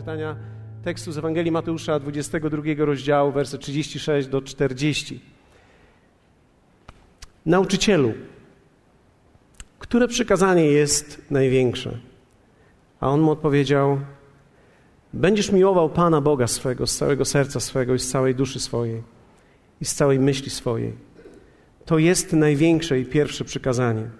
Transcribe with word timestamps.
przeczytania 0.00 0.36
tekstu 0.84 1.12
z 1.12 1.18
Ewangelii 1.18 1.52
Mateusza 1.52 1.98
22 1.98 2.62
rozdziału, 2.78 3.32
werset 3.32 3.60
36 3.60 4.28
do 4.28 4.42
40. 4.42 5.20
Nauczycielu, 7.46 8.12
które 9.78 10.08
przykazanie 10.08 10.64
jest 10.64 11.22
największe? 11.30 11.98
A 13.00 13.08
on 13.08 13.20
mu 13.20 13.30
odpowiedział: 13.30 14.00
Będziesz 15.12 15.52
miłował 15.52 15.90
Pana 15.90 16.20
Boga 16.20 16.46
swego 16.46 16.86
z 16.86 16.96
całego 16.96 17.24
serca 17.24 17.60
swego 17.60 17.94
i 17.94 17.98
z 17.98 18.08
całej 18.08 18.34
duszy 18.34 18.60
swojej 18.60 19.02
i 19.80 19.84
z 19.84 19.94
całej 19.94 20.18
myśli 20.18 20.50
swojej. 20.50 20.92
To 21.84 21.98
jest 21.98 22.32
największe 22.32 23.00
i 23.00 23.04
pierwsze 23.04 23.44
przykazanie. 23.44 24.10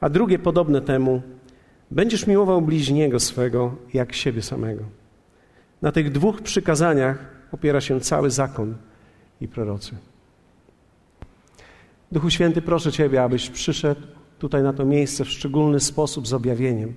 A 0.00 0.08
drugie 0.08 0.38
podobne 0.38 0.80
temu: 0.80 1.22
Będziesz 1.90 2.26
miłował 2.26 2.62
bliźniego 2.62 3.20
swego 3.20 3.76
jak 3.94 4.12
siebie 4.12 4.42
samego. 4.42 5.01
Na 5.82 5.92
tych 5.92 6.12
dwóch 6.12 6.42
przykazaniach 6.42 7.18
opiera 7.52 7.80
się 7.80 8.00
cały 8.00 8.30
zakon 8.30 8.74
i 9.40 9.48
prorocy. 9.48 9.96
Duchu 12.12 12.30
Święty, 12.30 12.62
proszę 12.62 12.92
Ciebie, 12.92 13.22
abyś 13.22 13.50
przyszedł 13.50 14.00
tutaj 14.38 14.62
na 14.62 14.72
to 14.72 14.84
miejsce 14.84 15.24
w 15.24 15.30
szczególny 15.30 15.80
sposób 15.80 16.26
z 16.26 16.32
objawieniem. 16.32 16.94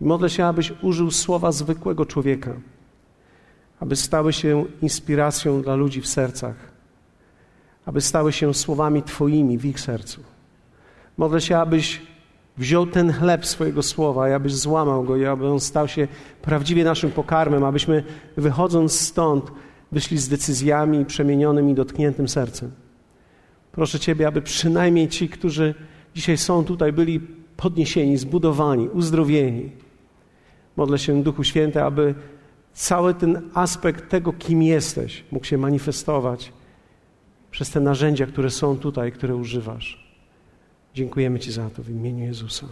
Modlę 0.00 0.30
się, 0.30 0.44
abyś 0.44 0.72
użył 0.82 1.10
słowa 1.10 1.52
zwykłego 1.52 2.06
człowieka, 2.06 2.54
aby 3.80 3.96
stały 3.96 4.32
się 4.32 4.64
inspiracją 4.82 5.62
dla 5.62 5.74
ludzi 5.74 6.00
w 6.00 6.06
sercach, 6.06 6.54
aby 7.86 8.00
stały 8.00 8.32
się 8.32 8.54
słowami 8.54 9.02
Twoimi 9.02 9.58
w 9.58 9.64
ich 9.64 9.80
sercu. 9.80 10.20
Modlę 11.16 11.40
się, 11.40 11.58
abyś 11.58 12.00
wziął 12.58 12.86
ten 12.86 13.12
chleb 13.12 13.46
swojego 13.46 13.82
słowa 13.82 14.28
i 14.28 14.32
abyś 14.32 14.54
złamał 14.54 15.04
go 15.04 15.16
i 15.16 15.24
aby 15.24 15.48
on 15.48 15.60
stał 15.60 15.88
się 15.88 16.08
prawdziwie 16.42 16.84
naszym 16.84 17.10
pokarmem, 17.10 17.64
abyśmy 17.64 18.04
wychodząc 18.36 19.00
stąd 19.00 19.52
wyszli 19.92 20.18
z 20.18 20.28
decyzjami 20.28 21.04
przemienionym 21.04 21.70
i 21.70 21.74
dotkniętym 21.74 22.28
sercem. 22.28 22.70
Proszę 23.72 24.00
Ciebie, 24.00 24.26
aby 24.26 24.42
przynajmniej 24.42 25.08
ci, 25.08 25.28
którzy 25.28 25.74
dzisiaj 26.14 26.38
są 26.38 26.64
tutaj, 26.64 26.92
byli 26.92 27.20
podniesieni, 27.56 28.16
zbudowani, 28.16 28.88
uzdrowieni. 28.88 29.70
Modlę 30.76 30.98
się, 30.98 31.22
Duchu 31.22 31.44
Święty, 31.44 31.82
aby 31.82 32.14
cały 32.72 33.14
ten 33.14 33.50
aspekt 33.54 34.10
tego, 34.10 34.32
kim 34.32 34.62
jesteś, 34.62 35.24
mógł 35.32 35.46
się 35.46 35.58
manifestować 35.58 36.52
przez 37.50 37.70
te 37.70 37.80
narzędzia, 37.80 38.26
które 38.26 38.50
są 38.50 38.78
tutaj, 38.78 39.12
które 39.12 39.36
używasz. 39.36 40.01
Dziękujemy 40.94 41.38
Ci 41.38 41.52
za 41.52 41.70
to 41.70 41.82
w 41.82 41.90
imieniu 41.90 42.24
Jezusa. 42.24 42.66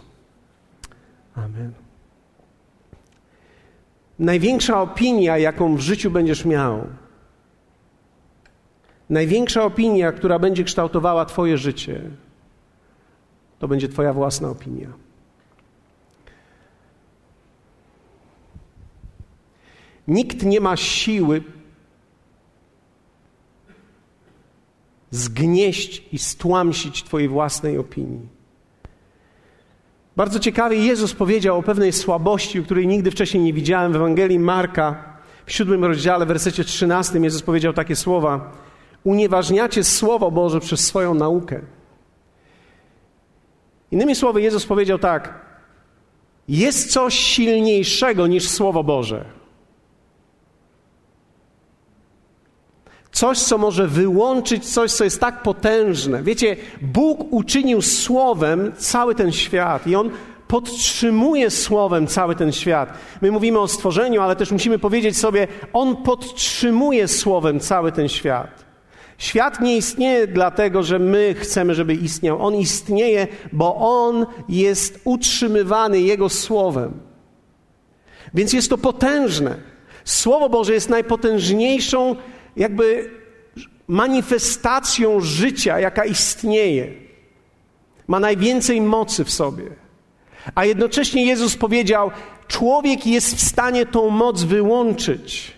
Amen. 1.34 1.72
Największa 4.18 4.82
opinia, 4.82 5.38
jaką 5.38 5.76
w 5.76 5.80
życiu 5.80 6.10
będziesz 6.10 6.44
miał, 6.44 6.86
największa 9.10 9.64
opinia, 9.64 10.12
która 10.12 10.38
będzie 10.38 10.64
kształtowała 10.64 11.24
Twoje 11.24 11.58
życie, 11.58 12.02
to 13.58 13.68
będzie 13.68 13.88
Twoja 13.88 14.12
własna 14.12 14.48
opinia. 14.48 14.88
Nikt 20.08 20.42
nie 20.42 20.60
ma 20.60 20.76
siły 20.76 21.42
zgnieść 25.10 26.02
i 26.12 26.18
stłamsić 26.18 27.02
Twojej 27.02 27.28
własnej 27.28 27.78
opinii. 27.78 28.40
Bardzo 30.16 30.40
ciekawie 30.40 30.76
Jezus 30.76 31.14
powiedział 31.14 31.58
o 31.58 31.62
pewnej 31.62 31.92
słabości, 31.92 32.62
której 32.62 32.86
nigdy 32.86 33.10
wcześniej 33.10 33.42
nie 33.42 33.52
widziałem 33.52 33.92
w 33.92 33.96
Ewangelii 33.96 34.38
Marka 34.38 35.04
w 35.46 35.52
siódmym 35.52 35.84
rozdziale, 35.84 36.24
w 36.24 36.28
wersecie 36.28 36.64
trzynastym. 36.64 37.24
Jezus 37.24 37.42
powiedział 37.42 37.72
takie 37.72 37.96
słowa: 37.96 38.52
Unieważniacie 39.04 39.84
Słowo 39.84 40.30
Boże 40.30 40.60
przez 40.60 40.86
swoją 40.86 41.14
naukę. 41.14 41.60
Innymi 43.90 44.14
słowy, 44.14 44.42
Jezus 44.42 44.66
powiedział 44.66 44.98
tak: 44.98 45.44
Jest 46.48 46.92
coś 46.92 47.14
silniejszego 47.14 48.26
niż 48.26 48.48
Słowo 48.48 48.84
Boże. 48.84 49.39
Coś, 53.12 53.38
co 53.38 53.58
może 53.58 53.88
wyłączyć 53.88 54.72
coś, 54.72 54.92
co 54.92 55.04
jest 55.04 55.20
tak 55.20 55.42
potężne. 55.42 56.22
Wiecie, 56.22 56.56
Bóg 56.82 57.32
uczynił 57.32 57.82
słowem 57.82 58.72
cały 58.76 59.14
ten 59.14 59.32
świat 59.32 59.86
i 59.86 59.96
On 59.96 60.10
podtrzymuje 60.48 61.50
słowem 61.50 62.06
cały 62.06 62.34
ten 62.36 62.52
świat. 62.52 62.92
My 63.22 63.30
mówimy 63.30 63.58
o 63.58 63.68
stworzeniu, 63.68 64.22
ale 64.22 64.36
też 64.36 64.52
musimy 64.52 64.78
powiedzieć 64.78 65.18
sobie, 65.18 65.48
On 65.72 65.96
podtrzymuje 65.96 67.08
słowem 67.08 67.60
cały 67.60 67.92
ten 67.92 68.08
świat. 68.08 68.64
Świat 69.18 69.60
nie 69.60 69.76
istnieje 69.76 70.26
dlatego, 70.26 70.82
że 70.82 70.98
my 70.98 71.34
chcemy, 71.38 71.74
żeby 71.74 71.94
istniał. 71.94 72.46
On 72.46 72.54
istnieje, 72.54 73.26
bo 73.52 73.76
On 73.76 74.26
jest 74.48 75.00
utrzymywany 75.04 76.00
Jego 76.00 76.28
słowem. 76.28 76.92
Więc 78.34 78.52
jest 78.52 78.70
to 78.70 78.78
potężne. 78.78 79.56
Słowo 80.04 80.48
Boże 80.48 80.74
jest 80.74 80.88
najpotężniejszą 80.88 82.16
jakby 82.56 83.10
manifestacją 83.88 85.20
życia, 85.20 85.80
jaka 85.80 86.04
istnieje. 86.04 86.92
Ma 88.06 88.20
najwięcej 88.20 88.80
mocy 88.80 89.24
w 89.24 89.30
sobie. 89.30 89.70
A 90.54 90.64
jednocześnie 90.64 91.26
Jezus 91.26 91.56
powiedział: 91.56 92.10
Człowiek 92.48 93.06
jest 93.06 93.36
w 93.36 93.40
stanie 93.40 93.86
tą 93.86 94.10
moc 94.10 94.42
wyłączyć 94.42 95.52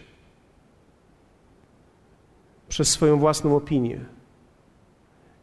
przez 2.69 2.89
swoją 2.89 3.19
własną 3.19 3.57
opinię 3.57 4.01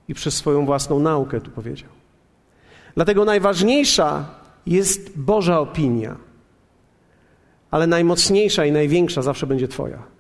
i 0.08 0.14
przez 0.14 0.34
swoją 0.34 0.66
własną 0.66 1.00
naukę, 1.00 1.42
tu 1.42 1.52
powiedział. 1.52 1.90
Dlatego 2.96 3.26
najważniejsza 3.26 4.26
jest 4.66 5.20
Boża 5.20 5.60
opinia, 5.60 6.16
ale 7.72 7.88
najmocniejsza 7.88 8.66
i 8.66 8.72
największa 8.72 9.22
zawsze 9.22 9.48
będzie 9.48 9.68
Twoja. 9.68 10.19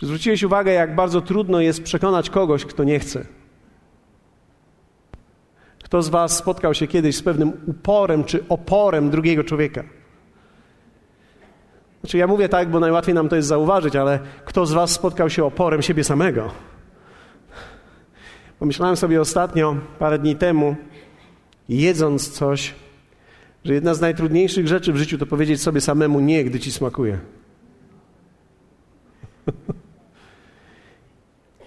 Czy 0.00 0.06
zwróciłeś 0.06 0.42
uwagę, 0.42 0.72
jak 0.72 0.94
bardzo 0.94 1.20
trudno 1.20 1.60
jest 1.60 1.82
przekonać 1.82 2.30
kogoś, 2.30 2.64
kto 2.64 2.84
nie 2.84 2.98
chce? 2.98 3.26
Kto 5.84 6.02
z 6.02 6.08
Was 6.08 6.36
spotkał 6.36 6.74
się 6.74 6.86
kiedyś 6.86 7.16
z 7.16 7.22
pewnym 7.22 7.52
uporem 7.66 8.24
czy 8.24 8.48
oporem 8.48 9.10
drugiego 9.10 9.44
człowieka? 9.44 9.84
Znaczy, 12.00 12.18
ja 12.18 12.26
mówię 12.26 12.48
tak, 12.48 12.70
bo 12.70 12.80
najłatwiej 12.80 13.14
nam 13.14 13.28
to 13.28 13.36
jest 13.36 13.48
zauważyć, 13.48 13.96
ale 13.96 14.18
kto 14.44 14.66
z 14.66 14.72
Was 14.72 14.90
spotkał 14.90 15.30
się 15.30 15.44
oporem 15.44 15.82
siebie 15.82 16.04
samego? 16.04 16.50
Pomyślałem 18.58 18.96
sobie 18.96 19.20
ostatnio, 19.20 19.76
parę 19.98 20.18
dni 20.18 20.36
temu, 20.36 20.76
jedząc 21.68 22.30
coś, 22.30 22.74
że 23.64 23.74
jedna 23.74 23.94
z 23.94 24.00
najtrudniejszych 24.00 24.68
rzeczy 24.68 24.92
w 24.92 24.96
życiu 24.96 25.18
to 25.18 25.26
powiedzieć 25.26 25.62
sobie 25.62 25.80
samemu 25.80 26.20
nie, 26.20 26.44
gdy 26.44 26.60
ci 26.60 26.72
smakuje. 26.72 27.18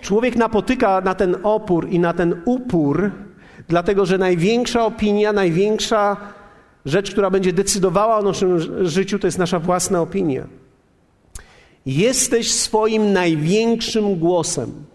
Człowiek 0.04 0.36
napotyka 0.36 1.02
na 1.02 1.16
ten 1.16 1.38
opór 1.44 1.90
i 1.90 2.00
na 2.00 2.14
ten 2.14 2.42
upór, 2.46 3.12
dlatego 3.68 4.06
że 4.06 4.18
największa 4.18 4.86
opinia, 4.86 5.34
największa 5.34 6.18
rzecz, 6.86 7.12
która 7.12 7.30
będzie 7.30 7.54
decydowała 7.54 8.18
o 8.18 8.22
naszym 8.24 8.60
życiu, 8.88 9.20
to 9.20 9.28
jest 9.28 9.38
nasza 9.38 9.60
własna 9.60 10.02
opinia. 10.02 10.48
Jesteś 11.86 12.54
swoim 12.54 13.14
największym 13.14 14.16
głosem. 14.16 14.86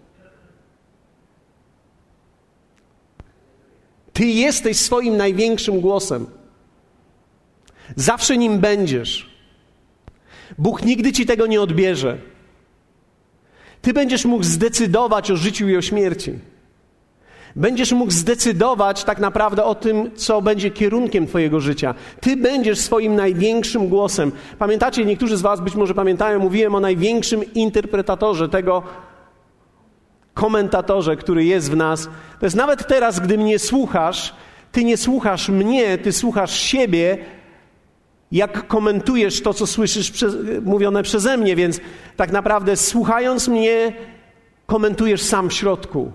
Ty 4.13 4.25
jesteś 4.25 4.77
swoim 4.77 5.17
największym 5.17 5.81
głosem. 5.81 6.25
Zawsze 7.95 8.37
nim 8.37 8.59
będziesz. 8.59 9.29
Bóg 10.57 10.85
nigdy 10.85 11.11
ci 11.11 11.25
tego 11.25 11.47
nie 11.47 11.61
odbierze. 11.61 12.17
Ty 13.81 13.93
będziesz 13.93 14.25
mógł 14.25 14.43
zdecydować 14.43 15.31
o 15.31 15.35
życiu 15.35 15.69
i 15.69 15.77
o 15.77 15.81
śmierci. 15.81 16.39
Będziesz 17.55 17.91
mógł 17.91 18.11
zdecydować 18.11 19.03
tak 19.03 19.19
naprawdę 19.19 19.63
o 19.63 19.75
tym, 19.75 20.11
co 20.15 20.41
będzie 20.41 20.71
kierunkiem 20.71 21.27
Twojego 21.27 21.59
życia. 21.59 21.95
Ty 22.21 22.37
będziesz 22.37 22.79
swoim 22.79 23.15
największym 23.15 23.87
głosem. 23.87 24.31
Pamiętacie, 24.59 25.05
niektórzy 25.05 25.37
z 25.37 25.41
Was 25.41 25.61
być 25.61 25.75
może 25.75 25.93
pamiętają, 25.93 26.39
mówiłem 26.39 26.75
o 26.75 26.79
największym 26.79 27.53
interpretatorze 27.53 28.49
tego 28.49 28.83
komentatorze, 30.33 31.15
który 31.15 31.45
jest 31.45 31.71
w 31.71 31.75
nas. 31.75 32.09
To 32.39 32.45
jest 32.45 32.55
nawet 32.55 32.87
teraz, 32.87 33.19
gdy 33.19 33.37
mnie 33.37 33.59
słuchasz, 33.59 34.35
Ty 34.71 34.83
nie 34.83 34.97
słuchasz 34.97 35.49
mnie, 35.49 35.97
Ty 35.97 36.11
słuchasz 36.11 36.59
siebie, 36.59 37.17
jak 38.31 38.67
komentujesz 38.67 39.41
to, 39.41 39.53
co 39.53 39.67
słyszysz 39.67 40.13
mówione 40.65 41.03
przeze 41.03 41.37
mnie, 41.37 41.55
więc 41.55 41.79
tak 42.15 42.31
naprawdę 42.31 42.75
słuchając 42.77 43.47
mnie, 43.47 43.93
komentujesz 44.65 45.21
sam 45.21 45.49
w 45.49 45.53
środku 45.53 46.11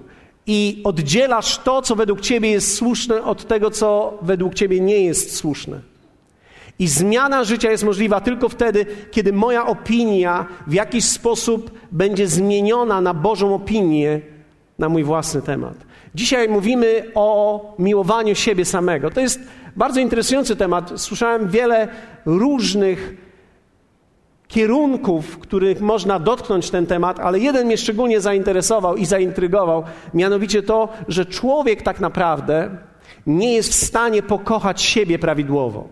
i 0.46 0.80
oddzielasz 0.84 1.58
to, 1.58 1.82
co 1.82 1.96
według 1.96 2.20
ciebie 2.20 2.50
jest 2.50 2.76
słuszne, 2.76 3.22
od 3.22 3.46
tego, 3.46 3.70
co 3.70 4.18
według 4.22 4.54
ciebie 4.54 4.80
nie 4.80 5.04
jest 5.04 5.36
słuszne. 5.36 5.80
I 6.78 6.88
zmiana 6.88 7.44
życia 7.44 7.70
jest 7.70 7.84
możliwa 7.84 8.20
tylko 8.20 8.48
wtedy, 8.48 8.86
kiedy 9.10 9.32
moja 9.32 9.66
opinia 9.66 10.46
w 10.66 10.72
jakiś 10.72 11.04
sposób 11.04 11.70
będzie 11.92 12.28
zmieniona 12.28 13.00
na 13.00 13.14
Bożą 13.14 13.54
opinię 13.54 14.20
na 14.78 14.88
mój 14.88 15.04
własny 15.04 15.42
temat. 15.42 15.74
Dzisiaj 16.14 16.48
mówimy 16.48 17.10
o 17.14 17.74
miłowaniu 17.78 18.34
siebie 18.34 18.64
samego. 18.64 19.10
To 19.10 19.20
jest 19.20 19.40
bardzo 19.76 20.00
interesujący 20.00 20.56
temat. 20.56 20.92
Słyszałem 20.96 21.48
wiele 21.48 21.88
różnych 22.26 23.24
kierunków, 24.48 25.38
których 25.38 25.80
można 25.80 26.18
dotknąć 26.18 26.70
ten 26.70 26.86
temat, 26.86 27.20
ale 27.20 27.38
jeden 27.38 27.66
mnie 27.66 27.78
szczególnie 27.78 28.20
zainteresował 28.20 28.96
i 28.96 29.06
zaintrygował, 29.06 29.84
mianowicie 30.14 30.62
to, 30.62 30.88
że 31.08 31.26
człowiek 31.26 31.82
tak 31.82 32.00
naprawdę 32.00 32.70
nie 33.26 33.54
jest 33.54 33.70
w 33.70 33.86
stanie 33.86 34.22
pokochać 34.22 34.82
siebie 34.82 35.18
prawidłowo, 35.18 35.88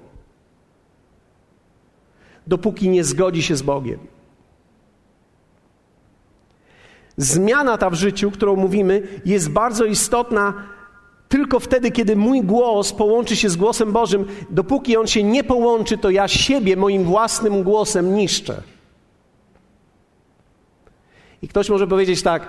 dopóki 2.46 2.88
nie 2.88 3.04
zgodzi 3.04 3.42
się 3.42 3.56
z 3.56 3.62
Bogiem. 3.62 3.98
Zmiana 7.16 7.78
ta 7.78 7.90
w 7.90 7.94
życiu, 7.94 8.30
którą 8.30 8.56
mówimy, 8.56 9.02
jest 9.24 9.50
bardzo 9.50 9.84
istotna 9.84 10.54
tylko 11.32 11.60
wtedy, 11.60 11.90
kiedy 11.90 12.16
mój 12.16 12.42
głos 12.42 12.92
połączy 12.92 13.36
się 13.36 13.48
z 13.48 13.56
głosem 13.56 13.92
Bożym. 13.92 14.26
Dopóki 14.50 14.96
on 14.96 15.06
się 15.06 15.22
nie 15.22 15.44
połączy, 15.44 15.98
to 15.98 16.10
ja 16.10 16.28
siebie 16.28 16.76
moim 16.76 17.04
własnym 17.04 17.62
głosem 17.62 18.14
niszczę. 18.14 18.62
I 21.42 21.48
ktoś 21.48 21.68
może 21.68 21.86
powiedzieć 21.86 22.22
tak, 22.22 22.46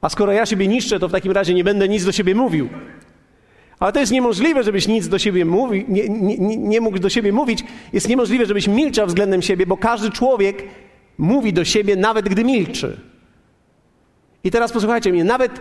a 0.00 0.08
skoro 0.08 0.32
ja 0.32 0.46
siebie 0.46 0.68
niszczę, 0.68 0.98
to 0.98 1.08
w 1.08 1.12
takim 1.12 1.32
razie 1.32 1.54
nie 1.54 1.64
będę 1.64 1.88
nic 1.88 2.04
do 2.04 2.12
siebie 2.12 2.34
mówił. 2.34 2.68
Ale 3.78 3.92
to 3.92 4.00
jest 4.00 4.12
niemożliwe, 4.12 4.62
żebyś 4.62 4.88
nic 4.88 5.08
do 5.08 5.18
siebie 5.18 5.44
mówi, 5.44 5.84
nie, 5.88 6.08
nie, 6.08 6.56
nie 6.56 6.80
mógł 6.80 6.98
do 6.98 7.08
siebie 7.08 7.32
mówić. 7.32 7.64
Jest 7.92 8.08
niemożliwe, 8.08 8.46
żebyś 8.46 8.68
milczał 8.68 9.06
względem 9.06 9.42
siebie, 9.42 9.66
bo 9.66 9.76
każdy 9.76 10.10
człowiek 10.10 10.62
mówi 11.18 11.52
do 11.52 11.64
siebie, 11.64 11.96
nawet 11.96 12.28
gdy 12.28 12.44
milczy. 12.44 13.00
I 14.44 14.50
teraz 14.50 14.72
posłuchajcie 14.72 15.12
mnie, 15.12 15.24
nawet 15.24 15.60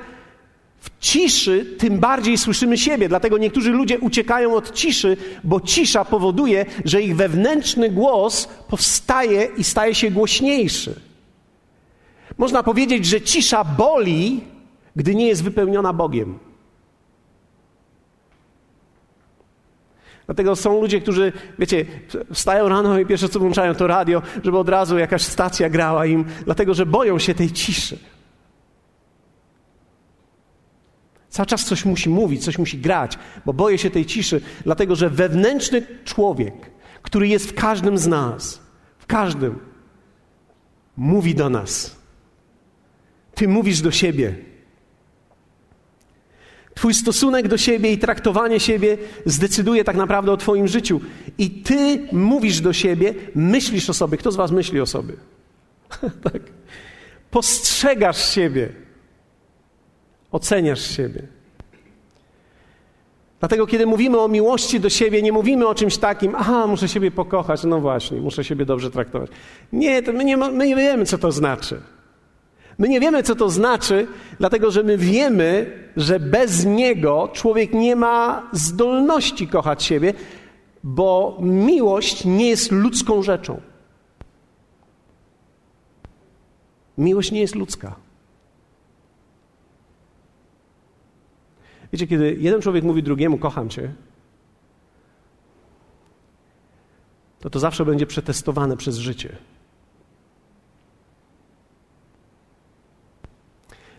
w 0.79 0.99
ciszy 0.99 1.65
tym 1.77 1.99
bardziej 1.99 2.37
słyszymy 2.37 2.77
siebie, 2.77 3.09
dlatego 3.09 3.37
niektórzy 3.37 3.71
ludzie 3.71 3.99
uciekają 3.99 4.55
od 4.55 4.73
ciszy, 4.73 5.17
bo 5.43 5.61
cisza 5.61 6.05
powoduje, 6.05 6.65
że 6.85 7.01
ich 7.01 7.15
wewnętrzny 7.15 7.89
głos 7.89 8.47
powstaje 8.67 9.47
i 9.57 9.63
staje 9.63 9.95
się 9.95 10.11
głośniejszy. 10.11 10.99
Można 12.37 12.63
powiedzieć, 12.63 13.05
że 13.05 13.21
cisza 13.21 13.63
boli, 13.63 14.43
gdy 14.95 15.15
nie 15.15 15.27
jest 15.27 15.43
wypełniona 15.43 15.93
Bogiem. 15.93 16.39
Dlatego 20.25 20.55
są 20.55 20.81
ludzie, 20.81 21.01
którzy, 21.01 21.33
wiecie, 21.59 21.85
wstają 22.33 22.69
rano 22.69 22.99
i 22.99 23.05
pierwsze 23.05 23.29
co 23.29 23.39
włączają 23.39 23.75
to 23.75 23.87
radio, 23.87 24.21
żeby 24.43 24.57
od 24.57 24.69
razu 24.69 24.97
jakaś 24.97 25.21
stacja 25.21 25.69
grała 25.69 26.05
im, 26.05 26.25
dlatego 26.45 26.73
że 26.73 26.85
boją 26.85 27.19
się 27.19 27.33
tej 27.33 27.51
ciszy. 27.51 27.97
Cały 31.29 31.45
czas 31.45 31.65
coś 31.65 31.85
musi 31.85 32.09
mówić, 32.09 32.43
coś 32.43 32.57
musi 32.57 32.77
grać, 32.77 33.17
bo 33.45 33.53
boję 33.53 33.77
się 33.77 33.89
tej 33.89 34.05
ciszy, 34.05 34.41
dlatego 34.63 34.95
że 34.95 35.09
wewnętrzny 35.09 35.85
człowiek, 36.05 36.53
który 37.01 37.27
jest 37.27 37.49
w 37.49 37.53
każdym 37.53 37.97
z 37.97 38.07
nas, 38.07 38.61
w 38.97 39.05
każdym, 39.05 39.59
mówi 40.97 41.35
do 41.35 41.49
nas. 41.49 41.95
Ty 43.35 43.47
mówisz 43.47 43.81
do 43.81 43.91
siebie. 43.91 44.35
Twój 46.75 46.93
stosunek 46.93 47.47
do 47.47 47.57
siebie 47.57 47.91
i 47.91 47.97
traktowanie 47.97 48.59
siebie 48.59 48.97
zdecyduje 49.25 49.83
tak 49.83 49.95
naprawdę 49.95 50.31
o 50.31 50.37
Twoim 50.37 50.67
życiu. 50.67 51.01
I 51.37 51.49
Ty 51.49 52.07
mówisz 52.11 52.61
do 52.61 52.73
siebie, 52.73 53.13
myślisz 53.35 53.89
o 53.89 53.93
sobie. 53.93 54.17
Kto 54.17 54.31
z 54.31 54.35
Was 54.35 54.51
myśli 54.51 54.81
o 54.81 54.85
sobie? 54.85 55.13
tak. 56.23 56.41
Postrzegasz 57.31 58.29
siebie. 58.29 58.88
Oceniasz 60.31 60.95
siebie. 60.95 61.27
Dlatego, 63.39 63.67
kiedy 63.67 63.85
mówimy 63.85 64.19
o 64.19 64.27
miłości 64.27 64.79
do 64.79 64.89
siebie, 64.89 65.21
nie 65.21 65.31
mówimy 65.31 65.67
o 65.67 65.75
czymś 65.75 65.97
takim, 65.97 66.35
aha, 66.35 66.67
muszę 66.67 66.87
siebie 66.87 67.11
pokochać, 67.11 67.63
no 67.63 67.79
właśnie, 67.79 68.21
muszę 68.21 68.43
siebie 68.43 68.65
dobrze 68.65 68.91
traktować. 68.91 69.31
Nie, 69.73 70.01
my 70.01 70.25
nie, 70.25 70.37
my 70.37 70.67
nie 70.67 70.75
wiemy, 70.75 71.05
co 71.05 71.17
to 71.17 71.31
znaczy. 71.31 71.81
My 72.77 72.89
nie 72.89 72.99
wiemy, 72.99 73.23
co 73.23 73.35
to 73.35 73.49
znaczy, 73.49 74.07
dlatego 74.39 74.71
że 74.71 74.83
my 74.83 74.97
wiemy, 74.97 75.73
że 75.97 76.19
bez 76.19 76.65
Niego 76.65 77.29
człowiek 77.33 77.73
nie 77.73 77.95
ma 77.95 78.49
zdolności 78.51 79.47
kochać 79.47 79.83
siebie, 79.83 80.13
bo 80.83 81.37
miłość 81.41 82.25
nie 82.25 82.49
jest 82.49 82.71
ludzką 82.71 83.23
rzeczą. 83.23 83.61
Miłość 86.97 87.31
nie 87.31 87.41
jest 87.41 87.55
ludzka. 87.55 87.95
Wiecie, 91.94 92.07
kiedy 92.07 92.36
jeden 92.39 92.62
człowiek 92.62 92.83
mówi 92.83 93.03
drugiemu, 93.03 93.38
kocham 93.38 93.69
cię, 93.69 93.94
to 97.39 97.50
to 97.50 97.59
zawsze 97.59 97.86
będzie 97.86 98.06
przetestowane 98.06 98.77
przez 98.77 98.97
życie. 98.97 99.38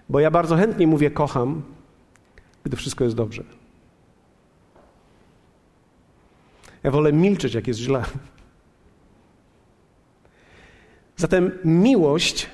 Bo 0.08 0.20
ja 0.20 0.30
bardzo 0.30 0.56
chętnie 0.56 0.86
mówię 0.86 1.10
kocham, 1.10 1.62
gdy 2.64 2.76
wszystko 2.76 3.04
jest 3.04 3.16
dobrze. 3.16 3.44
Ja 6.82 6.90
wolę 6.90 7.12
milczeć, 7.12 7.54
jak 7.54 7.68
jest 7.68 7.80
źle. 7.80 8.04
Zatem 11.16 11.58
miłość 11.64 12.50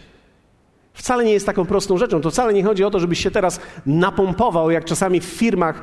wcale 0.96 1.24
nie 1.24 1.32
jest 1.32 1.46
taką 1.46 1.66
prostą 1.66 1.98
rzeczą. 1.98 2.20
To 2.20 2.30
wcale 2.30 2.54
nie 2.54 2.64
chodzi 2.64 2.84
o 2.84 2.90
to, 2.90 3.00
żebyś 3.00 3.20
się 3.20 3.30
teraz 3.30 3.60
napompował, 3.86 4.70
jak 4.70 4.84
czasami 4.84 5.20
w 5.20 5.24
firmach 5.24 5.82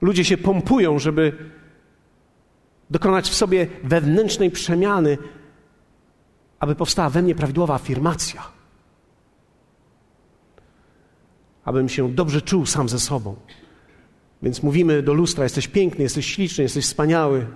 ludzie 0.00 0.24
się 0.24 0.36
pompują, 0.36 0.98
żeby 0.98 1.32
dokonać 2.90 3.30
w 3.30 3.34
sobie 3.34 3.66
wewnętrznej 3.84 4.50
przemiany, 4.50 5.18
aby 6.58 6.74
powstała 6.74 7.10
we 7.10 7.22
mnie 7.22 7.34
prawidłowa 7.34 7.74
afirmacja. 7.74 8.42
Abym 11.64 11.88
się 11.88 12.12
dobrze 12.14 12.42
czuł 12.42 12.66
sam 12.66 12.88
ze 12.88 13.00
sobą. 13.00 13.36
Więc 14.42 14.62
mówimy 14.62 15.02
do 15.02 15.14
lustra: 15.14 15.44
jesteś 15.44 15.68
piękny, 15.68 16.02
jesteś 16.02 16.26
śliczny, 16.26 16.62
jesteś 16.62 16.84
wspaniały. 16.84 17.46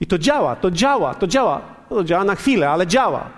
I 0.00 0.06
to 0.06 0.18
działa, 0.18 0.56
to 0.56 0.70
działa, 0.70 1.14
to 1.14 1.26
działa. 1.26 1.60
No 1.90 1.96
to 1.96 2.04
działa 2.04 2.24
na 2.24 2.34
chwilę, 2.34 2.70
ale 2.70 2.86
działa. 2.86 3.30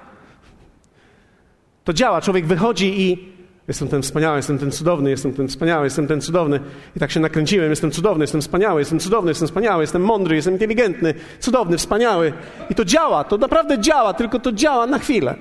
To 1.85 1.93
działa. 1.93 2.21
Człowiek 2.21 2.47
wychodzi 2.47 3.01
i 3.01 3.33
jestem 3.69 3.89
ten 3.89 4.03
wspaniały, 4.03 4.37
jestem 4.37 4.59
ten 4.59 4.71
cudowny, 4.71 5.11
jestem 5.11 5.33
ten 5.33 5.49
wspaniały, 5.49 5.87
jestem 5.87 6.07
ten 6.07 6.21
cudowny. 6.21 6.61
I 6.97 7.01
tak 7.01 7.11
się 7.11 7.21
nakręciłem, 7.21 7.71
jestem 7.71 7.91
cudowny, 7.91 8.23
jestem 8.23 8.41
wspaniały, 8.41 8.81
jestem 8.81 8.99
cudowny, 8.99 9.31
jestem 9.31 9.49
wspaniały, 9.49 9.83
jestem 9.83 10.03
mądry, 10.03 10.37
jestem 10.37 10.55
inteligentny, 10.55 11.15
cudowny, 11.41 11.79
wspaniały. 11.79 12.33
I 12.71 12.75
to 12.75 12.85
działa, 12.85 13.25
to 13.25 13.39
naprawdę 13.39 13.79
działa, 13.79 14.15
tylko 14.15 14.39
to 14.39 14.53
działa 14.53 14.87
na 14.87 14.99
chwilę. 14.99 15.35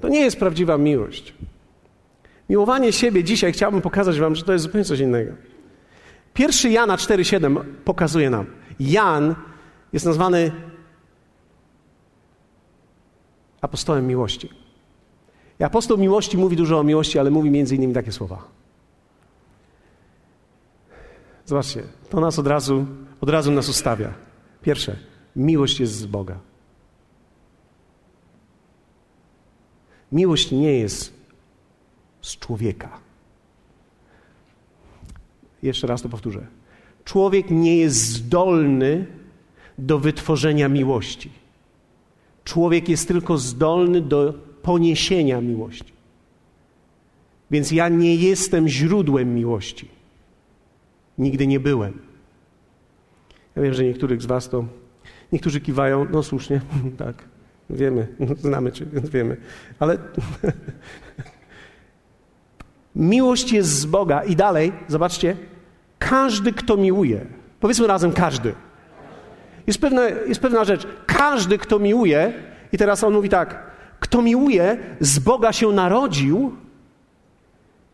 To 0.00 0.08
nie 0.08 0.20
jest 0.20 0.38
prawdziwa 0.38 0.78
miłość. 0.78 1.34
Miłowanie 2.48 2.92
siebie 2.92 3.24
dzisiaj 3.24 3.52
chciałbym 3.52 3.80
pokazać 3.80 4.20
Wam, 4.20 4.34
że 4.34 4.42
to 4.42 4.52
jest 4.52 4.62
zupełnie 4.62 4.84
coś 4.84 5.00
innego. 5.00 5.32
Pierwszy 6.34 6.70
Jana 6.70 6.96
4,7 6.96 7.64
pokazuje 7.84 8.30
nam. 8.30 8.46
Jan 8.80 9.34
jest 9.92 10.06
nazwany 10.06 10.52
apostołem 13.60 14.06
miłości. 14.06 14.50
I 15.60 15.64
apostoł 15.64 15.98
miłości 15.98 16.38
mówi 16.38 16.56
dużo 16.56 16.78
o 16.78 16.84
miłości, 16.84 17.18
ale 17.18 17.30
mówi 17.30 17.50
między 17.50 17.76
innymi 17.76 17.94
takie 17.94 18.12
słowa. 18.12 18.48
Zobaczcie, 21.46 21.82
to 22.10 22.20
nas 22.20 22.38
od 22.38 22.46
razu, 22.46 22.86
od 23.20 23.30
razu 23.30 23.50
nas 23.52 23.68
ustawia. 23.68 24.14
Pierwsze, 24.62 24.96
miłość 25.36 25.80
jest 25.80 25.92
z 25.92 26.06
Boga. 26.06 26.38
Miłość 30.12 30.52
nie 30.52 30.78
jest 30.78 31.14
z 32.22 32.38
człowieka. 32.38 33.03
Jeszcze 35.64 35.86
raz 35.86 36.02
to 36.02 36.08
powtórzę. 36.08 36.46
Człowiek 37.04 37.50
nie 37.50 37.76
jest 37.76 37.96
zdolny 37.96 39.06
do 39.78 39.98
wytworzenia 39.98 40.68
miłości. 40.68 41.30
Człowiek 42.44 42.88
jest 42.88 43.08
tylko 43.08 43.38
zdolny 43.38 44.00
do 44.00 44.34
poniesienia 44.62 45.40
miłości. 45.40 45.92
Więc 47.50 47.70
ja 47.70 47.88
nie 47.88 48.14
jestem 48.14 48.68
źródłem 48.68 49.34
miłości. 49.34 49.88
Nigdy 51.18 51.46
nie 51.46 51.60
byłem. 51.60 51.98
Ja 53.56 53.62
wiem, 53.62 53.74
że 53.74 53.84
niektórych 53.84 54.22
z 54.22 54.26
Was 54.26 54.48
to. 54.48 54.64
Niektórzy 55.32 55.60
kiwają, 55.60 56.06
no 56.12 56.22
słusznie, 56.22 56.60
tak, 56.96 57.24
wiemy, 57.70 58.08
znamy 58.44 58.72
Cię, 58.72 58.86
więc 58.92 59.08
wiemy. 59.08 59.36
Ale 59.78 59.98
Miłość 62.96 63.52
jest 63.52 63.70
z 63.70 63.86
Boga. 63.86 64.22
I 64.24 64.36
dalej, 64.36 64.72
zobaczcie, 64.88 65.36
każdy, 66.10 66.52
kto 66.52 66.76
miłuje. 66.76 67.26
Powiedzmy 67.60 67.86
razem 67.86 68.12
każdy. 68.12 68.54
Jest 69.66 69.80
pewna, 69.80 70.02
jest 70.02 70.40
pewna 70.40 70.64
rzecz. 70.64 70.86
Każdy, 71.06 71.58
kto 71.58 71.78
miłuje, 71.78 72.32
i 72.72 72.78
teraz 72.78 73.04
on 73.04 73.14
mówi 73.14 73.28
tak, 73.28 73.70
kto 74.00 74.22
miłuje, 74.22 74.78
z 75.00 75.18
Boga 75.18 75.52
się 75.52 75.72
narodził 75.72 76.56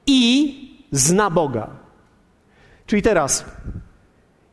i 0.07 0.55
zna 0.90 1.31
Boga. 1.31 1.71
Czyli 2.87 3.02
teraz, 3.02 3.45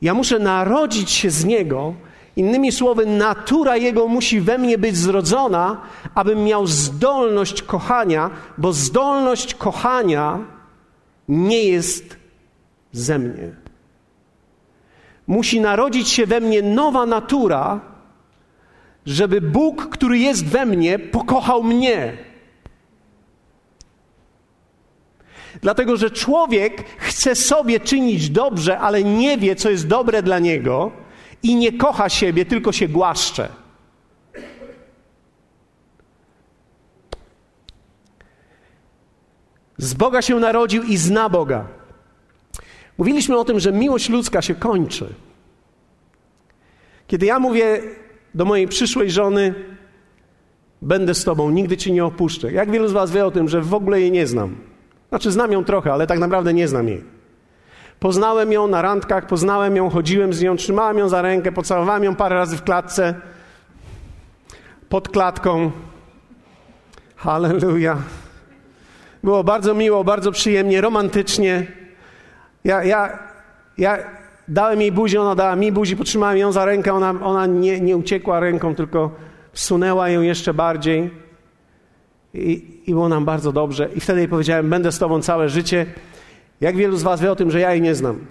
ja 0.01 0.13
muszę 0.13 0.39
narodzić 0.39 1.11
się 1.11 1.29
z 1.29 1.45
Niego, 1.45 1.93
innymi 2.35 2.71
słowy, 2.71 3.05
natura 3.05 3.77
Jego 3.77 4.07
musi 4.07 4.41
we 4.41 4.57
mnie 4.57 4.77
być 4.77 4.97
zrodzona, 4.97 5.81
abym 6.15 6.43
miał 6.43 6.67
zdolność 6.67 7.61
kochania, 7.61 8.29
bo 8.57 8.73
zdolność 8.73 9.55
kochania 9.55 10.39
nie 11.27 11.63
jest 11.63 12.26
ze 12.91 13.19
mnie. 13.19 13.51
Musi 15.27 15.61
narodzić 15.61 16.09
się 16.09 16.25
we 16.25 16.39
mnie 16.39 16.61
nowa 16.61 17.05
natura, 17.05 17.79
żeby 19.05 19.41
Bóg, 19.41 19.89
który 19.89 20.19
jest 20.19 20.45
we 20.45 20.65
mnie, 20.65 20.99
pokochał 20.99 21.63
mnie. 21.63 22.17
Dlatego, 25.61 25.97
że 25.97 26.11
człowiek 26.11 26.83
chce 26.97 27.35
sobie 27.35 27.79
czynić 27.79 28.29
dobrze, 28.29 28.79
ale 28.79 29.03
nie 29.03 29.37
wie, 29.37 29.55
co 29.55 29.69
jest 29.69 29.87
dobre 29.87 30.23
dla 30.23 30.39
niego 30.39 30.91
i 31.43 31.55
nie 31.55 31.71
kocha 31.71 32.09
siebie, 32.09 32.45
tylko 32.45 32.71
się 32.71 32.87
głaszcze. 32.87 33.49
Z 39.77 39.93
Boga 39.93 40.21
się 40.21 40.35
narodził 40.35 40.83
i 40.83 40.97
zna 40.97 41.29
Boga. 41.29 41.76
Mówiliśmy 42.97 43.37
o 43.37 43.45
tym, 43.45 43.59
że 43.59 43.71
miłość 43.71 44.09
ludzka 44.09 44.41
się 44.41 44.55
kończy. 44.55 45.13
Kiedy 47.07 47.25
ja 47.25 47.39
mówię 47.39 47.81
do 48.35 48.45
mojej 48.45 48.67
przyszłej 48.67 49.11
żony, 49.11 49.55
będę 50.81 51.13
z 51.13 51.23
Tobą, 51.23 51.49
nigdy 51.49 51.77
Cię 51.77 51.91
nie 51.91 52.05
opuszczę. 52.05 52.51
Jak 52.51 52.71
wielu 52.71 52.87
z 52.87 52.91
Was 52.91 53.11
wie 53.11 53.25
o 53.25 53.31
tym, 53.31 53.49
że 53.49 53.61
w 53.61 53.73
ogóle 53.73 54.01
jej 54.01 54.11
nie 54.11 54.27
znam? 54.27 54.55
Znaczy, 55.09 55.31
znam 55.31 55.51
ją 55.51 55.63
trochę, 55.63 55.93
ale 55.93 56.07
tak 56.07 56.19
naprawdę 56.19 56.53
nie 56.53 56.67
znam 56.67 56.87
jej. 56.87 57.03
Poznałem 57.99 58.51
ją 58.51 58.67
na 58.67 58.81
randkach, 58.81 59.27
poznałem 59.27 59.75
ją, 59.75 59.89
chodziłem 59.89 60.33
z 60.33 60.41
nią, 60.41 60.55
trzymałem 60.55 60.97
ją 60.97 61.09
za 61.09 61.21
rękę, 61.21 61.51
pocałowałem 61.51 62.03
ją 62.03 62.15
parę 62.15 62.35
razy 62.35 62.57
w 62.57 62.63
klatce, 62.63 63.15
pod 64.89 65.09
klatką. 65.09 65.71
Halleluja. 67.15 67.97
Było 69.23 69.43
bardzo 69.43 69.73
miło, 69.73 70.03
bardzo 70.03 70.31
przyjemnie, 70.31 70.81
romantycznie. 70.81 71.67
Ja, 72.67 72.83
ja, 72.83 73.19
ja 73.77 73.97
dałem 74.47 74.81
jej 74.81 74.91
buzię, 74.91 75.21
ona 75.21 75.35
dała 75.35 75.55
mi 75.55 75.71
buzi, 75.71 75.95
potrzymałem 75.95 76.37
ją 76.37 76.51
za 76.51 76.65
rękę, 76.65 76.93
ona, 76.93 77.09
ona 77.23 77.45
nie, 77.45 77.81
nie 77.81 77.97
uciekła 77.97 78.39
ręką, 78.39 78.75
tylko 78.75 79.11
wsunęła 79.51 80.09
ją 80.09 80.21
jeszcze 80.21 80.53
bardziej. 80.53 81.09
I, 82.33 82.81
I 82.85 82.91
było 82.91 83.09
nam 83.09 83.25
bardzo 83.25 83.51
dobrze. 83.51 83.89
I 83.95 83.99
wtedy 83.99 84.19
jej 84.19 84.29
powiedziałem, 84.29 84.69
będę 84.69 84.91
z 84.91 84.99
tobą 84.99 85.21
całe 85.21 85.49
życie. 85.49 85.85
Jak 86.61 86.75
wielu 86.75 86.97
z 86.97 87.03
was 87.03 87.21
wie 87.21 87.31
o 87.31 87.35
tym, 87.35 87.51
że 87.51 87.59
ja 87.59 87.71
jej 87.71 87.81
nie 87.81 87.95
znam? 87.95 88.25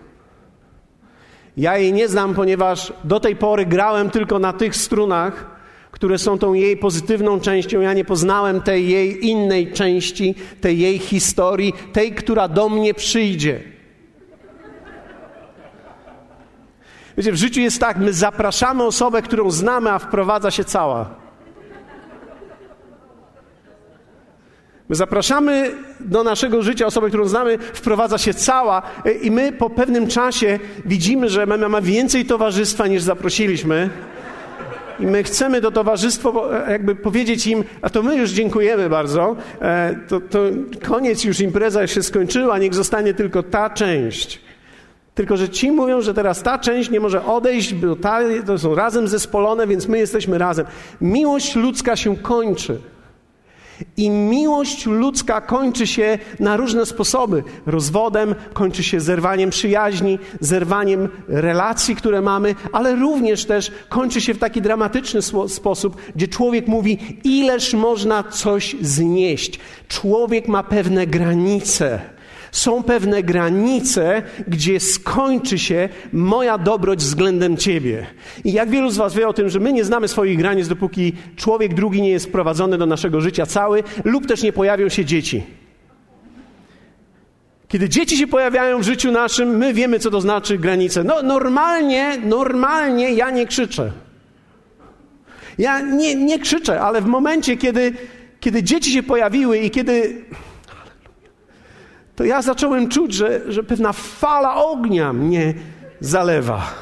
Ja 1.57 1.78
jej 1.78 1.93
nie 1.93 2.09
znam, 2.09 2.35
ponieważ 2.35 2.93
do 3.05 3.21
tej 3.21 3.37
pory 3.37 3.66
grałem 3.66 4.11
tylko 4.11 4.38
na 4.38 4.52
tych 4.52 4.76
strunach, 4.76 5.47
które 5.90 6.19
są 6.19 6.38
tą 6.38 6.55
jej 6.55 6.76
pozytywną 6.76 7.40
częścią. 7.40 7.81
Ja 7.81 7.95
nie 7.95 8.05
poznałem 8.05 8.61
tej 8.61 8.88
jej 8.88 9.26
innej 9.26 9.73
części, 9.73 10.35
tej 10.61 10.78
jej 10.78 10.99
historii, 10.99 11.73
tej, 11.93 12.12
która 12.12 12.49
do 12.49 12.69
mnie 12.69 12.95
przyjdzie. 12.95 13.75
Wiecie, 17.16 17.32
w 17.32 17.37
życiu 17.37 17.61
jest 17.61 17.80
tak, 17.80 17.96
my 17.96 18.12
zapraszamy 18.12 18.85
osobę, 18.85 19.23
którą 19.23 19.50
znamy, 19.50 19.90
a 19.90 19.99
wprowadza 19.99 20.50
się 20.50 20.64
cała. 20.64 21.11
My 24.88 24.96
zapraszamy 24.96 25.70
do 26.00 26.25
naszego 26.25 26.62
życia 26.62 26.87
osobę, 26.87 27.08
którą 27.08 27.28
znamy, 27.28 27.58
wprowadza 27.58 28.18
się 28.18 28.35
cała 28.35 28.82
i 29.23 29.30
my 29.30 29.52
po 29.52 29.70
pewnym 29.70 30.06
czasie 30.06 30.58
widzimy, 30.85 31.28
że 31.28 31.46
my 31.46 31.58
mamy 31.58 31.82
więcej 31.82 32.25
towarzystwa 32.25 32.87
niż 32.87 33.02
zaprosiliśmy. 33.02 33.90
I 35.00 35.06
my 35.06 35.23
chcemy 35.23 35.61
to 35.61 35.70
towarzystwo 35.70 36.50
jakby 36.68 36.94
powiedzieć 36.94 37.46
im, 37.46 37.64
a 37.82 37.90
to 37.90 38.02
my 38.02 38.16
już 38.16 38.30
dziękujemy 38.30 38.88
bardzo, 38.88 39.37
e, 39.61 39.99
to, 40.08 40.20
to 40.20 40.38
koniec 40.82 41.25
już 41.25 41.40
impreza 41.40 41.87
się 41.87 42.02
skończyła, 42.02 42.58
niech 42.58 42.75
zostanie 42.75 43.14
tylko 43.14 43.42
ta 43.42 43.70
część. 43.70 44.46
Tylko, 45.16 45.37
że 45.37 45.49
ci 45.49 45.70
mówią, 45.70 46.00
że 46.00 46.14
teraz 46.14 46.42
ta 46.42 46.58
część 46.58 46.90
nie 46.90 47.00
może 47.00 47.25
odejść, 47.25 47.75
bo 47.75 47.96
ta, 47.96 48.20
to 48.46 48.58
są 48.58 48.75
razem 48.75 49.08
zespolone, 49.08 49.66
więc 49.66 49.88
my 49.88 49.99
jesteśmy 49.99 50.38
razem. 50.38 50.66
Miłość 51.00 51.54
ludzka 51.56 51.96
się 51.96 52.16
kończy. 52.16 52.78
I 53.96 54.11
miłość 54.11 54.87
ludzka 54.87 55.40
kończy 55.40 55.87
się 55.87 56.18
na 56.40 56.56
różne 56.56 56.87
sposoby. 56.87 57.42
Rozwodem, 57.66 58.35
kończy 58.52 58.82
się 58.82 59.00
zerwaniem 59.00 59.50
przyjaźni, 59.50 60.18
zerwaniem 60.40 61.08
relacji, 61.28 61.96
które 61.96 62.20
mamy, 62.20 62.54
ale 62.73 62.94
również 62.94 63.44
też 63.44 63.73
kończy 63.88 64.20
się 64.20 64.35
w 64.35 64.38
taki 64.38 64.62
dramatyczny 64.62 65.20
sposób, 65.49 65.96
gdzie 66.16 66.28
człowiek 66.28 66.68
mówi, 66.68 66.99
ileż 67.25 67.75
można 67.75 68.23
coś 68.23 68.76
znieść. 68.80 69.61
Człowiek 69.88 70.49
ma 70.49 70.62
pewne 70.62 71.06
granice. 71.06 72.15
Są 72.53 72.83
pewne 72.83 73.23
granice, 73.23 74.23
gdzie 74.49 74.81
skończy 74.81 75.59
się 75.59 75.88
moja 76.12 76.59
dobroć 76.59 76.99
względem 76.99 77.57
Ciebie. 77.57 78.07
I 78.45 78.53
jak 78.53 78.71
wielu 78.71 78.91
z 78.91 78.97
Was 78.97 79.15
wie 79.15 79.29
o 79.29 79.33
tym, 79.33 79.49
że 79.49 79.61
my 79.61 79.73
nie 79.73 79.85
znamy 79.85 80.09
swoich 80.09 80.38
granic, 80.38 80.69
dopóki 80.69 81.12
człowiek 81.37 81.75
drugi 81.75 82.03
nie 82.03 82.11
jest 82.11 82.26
wprowadzony 82.26 82.79
do 82.79 82.87
naszego 82.87 83.21
życia 83.21 83.47
cały, 83.47 83.83
lub 84.05 84.26
też 84.26 84.43
nie 84.43 84.53
pojawią 84.53 84.88
się 84.88 85.05
dzieci. 85.05 85.43
Kiedy 87.69 87.88
dzieci 87.88 88.17
się 88.17 88.26
pojawiają 88.26 88.79
w 88.79 88.83
życiu 88.83 89.12
naszym, 89.12 89.57
my 89.57 89.75
wiemy, 89.75 89.99
co 89.99 90.11
to 90.11 90.21
znaczy 90.21 90.59
granice. 90.59 91.05
No, 91.05 91.23
normalnie, 91.23 92.19
normalnie 92.25 93.12
ja 93.12 93.31
nie 93.31 93.47
krzyczę. 93.47 93.93
Ja 95.59 95.81
nie, 95.81 96.15
nie 96.15 96.38
krzyczę, 96.38 96.81
ale 96.81 97.00
w 97.00 97.07
momencie, 97.07 97.57
kiedy, 97.57 97.93
kiedy 98.41 98.62
dzieci 98.62 98.93
się 98.93 99.03
pojawiły 99.03 99.59
i 99.59 99.71
kiedy 99.71 100.25
to 102.16 102.25
ja 102.25 102.42
zacząłem 102.42 102.88
czuć, 102.88 103.14
że, 103.14 103.52
że 103.52 103.62
pewna 103.62 103.92
fala 103.92 104.64
ognia 104.64 105.12
mnie 105.12 105.54
zalewa. 106.00 106.75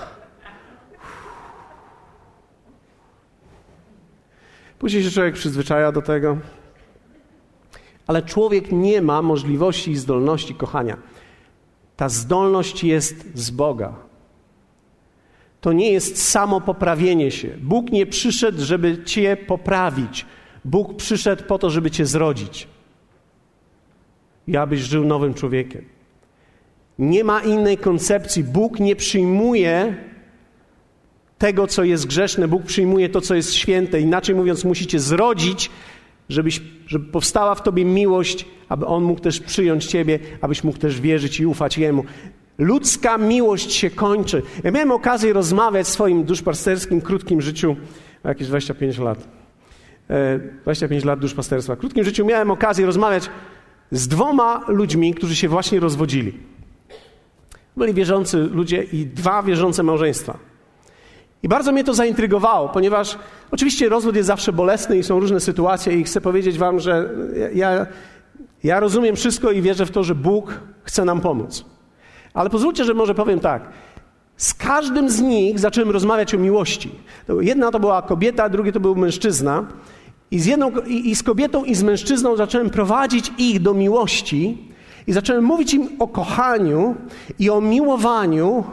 Później 4.79 5.05
się 5.05 5.11
człowiek 5.11 5.35
przyzwyczaja 5.35 5.93
do 5.93 6.03
tego. 6.03 6.39
Ale 8.07 8.23
człowiek 8.23 8.73
nie 8.73 9.03
ma 9.03 9.23
możliwości 9.23 9.91
i 9.91 9.97
zdolności 9.97 10.55
kochania. 10.55 10.97
Ta 11.97 12.09
zdolność 12.09 12.85
jest 12.85 13.39
z 13.39 13.51
Boga. 13.51 13.95
To 15.61 15.73
nie 15.73 15.93
jest 15.93 16.29
samo 16.29 16.61
poprawienie 16.61 17.31
się. 17.31 17.49
Bóg 17.61 17.91
nie 17.93 18.07
przyszedł, 18.07 18.63
żeby 18.63 19.05
cię 19.05 19.37
poprawić. 19.37 20.27
Bóg 20.65 20.97
przyszedł 20.97 21.45
po 21.45 21.59
to, 21.59 21.71
żeby 21.71 21.91
cię 21.91 22.07
zrodzić 22.07 22.74
i 24.47 24.57
abyś 24.57 24.81
żył 24.81 25.05
nowym 25.05 25.35
człowiekiem. 25.35 25.85
Nie 26.99 27.25
ma 27.25 27.41
innej 27.41 27.79
koncepcji. 27.79 28.45
Bóg 28.45 28.81
nie 28.81 28.97
przyjmuje 28.97 29.95
tego, 31.39 31.67
co 31.67 31.85
jest 31.85 32.07
grzeszne, 32.07 32.49
Bóg 32.49 32.63
przyjmuje 32.63 33.09
to, 33.09 33.21
co 33.21 33.35
jest 33.35 33.55
święte. 33.55 34.01
Inaczej 34.01 34.35
mówiąc, 34.35 34.65
musicie 34.65 35.01
zrodzić, 35.01 35.71
żebyś, 36.29 36.63
żeby 36.87 37.05
powstała 37.05 37.55
w 37.55 37.63
tobie 37.63 37.85
miłość, 37.85 38.47
aby 38.69 38.87
On 38.87 39.03
mógł 39.03 39.21
też 39.21 39.41
przyjąć 39.41 39.87
ciebie, 39.87 40.19
abyś 40.41 40.65
mógł 40.65 40.79
też 40.79 41.01
wierzyć 41.01 41.41
i 41.41 41.47
ufać 41.47 41.79
Jemu. 41.79 42.05
Ludzka 42.59 43.19
miłość 43.19 43.73
się 43.73 43.91
kończy. 43.91 44.43
Ja 44.65 44.71
miałem 44.71 44.93
okazję 44.93 45.33
rozmawiać 45.33 45.87
w 45.87 45.91
swoim 45.91 46.25
duszpasterskim, 46.25 47.01
krótkim 47.01 47.41
życiu, 47.41 47.77
jakieś 48.25 48.49
25 48.49 48.99
lat. 48.99 49.29
25 50.63 51.05
e, 51.05 51.07
lat 51.07 51.21
duszpasterstwa. 51.21 51.75
W 51.75 51.79
krótkim 51.79 52.05
życiu 52.05 52.25
miałem 52.25 52.51
okazję 52.51 52.87
rozmawiać 52.87 53.31
z 53.91 54.09
dwoma 54.09 54.65
ludźmi, 54.69 55.15
którzy 55.15 55.37
się 55.37 55.49
właśnie 55.49 55.81
rozwodzili. 55.81 56.39
Byli 57.77 57.95
wierzący 57.95 58.39
ludzie 58.39 58.83
i 58.83 59.07
dwa 59.07 59.43
wierzące 59.43 59.83
małżeństwa. 59.83 60.39
I 61.43 61.49
bardzo 61.49 61.73
mnie 61.73 61.85
to 61.85 61.95
zaintrygowało, 61.95 62.69
ponieważ 62.69 63.19
oczywiście 63.51 63.89
rozwód 63.89 64.17
jest 64.17 64.27
zawsze 64.27 64.53
bolesny 64.53 64.99
i 64.99 65.03
są 65.03 65.21
różne 65.21 65.41
sytuacje 65.41 66.01
i 66.01 66.05
chcę 66.05 66.21
powiedzieć 66.21 66.59
wam, 66.59 66.81
że 66.81 67.11
ja, 67.55 67.87
ja 68.65 68.81
rozumiem 68.81 69.17
wszystko 69.17 69.51
i 69.51 69.63
wierzę 69.63 69.87
w 69.87 69.91
to, 69.91 70.05
że 70.05 70.15
Bóg 70.15 70.61
chce 70.83 71.05
nam 71.05 71.21
pomóc. 71.21 71.65
Ale 72.35 72.51
pozwólcie, 72.51 72.85
że 72.85 72.95
może 72.95 73.15
powiem 73.15 73.41
tak. 73.41 73.69
Z 74.37 74.55
każdym 74.55 75.11
z 75.11 75.21
nich 75.21 75.59
zacząłem 75.59 75.91
rozmawiać 75.91 76.35
o 76.35 76.39
miłości. 76.39 76.91
Jedna 77.41 77.71
to 77.71 77.81
była 77.81 78.03
kobieta, 78.03 78.49
drugie 78.49 78.73
to 78.73 78.81
był 78.81 78.97
mężczyzna. 78.97 79.67
I 80.31 80.41
z, 80.41 80.47
jedną, 80.47 80.71
i, 80.87 81.11
i 81.11 81.17
z 81.17 81.23
kobietą, 81.23 81.65
i 81.65 81.75
z 81.75 81.83
mężczyzną 81.83 82.37
zacząłem 82.37 82.71
prowadzić 82.71 83.33
ich 83.39 83.63
do 83.63 83.75
miłości. 83.75 84.59
i 85.07 85.13
zacząłem 85.13 85.45
mówić 85.45 85.75
im 85.75 85.89
o 85.99 86.09
kochaniu 86.09 86.95
i 87.39 87.51
o 87.51 87.61
miłowaniu, 87.61 88.65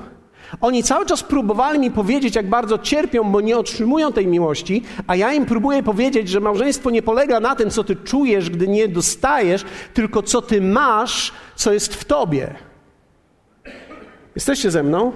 oni 0.61 0.83
cały 0.83 1.05
czas 1.05 1.23
próbowali 1.23 1.79
mi 1.79 1.91
powiedzieć, 1.91 2.35
jak 2.35 2.49
bardzo 2.49 2.77
cierpią, 2.77 3.31
bo 3.31 3.41
nie 3.41 3.57
otrzymują 3.57 4.13
tej 4.13 4.27
miłości, 4.27 4.83
a 5.07 5.15
ja 5.15 5.33
im 5.33 5.45
próbuję 5.45 5.83
powiedzieć, 5.83 6.29
że 6.29 6.39
małżeństwo 6.39 6.89
nie 6.89 7.01
polega 7.01 7.39
na 7.39 7.55
tym, 7.55 7.69
co 7.69 7.83
ty 7.83 7.95
czujesz, 7.95 8.49
gdy 8.49 8.67
nie 8.67 8.87
dostajesz, 8.87 9.65
tylko 9.93 10.23
co 10.23 10.41
ty 10.41 10.61
masz, 10.61 11.33
co 11.55 11.73
jest 11.73 11.95
w 11.95 12.05
tobie. 12.05 12.55
Jesteście 14.35 14.71
ze 14.71 14.83
mną? 14.83 15.11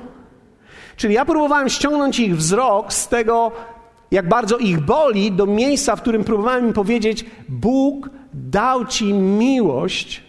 Czyli 0.95 1.13
ja 1.13 1.25
próbowałem 1.25 1.69
ściągnąć 1.69 2.19
ich 2.19 2.37
wzrok 2.37 2.93
z 2.93 3.07
tego, 3.07 3.51
jak 4.11 4.29
bardzo 4.29 4.57
ich 4.57 4.79
boli, 4.79 5.31
do 5.31 5.45
miejsca, 5.45 5.95
w 5.95 6.01
którym 6.01 6.23
próbowałem 6.23 6.67
im 6.67 6.73
powiedzieć: 6.73 7.25
Bóg 7.49 8.09
dał 8.33 8.85
ci 8.85 9.13
miłość, 9.13 10.23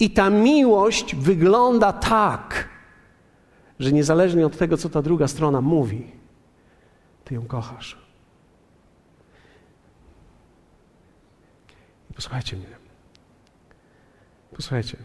i 0.00 0.10
ta 0.10 0.30
miłość 0.30 1.14
wygląda 1.16 1.92
tak 1.92 2.68
że 3.78 3.92
niezależnie 3.92 4.46
od 4.46 4.58
tego, 4.58 4.76
co 4.76 4.88
ta 4.88 5.02
druga 5.02 5.28
strona 5.28 5.60
mówi, 5.60 6.12
ty 7.24 7.34
ją 7.34 7.46
kochasz. 7.46 7.98
Posłuchajcie 12.14 12.56
mnie. 12.56 12.66
Posłuchajcie. 14.56 14.96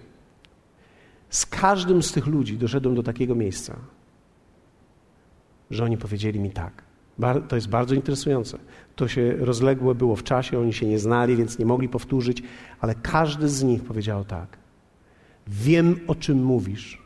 Z 1.29 1.45
każdym 1.45 2.03
z 2.03 2.11
tych 2.11 2.27
ludzi 2.27 2.57
doszedłem 2.57 2.95
do 2.95 3.03
takiego 3.03 3.35
miejsca, 3.35 3.75
że 5.71 5.83
oni 5.83 5.97
powiedzieli 5.97 6.39
mi 6.39 6.51
tak. 6.51 6.83
To 7.47 7.55
jest 7.55 7.69
bardzo 7.69 7.95
interesujące. 7.95 8.57
To 8.95 9.07
się 9.07 9.35
rozległe 9.35 9.95
było 9.95 10.15
w 10.15 10.23
czasie, 10.23 10.59
oni 10.59 10.73
się 10.73 10.85
nie 10.85 10.99
znali, 10.99 11.35
więc 11.35 11.59
nie 11.59 11.65
mogli 11.65 11.89
powtórzyć, 11.89 12.43
ale 12.79 12.95
każdy 12.95 13.49
z 13.49 13.63
nich 13.63 13.83
powiedział 13.83 14.25
tak. 14.25 14.57
Wiem, 15.47 15.99
o 16.07 16.15
czym 16.15 16.43
mówisz. 16.43 17.01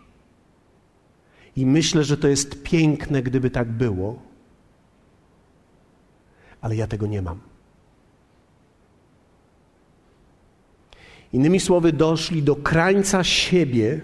I 1.56 1.66
myślę, 1.66 2.04
że 2.04 2.18
to 2.18 2.28
jest 2.28 2.64
piękne, 2.64 3.24
gdyby 3.24 3.50
tak 3.50 3.72
było, 3.72 4.22
ale 6.62 6.76
ja 6.76 6.88
tego 6.88 7.08
nie 7.08 7.22
mam. 7.22 7.40
Innymi 11.34 11.60
słowy, 11.60 11.94
doszli 11.94 12.44
do 12.44 12.56
krańca 12.56 13.24
siebie 13.24 14.02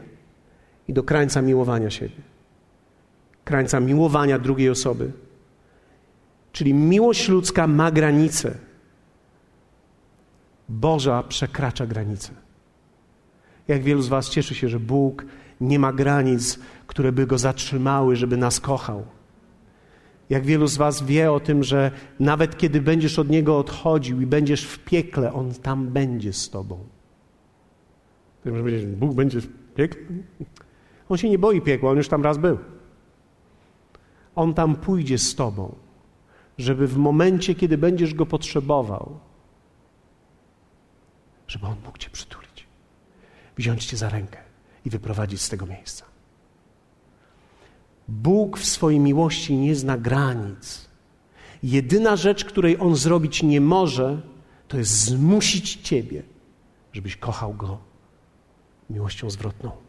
i 0.87 0.93
do 0.93 1.03
krańca 1.03 1.41
miłowania 1.41 1.89
siebie. 1.89 2.15
Krańca 3.43 3.79
miłowania 3.79 4.39
drugiej 4.39 4.69
osoby. 4.69 5.11
Czyli 6.53 6.73
miłość 6.73 7.29
ludzka 7.29 7.67
ma 7.67 7.91
granice. 7.91 8.57
Boża 10.69 11.23
przekracza 11.23 11.85
granice. 11.87 12.33
Jak 13.67 13.83
wielu 13.83 14.01
z 14.01 14.07
Was 14.07 14.29
cieszy 14.29 14.55
się, 14.55 14.69
że 14.69 14.79
Bóg 14.79 15.25
nie 15.61 15.79
ma 15.79 15.93
granic, 15.93 16.59
które 16.87 17.11
by 17.11 17.27
go 17.27 17.37
zatrzymały, 17.37 18.15
żeby 18.15 18.37
nas 18.37 18.59
kochał. 18.59 19.05
Jak 20.29 20.45
wielu 20.45 20.67
z 20.67 20.77
Was 20.77 21.03
wie 21.03 21.31
o 21.31 21.39
tym, 21.39 21.63
że 21.63 21.91
nawet 22.19 22.57
kiedy 22.57 22.81
będziesz 22.81 23.19
od 23.19 23.29
Niego 23.29 23.57
odchodził 23.57 24.21
i 24.21 24.25
będziesz 24.25 24.63
w 24.63 24.79
piekle, 24.79 25.33
On 25.33 25.53
tam 25.53 25.87
będzie 25.87 26.33
z 26.33 26.49
Tobą. 26.49 26.79
Ty 28.43 28.49
możesz 28.49 28.63
powiedzieć, 28.63 28.85
Bóg 28.85 29.13
będzie 29.13 29.41
w 29.41 29.47
piekle? 29.75 30.01
On 31.09 31.17
się 31.17 31.29
nie 31.29 31.39
boi 31.39 31.61
piekła, 31.61 31.91
On 31.91 31.97
już 31.97 32.07
tam 32.07 32.23
raz 32.23 32.37
był. 32.37 32.57
On 34.35 34.53
tam 34.53 34.75
pójdzie 34.75 35.17
z 35.17 35.35
Tobą, 35.35 35.75
żeby 36.63 36.87
w 36.87 36.97
momencie, 36.97 37.55
kiedy 37.55 37.77
będziesz 37.77 38.13
Go 38.13 38.25
potrzebował, 38.25 39.19
żeby 41.47 41.67
On 41.67 41.75
mógł 41.85 41.97
Cię 41.97 42.09
przytulić, 42.09 42.67
wziąć 43.57 43.85
Cię 43.85 43.97
za 43.97 44.09
rękę 44.09 44.39
i 44.85 44.89
wyprowadzić 44.89 45.41
z 45.41 45.49
tego 45.49 45.65
miejsca. 45.65 46.05
Bóg 48.07 48.59
w 48.59 48.65
swojej 48.65 48.99
miłości 48.99 49.57
nie 49.57 49.75
zna 49.75 49.97
granic. 49.97 50.89
Jedyna 51.63 52.15
rzecz, 52.15 52.45
której 52.45 52.77
On 52.79 52.95
zrobić 52.95 53.43
nie 53.43 53.61
może, 53.61 54.21
to 54.67 54.77
jest 54.77 54.91
zmusić 54.91 55.75
Ciebie, 55.75 56.23
żebyś 56.93 57.17
kochał 57.17 57.53
Go 57.53 57.77
miłością 58.89 59.29
zwrotną. 59.29 59.82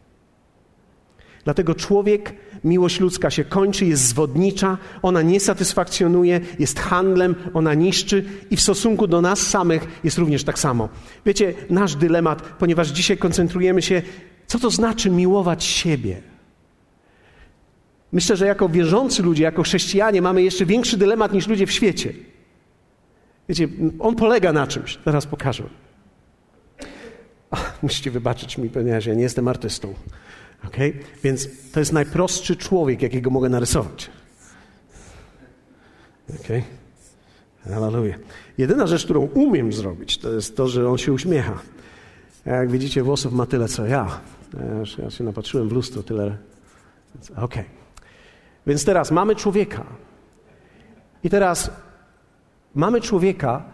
Dlatego 1.45 1.75
człowiek, 1.75 2.33
miłość 2.63 2.99
ludzka 2.99 3.29
się 3.29 3.43
kończy, 3.43 3.85
jest 3.85 4.03
zwodnicza, 4.03 4.77
ona 5.01 5.21
nie 5.21 5.39
satysfakcjonuje, 5.39 6.41
jest 6.59 6.79
handlem, 6.79 7.35
ona 7.53 7.73
niszczy 7.73 8.25
i 8.51 8.55
w 8.55 8.61
stosunku 8.61 9.07
do 9.07 9.21
nas 9.21 9.39
samych 9.39 9.87
jest 10.03 10.17
również 10.17 10.43
tak 10.43 10.59
samo. 10.59 10.89
Wiecie, 11.25 11.53
nasz 11.69 11.95
dylemat, 11.95 12.41
ponieważ 12.41 12.87
dzisiaj 12.87 13.17
koncentrujemy 13.17 13.81
się 13.81 14.01
co 14.47 14.59
to 14.59 14.69
znaczy 14.69 15.09
miłować 15.09 15.63
siebie? 15.63 16.21
Myślę, 18.11 18.35
że 18.35 18.45
jako 18.45 18.69
wierzący 18.69 19.23
ludzie, 19.23 19.43
jako 19.43 19.63
chrześcijanie 19.63 20.21
mamy 20.21 20.43
jeszcze 20.43 20.65
większy 20.65 20.97
dylemat 20.97 21.33
niż 21.33 21.47
ludzie 21.47 21.67
w 21.67 21.71
świecie. 21.71 22.13
Wiecie, 23.49 23.67
on 23.99 24.15
polega 24.15 24.53
na 24.53 24.67
czymś. 24.67 24.97
Teraz 24.97 25.25
pokażę. 25.25 25.63
Musicie 27.81 28.11
wybaczyć 28.11 28.57
mi, 28.57 28.69
ponieważ 28.69 29.05
ja 29.05 29.13
nie 29.13 29.23
jestem 29.23 29.47
artystą. 29.47 29.93
Okay? 30.67 30.93
Więc 31.23 31.47
to 31.71 31.79
jest 31.79 31.93
najprostszy 31.93 32.55
człowiek, 32.55 33.01
jakiego 33.01 33.29
mogę 33.29 33.49
narysować. 33.49 34.09
Okay? 36.39 36.63
Hallelujah. 37.63 38.19
Jedyna 38.57 38.87
rzecz, 38.87 39.03
którą 39.03 39.21
umiem 39.21 39.73
zrobić, 39.73 40.17
to 40.17 40.33
jest 40.33 40.57
to, 40.57 40.67
że 40.67 40.89
on 40.89 40.97
się 40.97 41.13
uśmiecha. 41.13 41.59
Jak 42.45 42.71
widzicie, 42.71 43.03
włosów 43.03 43.33
ma 43.33 43.45
tyle, 43.45 43.67
co 43.67 43.85
ja. 43.85 44.21
Ja, 44.97 45.09
się 45.09 45.23
napatrzyłem 45.23 45.69
w 45.69 45.71
lustro 45.71 46.03
tyle. 46.03 46.37
Okej. 47.31 47.43
Okay. 47.43 47.65
Więc 48.67 48.85
teraz 48.85 49.11
mamy 49.11 49.35
człowieka. 49.35 49.85
I 51.23 51.29
teraz 51.29 51.71
mamy 52.75 53.01
człowieka, 53.01 53.65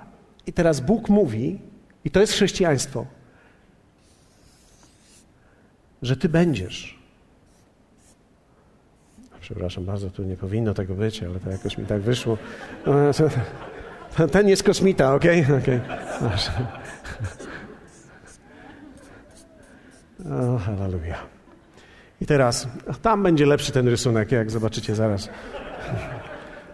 i 0.48 0.54
teraz 0.54 0.80
Bóg 0.80 1.10
mówi, 1.10 1.60
i 2.06 2.12
to 2.12 2.20
jest 2.20 2.34
chrześcijaństwo, 2.34 3.06
że 6.02 6.18
ty 6.18 6.30
będziesz. 6.30 7.02
Przepraszam 9.42 9.86
bardzo, 9.86 10.10
tu 10.10 10.24
nie 10.24 10.36
powinno 10.36 10.74
tego 10.74 10.96
być, 10.96 11.24
ale 11.24 11.40
to 11.40 11.50
jakoś 11.50 11.78
mi 11.78 11.86
tak 11.86 12.02
wyszło. 12.02 12.38
Ten 14.32 14.50
jest 14.50 14.64
kosmita, 14.64 15.14
ok? 15.14 15.24
okay. 15.62 15.82
O, 20.32 20.58
hallelujah. 20.58 21.26
I 22.22 22.26
teraz, 22.26 22.68
tam 23.02 23.24
będzie 23.24 23.46
lepszy 23.46 23.72
ten 23.72 23.88
rysunek, 23.88 24.32
jak 24.32 24.52
zobaczycie 24.52 24.96
zaraz. 24.96 25.30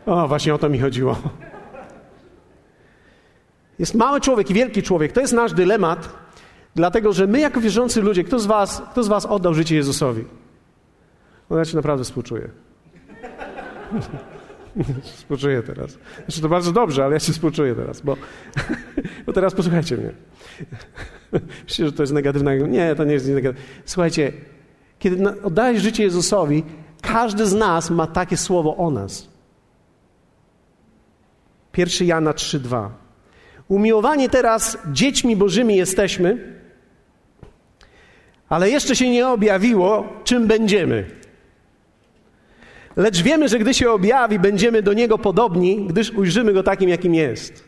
O, 0.05 0.27
właśnie 0.27 0.53
o 0.53 0.57
to 0.57 0.69
mi 0.69 0.79
chodziło. 0.79 1.17
Jest 3.79 3.95
mały 3.95 4.21
człowiek 4.21 4.49
i 4.49 4.53
wielki 4.53 4.83
człowiek. 4.83 5.11
To 5.11 5.21
jest 5.21 5.33
nasz 5.33 5.53
dylemat, 5.53 6.09
dlatego 6.77 7.13
że 7.13 7.27
my, 7.27 7.39
jako 7.39 7.61
wierzący 7.61 8.01
ludzie, 8.01 8.23
kto 8.23 8.39
z 8.39 8.45
was, 8.45 8.81
kto 8.91 9.03
z 9.03 9.07
was 9.07 9.25
oddał 9.25 9.53
życie 9.53 9.75
Jezusowi? 9.75 10.23
No 11.49 11.57
ja 11.57 11.65
ci 11.65 11.75
naprawdę 11.75 12.03
współczuję. 12.03 12.49
współczuję 15.17 15.63
teraz. 15.63 15.97
Znaczy 16.25 16.41
to 16.41 16.49
bardzo 16.49 16.71
dobrze, 16.71 17.03
ale 17.05 17.13
ja 17.13 17.19
się 17.19 17.33
współczuję 17.33 17.75
teraz, 17.75 18.01
bo, 18.01 18.17
bo 19.25 19.33
teraz 19.33 19.55
posłuchajcie 19.55 19.97
mnie. 19.97 20.11
Myślę, 21.67 21.85
że 21.85 21.91
to 21.91 22.03
jest 22.03 22.13
negatywne. 22.13 22.57
Nie, 22.57 22.95
to 22.95 23.03
nie 23.03 23.13
jest 23.13 23.27
negatywne. 23.27 23.67
Słuchajcie, 23.85 24.33
kiedy 24.99 25.41
oddajesz 25.43 25.83
życie 25.83 26.03
Jezusowi, 26.03 26.63
każdy 27.01 27.45
z 27.45 27.53
nas 27.53 27.89
ma 27.89 28.07
takie 28.07 28.37
słowo 28.37 28.77
o 28.77 28.91
nas. 28.91 29.27
1 31.77 32.07
Jana 32.07 32.31
3:2. 32.31 32.89
Umiłowani 33.67 34.29
teraz 34.29 34.77
dziećmi 34.91 35.35
Bożymi 35.35 35.75
jesteśmy, 35.75 36.56
ale 38.49 38.69
jeszcze 38.69 38.95
się 38.95 39.09
nie 39.09 39.27
objawiło, 39.27 40.13
czym 40.23 40.47
będziemy. 40.47 41.05
Lecz 42.95 43.21
wiemy, 43.21 43.49
że 43.49 43.59
gdy 43.59 43.73
się 43.73 43.91
objawi, 43.91 44.39
będziemy 44.39 44.81
do 44.81 44.93
Niego 44.93 45.17
podobni, 45.17 45.85
gdyż 45.87 46.11
ujrzymy 46.11 46.53
Go 46.53 46.63
takim, 46.63 46.89
jakim 46.89 47.15
jest. 47.15 47.63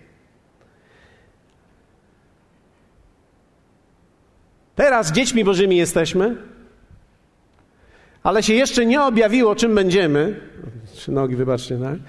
Teraz 4.76 5.12
dziećmi 5.12 5.44
Bożymi 5.44 5.78
jesteśmy, 5.78 6.38
ale 8.24 8.44
się 8.44 8.54
jeszcze 8.54 8.86
nie 8.86 9.04
objawiło, 9.04 9.56
czym 9.56 9.76
będziemy. 9.76 10.42
Trzy 10.94 11.12
nogi, 11.12 11.36
wybaczcie, 11.36 11.78
tak? 11.78 12.00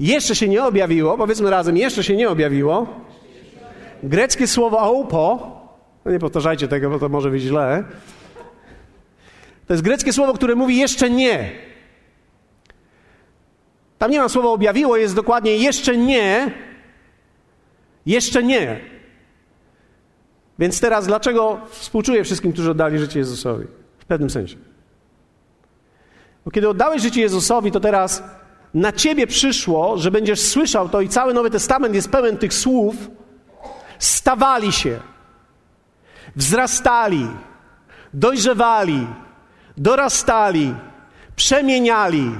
Jeszcze 0.00 0.34
się 0.34 0.48
nie 0.48 0.64
objawiło, 0.64 1.18
powiedzmy 1.18 1.50
razem, 1.50 1.76
jeszcze 1.76 2.04
się 2.04 2.16
nie 2.16 2.28
objawiło. 2.28 2.86
Greckie 4.02 4.46
słowo 4.46 4.80
aupo, 4.80 5.61
no 6.04 6.12
nie 6.12 6.18
powtarzajcie 6.18 6.68
tego, 6.68 6.90
bo 6.90 6.98
to 6.98 7.08
może 7.08 7.30
być 7.30 7.42
źle. 7.42 7.84
To 9.66 9.74
jest 9.74 9.82
greckie 9.82 10.12
słowo, 10.12 10.34
które 10.34 10.54
mówi 10.54 10.76
jeszcze 10.76 11.10
nie. 11.10 11.52
Tam 13.98 14.10
nie 14.10 14.20
ma 14.20 14.28
słowa 14.28 14.48
objawiło, 14.48 14.96
jest 14.96 15.14
dokładnie 15.14 15.56
jeszcze 15.56 15.96
nie. 15.96 16.50
Jeszcze 18.06 18.42
nie. 18.42 18.80
Więc 20.58 20.80
teraz 20.80 21.06
dlaczego 21.06 21.60
współczuję 21.70 22.24
wszystkim, 22.24 22.52
którzy 22.52 22.70
oddali 22.70 22.98
życie 22.98 23.18
Jezusowi? 23.18 23.66
W 23.98 24.04
pewnym 24.04 24.30
sensie. 24.30 24.56
Bo 26.44 26.50
kiedy 26.50 26.68
oddałeś 26.68 27.02
życie 27.02 27.20
Jezusowi, 27.20 27.72
to 27.72 27.80
teraz 27.80 28.22
na 28.74 28.92
ciebie 28.92 29.26
przyszło, 29.26 29.98
że 29.98 30.10
będziesz 30.10 30.40
słyszał 30.40 30.88
to 30.88 31.00
i 31.00 31.08
cały 31.08 31.34
Nowy 31.34 31.50
Testament 31.50 31.94
jest 31.94 32.10
pełen 32.10 32.36
tych 32.36 32.54
słów. 32.54 32.96
Stawali 33.98 34.72
się, 34.72 35.00
wzrastali, 36.36 37.26
dojrzewali, 38.14 39.06
dorastali, 39.76 40.74
przemieniali. 41.36 42.30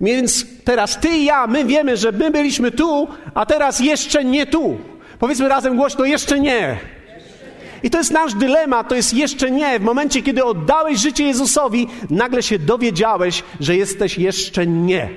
Więc 0.00 0.46
teraz 0.64 1.00
ty 1.00 1.08
i 1.08 1.24
ja, 1.24 1.46
my 1.46 1.64
wiemy, 1.64 1.96
że 1.96 2.12
my 2.12 2.30
byliśmy 2.30 2.70
tu, 2.70 3.08
a 3.34 3.46
teraz 3.46 3.80
jeszcze 3.80 4.24
nie 4.24 4.46
tu. 4.46 4.78
Powiedzmy 5.18 5.48
razem 5.48 5.76
głośno, 5.76 6.04
jeszcze 6.04 6.40
nie. 6.40 6.78
I 7.82 7.90
to 7.90 7.98
jest 7.98 8.10
nasz 8.10 8.34
dylemat, 8.34 8.88
to 8.88 8.94
jest 8.94 9.14
jeszcze 9.14 9.50
nie. 9.50 9.78
W 9.78 9.82
momencie, 9.82 10.22
kiedy 10.22 10.44
oddałeś 10.44 10.98
życie 10.98 11.24
Jezusowi, 11.24 11.88
nagle 12.10 12.42
się 12.42 12.58
dowiedziałeś, 12.58 13.42
że 13.60 13.76
jesteś 13.76 14.18
jeszcze 14.18 14.66
nie. 14.66 15.10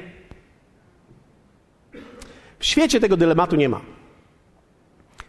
W 2.60 2.66
świecie 2.66 3.00
tego 3.00 3.18
dylematu 3.18 3.56
nie 3.56 3.70
ma. 3.70 3.82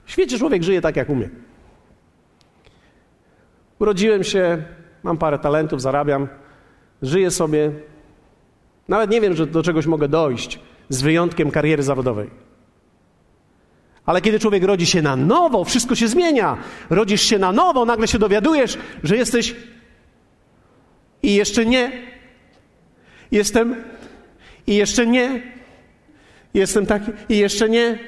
W 0.05 0.13
świecie 0.13 0.39
człowiek 0.39 0.63
żyje 0.63 0.81
tak, 0.81 0.97
jak 0.97 1.11
umie. 1.11 1.29
Urodziłem 3.79 4.25
się, 4.25 4.63
mam 5.03 5.19
parę 5.19 5.39
talentów, 5.39 5.83
zarabiam, 5.83 6.29
żyję 7.03 7.31
sobie. 7.31 7.73
Nawet 8.89 9.11
nie 9.11 9.21
wiem, 9.21 9.35
że 9.35 9.47
do 9.47 9.63
czegoś 9.63 9.87
mogę 9.87 10.09
dojść, 10.09 10.61
z 10.89 11.03
wyjątkiem 11.03 11.51
kariery 11.51 11.83
zawodowej. 11.83 12.31
Ale 14.07 14.21
kiedy 14.21 14.39
człowiek 14.39 14.65
rodzi 14.65 14.87
się 14.87 15.03
na 15.03 15.17
nowo, 15.17 15.65
wszystko 15.65 15.95
się 15.95 16.09
zmienia. 16.09 16.57
Rodzisz 16.91 17.23
się 17.23 17.39
na 17.39 17.53
nowo, 17.53 17.85
nagle 17.85 18.09
się 18.09 18.19
dowiadujesz, 18.19 18.79
że 19.03 19.17
jesteś 19.17 19.57
i 21.23 21.35
jeszcze 21.35 21.67
nie. 21.67 21.93
Jestem 23.33 23.85
i 24.67 24.77
jeszcze 24.77 25.07
nie. 25.07 25.43
Jestem 26.55 26.87
taki 26.87 27.13
i 27.29 27.39
jeszcze 27.39 27.69
nie. 27.69 27.99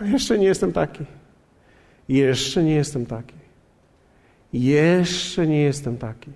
Jeszcze 0.00 0.38
nie 0.38 0.46
jestem 0.46 0.72
taki. 0.72 1.04
Jeszcze 2.08 2.62
nie 2.62 2.74
jestem 2.74 3.06
taki. 3.06 3.43
Jeszcze 4.54 5.46
nie 5.46 5.62
jestem 5.62 5.96
taki. 5.96 6.30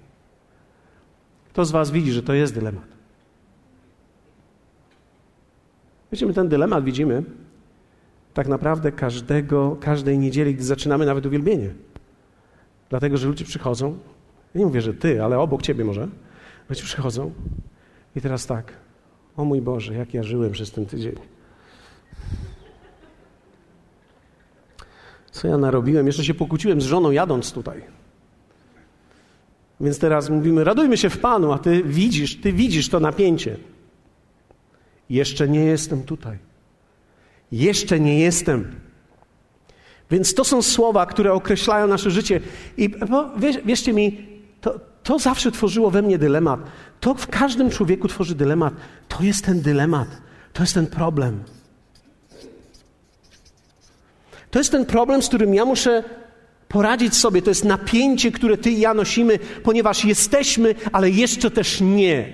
Kto 1.48 1.64
z 1.64 1.70
Was 1.70 1.90
widzi, 1.90 2.12
że 2.12 2.22
to 2.22 2.34
jest 2.34 2.54
dylemat? 2.54 2.86
Wiecie, 6.12 6.26
my 6.26 6.34
ten 6.34 6.48
dylemat 6.48 6.84
widzimy 6.84 7.22
tak 8.34 8.48
naprawdę 8.48 8.92
każdego, 8.92 9.76
każdej 9.80 10.18
niedzieli, 10.18 10.54
gdy 10.54 10.64
zaczynamy 10.64 11.06
nawet 11.06 11.26
uwielbienie. 11.26 11.70
Dlatego, 12.90 13.16
że 13.16 13.28
ludzie 13.28 13.44
przychodzą, 13.44 13.98
ja 14.54 14.58
nie 14.58 14.66
mówię, 14.66 14.80
że 14.80 14.94
ty, 14.94 15.22
ale 15.22 15.38
obok 15.38 15.62
ciebie 15.62 15.84
może, 15.84 16.08
ludzie 16.68 16.82
przychodzą 16.82 17.32
i 18.16 18.20
teraz 18.20 18.46
tak, 18.46 18.72
o 19.36 19.44
mój 19.44 19.62
Boże, 19.62 19.94
jak 19.94 20.14
ja 20.14 20.22
żyłem 20.22 20.52
przez 20.52 20.70
ten 20.70 20.86
tydzień. 20.86 21.14
Co 25.30 25.48
ja 25.48 25.58
narobiłem? 25.58 26.06
Jeszcze 26.06 26.24
się 26.24 26.34
pokłóciłem 26.34 26.80
z 26.80 26.84
żoną 26.84 27.10
jadąc 27.10 27.52
tutaj. 27.52 27.97
Więc 29.80 29.98
teraz 29.98 30.30
mówimy, 30.30 30.64
radujmy 30.64 30.96
się 30.96 31.10
w 31.10 31.18
Panu, 31.18 31.52
a 31.52 31.58
ty 31.58 31.82
widzisz, 31.84 32.40
ty 32.40 32.52
widzisz 32.52 32.88
to 32.88 33.00
napięcie. 33.00 33.56
Jeszcze 35.10 35.48
nie 35.48 35.64
jestem 35.64 36.02
tutaj. 36.02 36.38
Jeszcze 37.52 38.00
nie 38.00 38.18
jestem. 38.18 38.80
Więc 40.10 40.34
to 40.34 40.44
są 40.44 40.62
słowa, 40.62 41.06
które 41.06 41.32
określają 41.32 41.86
nasze 41.86 42.10
życie. 42.10 42.40
I 42.76 42.94
wierzcie 43.64 43.92
mi, 43.92 44.26
to, 44.60 44.80
to 45.02 45.18
zawsze 45.18 45.52
tworzyło 45.52 45.90
we 45.90 46.02
mnie 46.02 46.18
dylemat. 46.18 46.60
To 47.00 47.14
w 47.14 47.26
każdym 47.26 47.70
człowieku 47.70 48.08
tworzy 48.08 48.34
dylemat. 48.34 48.74
To 49.08 49.22
jest 49.22 49.44
ten 49.44 49.60
dylemat. 49.60 50.08
To 50.52 50.62
jest 50.62 50.74
ten 50.74 50.86
problem. 50.86 51.42
To 54.50 54.58
jest 54.58 54.70
ten 54.70 54.86
problem, 54.86 55.22
z 55.22 55.28
którym 55.28 55.54
ja 55.54 55.64
muszę 55.64 56.04
poradzić 56.68 57.16
sobie. 57.16 57.42
To 57.42 57.50
jest 57.50 57.64
napięcie, 57.64 58.32
które 58.32 58.56
ty 58.56 58.70
i 58.70 58.80
ja 58.80 58.94
nosimy, 58.94 59.38
ponieważ 59.62 60.04
jesteśmy, 60.04 60.74
ale 60.92 61.10
jeszcze 61.10 61.50
też 61.50 61.80
nie. 61.80 62.32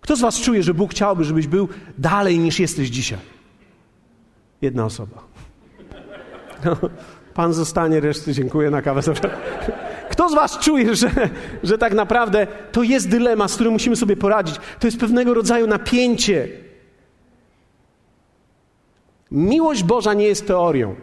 Kto 0.00 0.16
z 0.16 0.20
Was 0.20 0.40
czuje, 0.40 0.62
że 0.62 0.74
Bóg 0.74 0.90
chciałby, 0.90 1.24
żebyś 1.24 1.46
był 1.46 1.68
dalej 1.98 2.38
niż 2.38 2.60
jesteś 2.60 2.88
dzisiaj? 2.88 3.18
Jedna 4.62 4.84
osoba. 4.84 5.24
No, 6.64 6.76
pan 7.34 7.52
zostanie, 7.52 8.00
reszty 8.00 8.32
dziękuję 8.32 8.70
na 8.70 8.82
kawę. 8.82 9.00
Kto 10.10 10.28
z 10.28 10.34
Was 10.34 10.58
czuje, 10.58 10.94
że, 10.96 11.10
że 11.62 11.78
tak 11.78 11.94
naprawdę 11.94 12.46
to 12.72 12.82
jest 12.82 13.08
dylemat, 13.08 13.50
z 13.50 13.54
którym 13.54 13.72
musimy 13.72 13.96
sobie 13.96 14.16
poradzić? 14.16 14.56
To 14.80 14.86
jest 14.86 15.00
pewnego 15.00 15.34
rodzaju 15.34 15.66
napięcie. 15.66 16.48
Miłość 19.30 19.82
Boża 19.82 20.14
nie 20.14 20.24
jest 20.24 20.46
teorią. 20.46 20.94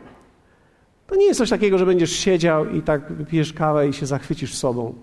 To 1.11 1.15
nie 1.15 1.25
jest 1.25 1.37
coś 1.37 1.49
takiego, 1.49 1.77
że 1.77 1.85
będziesz 1.85 2.11
siedział 2.11 2.69
i 2.69 2.81
tak 2.81 3.13
wypijesz 3.13 3.53
kawę 3.53 3.87
i 3.87 3.93
się 3.93 4.05
zachwycisz 4.05 4.55
sobą. 4.55 4.93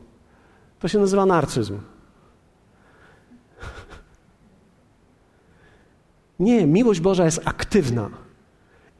To 0.79 0.89
się 0.89 0.99
nazywa 0.99 1.27
narcyzm. 1.27 1.79
Nie, 6.41 6.67
miłość 6.67 7.01
Boża 7.01 7.25
jest 7.25 7.41
aktywna. 7.45 8.11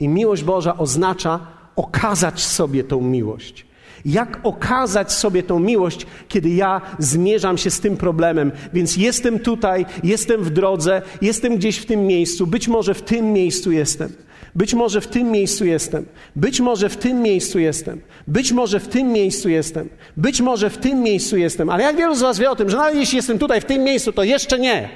I 0.01 0.09
miłość 0.09 0.45
Boża 0.45 0.77
oznacza 0.77 1.47
okazać 1.77 2.45
sobie 2.45 2.85
tą 2.85 3.01
miłość. 3.01 3.67
Jak 4.05 4.41
okazać 4.43 5.13
sobie 5.13 5.43
tą 5.43 5.61
miłość, 5.61 6.07
kiedy 6.29 6.49
ja 6.49 6.81
zmierzam 6.99 7.59
się 7.59 7.71
z 7.71 7.81
tym 7.81 7.97
problemem? 7.97 8.53
Więc 8.73 8.97
jestem 8.97 9.39
tutaj, 9.39 9.87
jestem 10.03 10.45
w 10.45 10.51
drodze, 10.51 11.03
jestem 11.23 11.57
gdzieś 11.57 11.79
w 11.79 11.87
tym 11.87 12.07
miejscu, 12.07 12.47
być 12.47 12.69
może 12.69 12.95
w 12.95 13.03
tym 13.03 13.33
miejscu 13.33 13.73
jestem. 13.73 14.28
Być 14.55 14.75
może 14.75 15.01
w 15.01 15.07
tym 15.07 15.31
miejscu 15.31 15.65
jestem. 15.65 16.07
Być 16.37 16.61
może 16.61 16.89
w 16.89 16.97
tym 16.97 17.23
miejscu 17.23 17.59
jestem. 17.59 18.01
Być 18.27 18.53
może 18.53 18.81
w 18.81 18.89
tym 18.89 19.13
miejscu 19.13 19.49
jestem. 19.49 19.89
Być 20.17 20.41
może 20.41 20.71
w 20.71 20.79
tym 20.79 21.03
miejscu 21.03 21.37
jestem. 21.37 21.71
Ale 21.71 21.83
jak 21.83 21.97
wielu 21.97 22.15
z 22.15 22.21
Was 22.21 22.39
wie 22.39 22.51
o 22.51 22.57
tym, 22.57 22.71
że 22.71 22.77
nawet 22.77 22.95
jeśli 22.95 23.17
jestem 23.17 23.39
tutaj 23.39 23.61
w 23.61 23.65
tym 23.65 23.83
miejscu, 23.83 24.13
to 24.13 24.25
jeszcze 24.25 24.59
nie. 24.59 24.89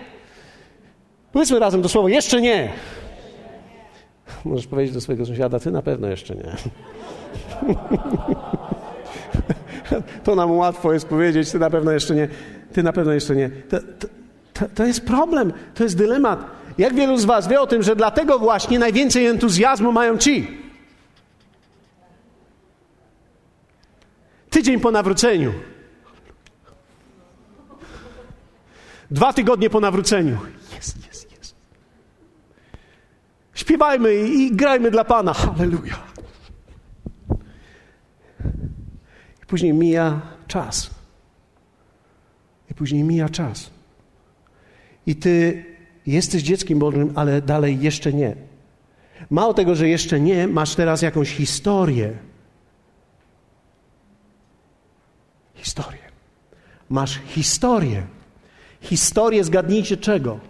Powiedzmy 1.33 1.59
razem 1.59 1.83
to 1.83 1.89
słowo, 1.89 2.09
jeszcze 2.09 2.41
nie. 2.41 2.73
Możesz 4.45 4.67
powiedzieć 4.67 4.95
do 4.95 5.01
swojego 5.01 5.27
sąsiada, 5.27 5.61
ty 5.61 5.71
na 5.71 5.83
pewno 5.83 6.09
jeszcze 6.09 6.35
nie. 6.35 6.57
to 10.25 10.35
nam 10.35 10.51
łatwo 10.51 10.93
jest 10.93 11.07
powiedzieć, 11.09 11.51
ty 11.51 11.59
na 11.59 11.71
pewno 11.71 11.93
jeszcze 11.93 12.15
nie. 12.15 12.29
Ty 12.73 12.83
na 12.83 12.93
pewno 12.93 13.13
jeszcze 13.13 13.37
nie. 13.37 13.51
To, 13.69 13.79
to, 14.55 14.67
to, 14.75 14.87
jest 14.87 15.07
problem, 15.07 15.53
to 15.75 15.85
jest 15.85 15.97
dylemat. 15.97 16.62
Jak 16.79 16.95
wielu 16.95 17.19
z 17.19 17.25
Was 17.25 17.49
wie 17.49 17.61
o 17.61 17.67
tym, 17.67 17.83
że 17.83 17.97
dlatego 17.97 18.39
właśnie 18.39 18.79
najwięcej 18.79 19.27
entuzjazmu 19.27 19.93
mają 19.93 20.19
ci? 20.19 20.59
Tydzień 24.51 24.81
po 24.81 24.91
nawróceniu. 24.91 25.53
Dwa 29.11 29.33
tygodnie 29.33 29.71
po 29.71 29.81
nawróceniu. 29.81 30.39
Jest, 30.75 31.07
jest. 31.07 31.23
Śpiewajmy 33.55 34.15
i 34.15 34.57
grajmy 34.57 34.91
dla 34.91 35.05
Pana. 35.05 35.35
Halleluja. 35.35 35.99
I 39.43 39.47
później 39.47 39.73
mija 39.73 40.21
czas. 40.47 40.91
I 42.71 42.75
później 42.75 43.05
mija 43.05 43.29
czas. 43.29 43.71
I 45.07 45.17
ty 45.17 45.65
jesteś 46.07 46.43
dzieckiem 46.43 46.79
Bożym, 46.79 47.13
ale 47.15 47.43
dalej 47.43 47.81
jeszcze 47.81 48.13
nie. 48.13 48.37
Mało 49.31 49.55
tego, 49.55 49.75
że 49.75 49.89
jeszcze 49.89 50.21
nie, 50.21 50.49
masz 50.49 50.75
teraz 50.75 51.03
jakąś 51.03 51.31
historię. 51.31 52.19
Historię. 55.55 56.03
Masz 56.91 57.21
historię. 57.27 58.07
Historię, 58.81 59.45
zgadnijcie 59.45 59.97
czego? 59.97 60.41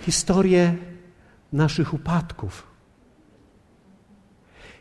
Historię 0.00 0.74
naszych 1.52 1.94
upadków, 1.94 2.66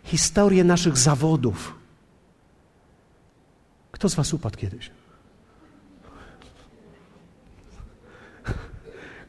historię 0.04 0.64
naszych 0.64 0.98
zawodów. 0.98 1.76
Kto 3.92 4.10
z 4.10 4.16
Was 4.16 4.34
upadł 4.34 4.58
kiedyś? 4.58 4.92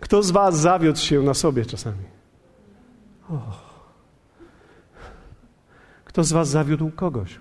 Kto 0.05 0.23
z 0.23 0.31
Was 0.31 0.59
zawiódł 0.59 0.99
się 0.99 1.23
na 1.23 1.35
sobie 1.35 1.67
czasami? 1.67 2.05
Kto 6.05 6.25
z 6.25 6.33
Was 6.33 6.49
zawiódł 6.49 6.91
kogoś? 6.91 7.41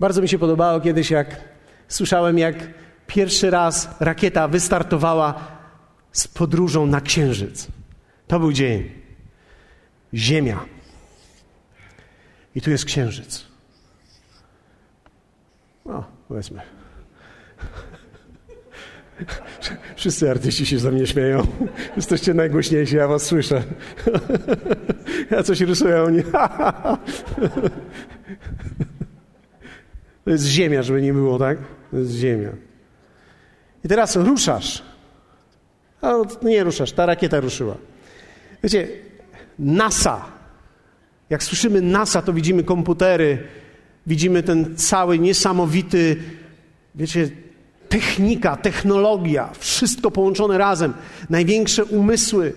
Bardzo 0.00 0.22
mi 0.22 0.28
się 0.28 0.38
podobało 0.38 0.80
kiedyś, 0.80 1.10
jak 1.10 1.40
słyszałem, 1.88 2.38
jak 2.38 2.56
pierwszy 3.06 3.50
raz 3.50 3.88
rakieta 4.00 4.48
wystartowała 4.48 5.34
z 6.12 6.28
podróżą 6.28 6.86
na 6.86 7.00
Księżyc. 7.00 7.68
To 8.26 8.40
był 8.40 8.52
dzień. 8.52 8.90
Ziemia. 10.14 10.79
I 12.54 12.60
tu 12.60 12.70
jest 12.70 12.84
Księżyc. 12.84 13.44
O, 15.84 16.04
powiedzmy. 16.28 16.60
Wszyscy 19.96 20.30
artyści 20.30 20.66
się 20.66 20.78
za 20.78 20.90
mnie 20.90 21.06
śmieją. 21.06 21.46
Jesteście 21.96 22.34
najgłośniejsi, 22.34 22.96
ja 22.96 23.08
was 23.08 23.22
słyszę. 23.22 23.62
Ja 25.30 25.42
coś 25.42 25.60
rysuję, 25.60 26.02
oni... 26.02 26.22
To 30.24 30.30
jest 30.30 30.44
ziemia, 30.44 30.82
żeby 30.82 31.02
nie 31.02 31.12
było, 31.12 31.38
tak? 31.38 31.58
To 31.90 31.96
jest 31.96 32.12
ziemia. 32.12 32.50
I 33.84 33.88
teraz 33.88 34.16
ruszasz. 34.16 34.82
A 36.02 36.14
nie 36.42 36.64
ruszasz, 36.64 36.92
ta 36.92 37.06
rakieta 37.06 37.40
ruszyła. 37.40 37.76
Wiecie, 38.62 38.88
NASA. 39.58 40.39
Jak 41.30 41.42
słyszymy 41.42 41.80
NASA, 41.80 42.22
to 42.22 42.32
widzimy 42.32 42.64
komputery, 42.64 43.38
widzimy 44.06 44.42
ten 44.42 44.76
cały 44.76 45.18
niesamowity, 45.18 46.16
wiecie, 46.94 47.28
technika, 47.88 48.56
technologia, 48.56 49.48
wszystko 49.58 50.10
połączone 50.10 50.58
razem, 50.58 50.94
największe 51.30 51.84
umysły. 51.84 52.52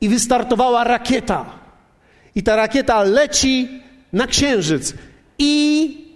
I 0.00 0.08
wystartowała 0.08 0.84
rakieta. 0.84 1.44
I 2.34 2.42
ta 2.42 2.56
rakieta 2.56 3.02
leci 3.02 3.82
na 4.12 4.26
księżyc. 4.26 4.94
I 5.38 6.08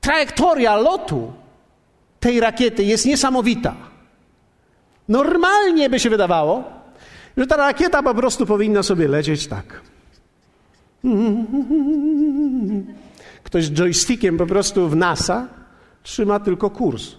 trajektoria 0.00 0.76
lotu 0.76 1.32
tej 2.20 2.40
rakiety 2.40 2.84
jest 2.84 3.06
niesamowita. 3.06 3.74
Normalnie 5.08 5.90
by 5.90 6.00
się 6.00 6.10
wydawało, 6.10 6.64
że 7.36 7.46
ta 7.46 7.56
rakieta 7.56 8.02
po 8.02 8.14
prostu 8.14 8.46
powinna 8.46 8.82
sobie 8.82 9.08
lecieć 9.08 9.46
tak. 9.46 9.80
Ktoś 13.44 13.70
joystickiem 13.70 14.38
po 14.38 14.46
prostu 14.46 14.88
w 14.88 14.96
NASA 14.96 15.48
trzyma 16.02 16.40
tylko 16.40 16.70
kurs. 16.70 17.14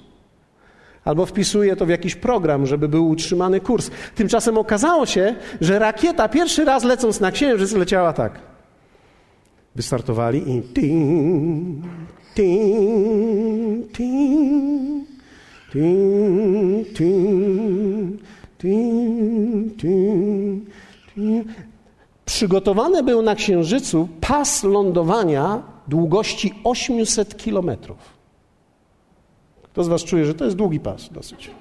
Albo 1.05 1.25
wpisuje 1.25 1.75
to 1.75 1.85
w 1.85 1.89
jakiś 1.89 2.15
program, 2.15 2.65
żeby 2.65 2.87
był 2.87 3.09
utrzymany 3.09 3.59
kurs. 3.59 3.91
Tymczasem 4.15 4.57
okazało 4.57 5.05
się, 5.05 5.35
że 5.61 5.79
rakieta 5.79 6.29
pierwszy 6.29 6.65
raz 6.65 6.83
lecąc 6.83 7.19
na 7.19 7.31
Księżyc 7.31 7.71
leciała 7.73 8.13
tak. 8.13 8.39
Wystartowali 9.75 10.57
i 10.57 10.61
ting, 10.61 11.85
ting, 12.35 13.91
ting, 13.91 15.07
ting, 15.71 16.87
ting, 16.93 18.19
ting, 18.57 19.77
ting, 19.77 20.67
ting. 21.15 21.68
Przygotowany 22.29 23.03
był 23.03 23.21
na 23.21 23.35
Księżycu 23.35 24.07
pas 24.21 24.63
lądowania 24.63 25.61
długości 25.87 26.53
800 26.63 27.37
kilometrów. 27.37 27.97
Kto 29.63 29.83
z 29.83 29.87
Was 29.87 30.03
czuje, 30.03 30.25
że 30.25 30.33
to 30.33 30.45
jest 30.45 30.57
długi 30.57 30.79
pas 30.79 31.09
dosyć? 31.09 31.51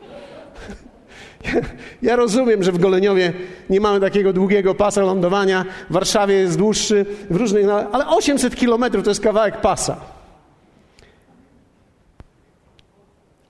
Ja, 2.02 2.16
rozumiem, 2.16 2.62
że 2.62 2.72
w 2.72 2.78
Goleniowie 2.78 3.32
nie 3.70 3.80
mamy 3.80 4.00
takiego 4.00 4.32
długiego 4.32 4.74
pasa 4.74 5.00
lądowania, 5.00 5.64
w 5.90 5.92
Warszawie 5.92 6.34
jest 6.34 6.58
dłuższy, 6.58 7.06
w 7.30 7.36
różnych, 7.36 7.66
no, 7.66 7.74
ale 7.92 8.06
800 8.06 8.56
kilometrów 8.56 9.04
to 9.04 9.10
jest 9.10 9.20
kawałek 9.20 9.60
pasa. 9.60 10.00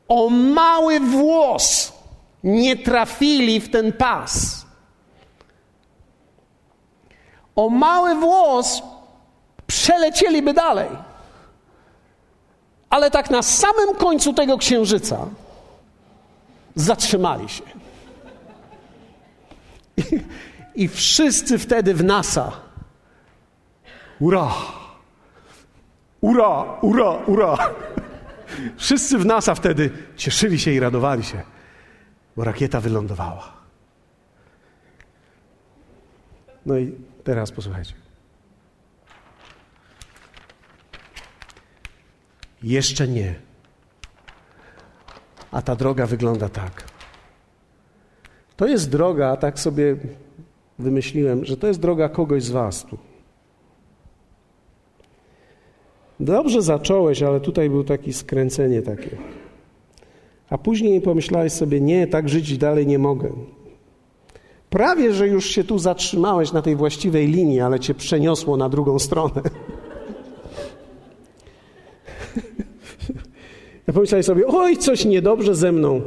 O 0.09 0.31
mały 0.31 1.01
włos 1.01 1.93
nie 2.45 2.77
trafili 2.77 3.61
w 3.61 3.71
ten 3.71 3.93
pas. 3.93 4.68
O 7.59 7.71
mały 7.71 8.15
włos 8.15 8.83
przelecieliby 9.67 10.55
dalej. 10.55 10.89
Ale 12.91 13.11
tak 13.11 13.31
na 13.31 13.43
samym 13.43 13.95
końcu 13.95 14.33
tego 14.33 14.59
księżyca 14.59 15.27
zatrzymali 16.75 17.49
się. 17.49 17.63
I, 19.97 20.03
I, 20.75 20.89
wszyscy 20.89 21.59
wtedy 21.59 21.95
w 21.95 22.05
NASA. 22.05 22.53
Ura! 24.21 24.49
Ura, 26.21 26.65
ura, 26.81 27.11
ura! 27.27 27.57
Wszyscy 28.77 29.19
w 29.19 29.27
NASA 29.27 29.55
wtedy 29.55 29.91
cieszyli 30.17 30.59
się 30.59 30.71
i 30.71 30.81
radowali 30.81 31.25
się, 31.25 31.43
bo 32.37 32.45
rakieta 32.45 32.81
wylądowała. 32.81 33.53
No 36.67 36.79
i 36.79 37.08
teraz 37.29 37.53
posłuchajcie. 37.53 37.95
Jeszcze 42.63 43.09
nie. 43.09 43.35
A 45.51 45.63
ta 45.63 45.77
droga 45.77 46.07
wygląda 46.07 46.49
tak. 46.49 46.85
To 48.57 48.67
jest 48.67 48.91
droga, 48.91 49.37
tak 49.37 49.61
sobie 49.61 49.97
wymyśliłem, 50.79 51.45
że 51.45 51.57
to 51.57 51.67
jest 51.67 51.81
droga 51.81 52.09
kogoś 52.09 52.43
z 52.43 52.51
Was 52.51 52.85
tu. 52.85 52.99
Dobrze 56.21 56.63
zacząłeś, 56.63 57.23
ale 57.23 57.41
tutaj 57.41 57.71
był 57.71 57.85
takie 57.85 58.13
skręcenie 58.13 58.83
takie. 58.83 59.17
A 60.51 60.59
później 60.59 61.01
pomyślałeś 61.01 61.53
sobie, 61.53 61.81
nie, 61.81 62.07
tak 62.07 62.29
żyć 62.29 62.59
dalej 62.59 62.87
nie 62.87 62.99
mogę. 62.99 63.33
Prawie, 64.71 65.15
że 65.15 65.29
już 65.29 65.47
się 65.47 65.65
tu 65.65 65.79
zatrzymałeś 65.79 66.53
na 66.53 66.63
tej 66.63 66.77
właściwej 66.77 67.27
linii, 67.27 67.61
ale 67.61 67.81
cię 67.81 67.95
przeniosło 67.95 68.57
na 68.57 68.69
drugą 68.69 68.99
stronę. 68.99 69.43
Ja 73.87 73.95
pomyślałem 73.95 74.23
sobie, 74.23 74.47
oj, 74.47 74.77
coś 74.77 75.05
niedobrze 75.05 75.55
ze 75.55 75.73
mną, 75.73 76.01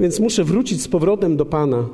więc 0.00 0.20
muszę 0.20 0.44
wrócić 0.44 0.82
z 0.82 0.88
powrotem 0.88 1.36
do 1.36 1.46
Pana. 1.46 1.84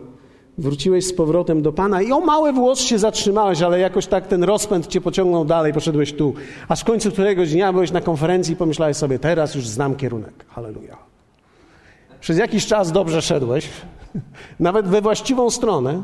Wróciłeś 0.59 1.07
z 1.07 1.13
powrotem 1.13 1.63
do 1.63 1.73
Pana 1.73 2.03
i 2.03 2.13
o 2.13 2.21
mały 2.21 2.53
włos 2.53 2.81
się 2.81 2.99
zatrzymałeś, 2.99 3.63
ale 3.63 3.79
jakoś 3.79 4.07
tak 4.07 4.27
ten 4.27 4.45
rozpęd 4.45 4.87
cię 4.87 5.01
pociągnął 5.01 5.45
dalej, 5.45 5.73
poszedłeś 5.73 6.13
tu. 6.13 6.35
Aż 6.69 6.81
w 6.81 6.85
końcu 6.85 7.11
któregoś 7.11 7.53
dnia 7.53 7.73
byłeś 7.73 7.91
na 7.91 8.01
konferencji 8.01 8.53
i 8.53 8.57
pomyślałeś 8.57 8.97
sobie, 8.97 9.19
teraz 9.19 9.55
już 9.55 9.69
znam 9.69 9.95
kierunek. 9.95 10.45
Halleluja. 10.49 10.97
Przez 12.21 12.39
jakiś 12.39 12.67
czas 12.67 12.93
dobrze 12.93 13.23
szedłeś, 13.23 13.69
nawet 14.61 14.88
we 14.88 15.00
właściwą 15.00 15.50
stronę, 15.50 16.03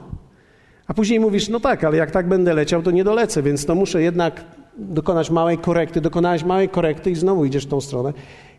a 0.86 0.94
później 0.94 1.20
mówisz, 1.20 1.48
no 1.48 1.60
tak, 1.60 1.84
ale 1.84 1.96
jak 1.96 2.10
tak 2.10 2.28
będę 2.28 2.54
leciał, 2.54 2.82
to 2.82 2.90
nie 2.90 3.04
dolecę, 3.04 3.42
więc 3.42 3.66
to 3.66 3.74
muszę 3.74 4.02
jednak 4.02 4.44
dokonać 4.78 5.30
małej 5.30 5.58
korekty. 5.58 6.00
Dokonałeś 6.00 6.44
małej 6.44 6.68
korekty 6.68 7.10
i 7.10 7.14
znowu 7.14 7.44
idziesz 7.44 7.66
w 7.66 7.68
tą 7.68 7.80
stronę. 7.80 8.12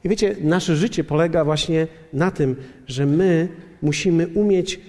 I 0.04 0.10
wiecie, 0.10 0.36
nasze 0.42 0.76
życie 0.76 1.04
polega 1.04 1.46
właśnie 1.46 1.88
na 2.14 2.32
tym, 2.32 2.56
że 2.88 3.06
my 3.06 3.48
musimy 3.82 4.28
umieć 4.28 4.80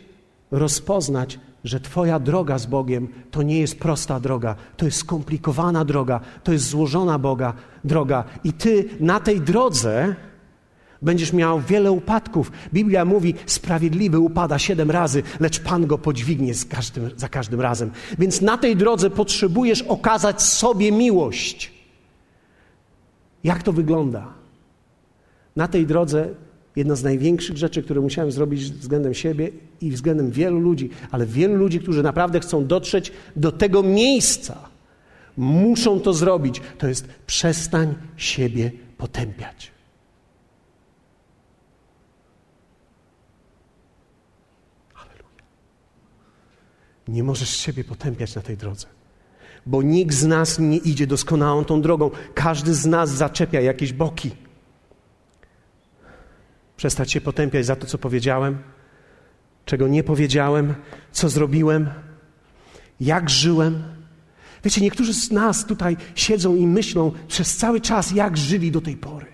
rozpoznać, 0.51 1.38
że 1.64 1.81
Twoja 1.81 2.18
droga 2.18 2.59
z 2.59 2.66
Bogiem 2.66 3.09
to 3.31 3.42
nie 3.42 3.61
jest 3.61 3.79
prosta 3.79 4.20
droga, 4.20 4.55
to 4.77 4.85
jest 4.85 4.98
skomplikowana 4.98 5.85
droga, 5.85 6.20
to 6.44 6.53
jest 6.53 6.64
złożona 6.64 7.18
Boga 7.18 7.53
droga. 7.85 8.25
I 8.44 8.53
Ty 8.53 8.85
na 9.01 9.20
tej 9.20 9.40
drodze 9.40 10.14
będziesz 11.03 11.33
miał 11.33 11.61
wiele 11.61 11.93
upadków. 11.93 12.53
Biblia 12.73 13.05
mówi, 13.05 13.35
sprawiedliwy 13.47 14.19
upada 14.19 14.59
siedem 14.59 14.91
razy, 14.91 15.23
lecz 15.41 15.61
Pan 15.61 15.87
go 15.87 15.99
podźwignie 15.99 16.53
każdym, 16.69 17.11
za 17.17 17.29
każdym 17.29 17.61
razem. 17.61 17.91
Więc 18.19 18.41
na 18.41 18.59
tej 18.59 18.77
drodze 18.77 19.11
potrzebujesz 19.11 19.83
okazać 19.83 20.43
sobie 20.43 20.93
miłość. 20.93 21.73
Jak 23.45 23.62
to 23.62 23.73
wygląda? 23.73 24.33
Na 25.57 25.69
tej 25.69 25.87
drodze 25.87 26.29
jedna 26.77 26.95
z 26.95 27.03
największych 27.03 27.57
rzeczy, 27.57 27.83
które 27.83 28.01
musiałem 28.01 28.33
zrobić 28.33 28.73
względem 28.73 29.15
siebie 29.15 29.51
i 29.81 29.91
względem 29.91 30.31
wielu 30.31 30.61
ludzi, 30.61 30.91
ale 31.11 31.27
wielu 31.27 31.55
ludzi, 31.57 31.81
którzy 31.81 32.03
naprawdę 32.03 32.41
chcą 32.41 32.67
dotrzeć 32.67 33.12
do 33.37 33.53
tego 33.53 33.83
miejsca, 33.83 34.57
muszą 35.37 36.01
to 36.01 36.12
zrobić. 36.12 36.61
To 36.79 36.88
jest 36.88 37.09
przestań 37.27 37.95
siebie 38.17 38.73
potępiać. 38.99 39.73
Nie 47.09 47.23
możesz 47.23 47.57
siebie 47.57 47.85
potępiać 47.85 48.35
na 48.35 48.43
tej 48.43 48.57
drodze, 48.57 48.87
bo 49.67 49.83
nikt 49.83 50.15
z 50.15 50.25
nas 50.25 50.59
nie 50.59 50.77
idzie 50.77 51.07
doskonałą 51.07 51.65
tą 51.65 51.83
drogą. 51.83 52.11
Każdy 52.35 52.75
z 52.75 52.87
nas 52.87 53.11
zaczepia 53.11 53.61
jakieś 53.61 53.93
boki. 53.93 54.31
Przestać 56.77 57.12
się 57.12 57.21
potępiać 57.21 57.67
za 57.67 57.77
to, 57.77 57.87
co 57.87 57.99
powiedziałem, 57.99 58.59
czego 59.65 59.88
nie 59.88 60.05
powiedziałem, 60.05 60.75
co 61.12 61.29
zrobiłem, 61.29 61.91
jak 63.01 63.31
żyłem. 63.31 63.83
Wiecie, 64.65 64.81
niektórzy 64.81 65.15
z 65.15 65.31
nas 65.31 65.67
tutaj 65.67 65.97
siedzą 66.15 66.57
i 66.57 66.67
myślą 66.67 67.12
przez 67.29 67.57
cały 67.57 67.81
czas, 67.81 68.11
jak 68.11 68.37
żyli 68.37 68.71
do 68.71 68.81
tej 68.81 68.97
pory. 68.97 69.32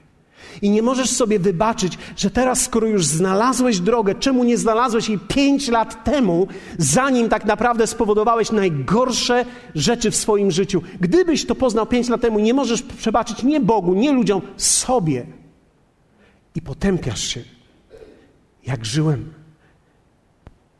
I 0.63 0.71
nie 0.71 0.83
możesz 0.83 1.11
sobie 1.11 1.39
wybaczyć, 1.39 1.99
że 2.17 2.31
teraz, 2.31 2.63
skoro 2.63 2.87
już 2.87 3.07
znalazłeś 3.07 3.81
drogę, 3.81 4.15
czemu 4.15 4.45
nie 4.45 4.59
znalazłeś 4.59 5.09
jej 5.09 5.19
pięć 5.19 5.69
lat 5.69 6.05
temu, 6.05 6.49
zanim 6.79 7.29
tak 7.29 7.45
naprawdę 7.45 7.87
spowodowałeś 7.87 8.53
najgorsze 8.53 9.45
rzeczy 9.75 10.11
w 10.11 10.17
swoim 10.17 10.51
życiu. 10.51 10.83
Gdybyś 11.01 11.47
to 11.47 11.55
poznał 11.55 11.87
pięć 11.87 12.09
lat 12.09 12.21
temu, 12.21 12.39
nie 12.39 12.55
możesz 12.55 12.83
przebaczyć 12.83 13.43
nie 13.43 13.61
Bogu, 13.61 13.95
nie 13.95 14.13
ludziom, 14.13 14.43
sobie. 14.57 15.27
I 16.55 16.63
potępiasz 16.63 17.23
się, 17.23 17.41
jak 18.67 18.85
żyłem. 18.85 19.33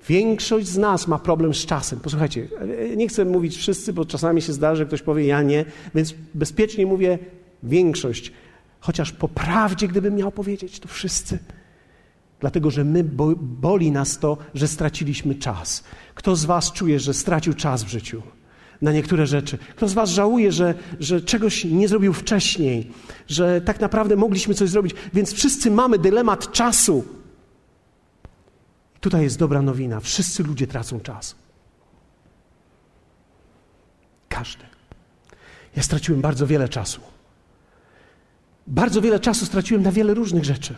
Większość 0.09 0.67
z 0.67 0.79
nas 0.79 1.09
ma 1.09 1.19
problem 1.19 1.55
z 1.55 1.67
czasem. 1.67 2.01
Posłuchajcie, 2.01 2.49
nie 2.97 3.09
chcę 3.09 3.25
mówić 3.25 3.57
wszyscy, 3.57 3.93
bo 3.93 4.05
czasami 4.05 4.43
się 4.43 4.53
zdarzy, 4.53 4.79
że 4.79 4.87
ktoś 4.87 5.03
powie 5.03 5.27
ja 5.27 5.43
nie, 5.43 5.65
więc 5.95 6.15
bezpiecznie 6.35 6.87
mówię 6.87 7.19
większość. 7.63 8.33
Chociaż 8.81 9.13
po 9.13 9.29
prawdzie, 9.29 9.89
gdybym 9.89 10.15
miał 10.15 10.33
powiedzieć, 10.33 10.81
to 10.81 10.89
wszyscy. 10.89 11.39
Dlatego, 12.41 12.71
że 12.71 12.85
my 12.85 13.05
bo, 13.05 13.33
boli 13.37 13.91
nas 13.91 14.19
to, 14.19 14.39
że 14.55 14.69
straciliśmy 14.69 15.35
czas. 15.35 15.85
Kto 16.15 16.37
z 16.37 16.45
Was 16.45 16.73
czuje, 16.73 17.01
że 17.01 17.15
stracił 17.15 17.55
czas 17.55 17.85
w 17.85 17.89
życiu 17.89 18.23
na 18.83 18.93
niektóre 18.93 19.27
rzeczy? 19.27 19.59
Kto 19.59 19.89
z 19.89 19.93
Was 19.93 20.11
żałuje, 20.11 20.53
że, 20.53 20.75
że 21.01 21.21
czegoś 21.21 21.65
nie 21.65 21.89
zrobił 21.89 22.13
wcześniej, 22.13 22.93
że 23.29 23.61
tak 23.61 23.81
naprawdę 23.81 24.17
mogliśmy 24.17 24.55
coś 24.55 24.71
zrobić? 24.71 24.95
Więc 25.15 25.33
wszyscy 25.33 25.71
mamy 25.71 25.99
dylemat 25.99 26.53
czasu. 26.53 27.05
Tutaj 29.01 29.23
jest 29.23 29.39
dobra 29.39 29.63
nowina. 29.63 30.01
Wszyscy 30.01 30.43
ludzie 30.43 30.67
tracą 30.67 31.01
czas. 31.01 31.37
Każdy. 34.29 34.65
Ja 35.77 35.83
straciłem 35.83 36.21
bardzo 36.21 36.47
wiele 36.47 36.69
czasu. 36.69 37.01
Bardzo 38.69 39.01
wiele 39.01 39.21
czasu 39.21 39.47
straciłem 39.47 39.83
na 39.83 39.93
wiele 39.93 40.15
różnych 40.15 40.45
rzeczy. 40.45 40.75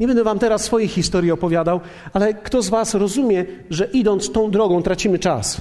Nie 0.00 0.06
będę 0.06 0.24
Wam 0.24 0.38
teraz 0.38 0.64
swojej 0.64 0.88
historii 0.88 1.30
opowiadał, 1.30 1.80
ale 2.12 2.34
kto 2.34 2.62
z 2.62 2.68
Was 2.68 2.94
rozumie, 2.94 3.46
że 3.70 3.84
idąc 3.84 4.32
tą 4.32 4.50
drogą 4.50 4.82
tracimy 4.82 5.18
czas? 5.18 5.60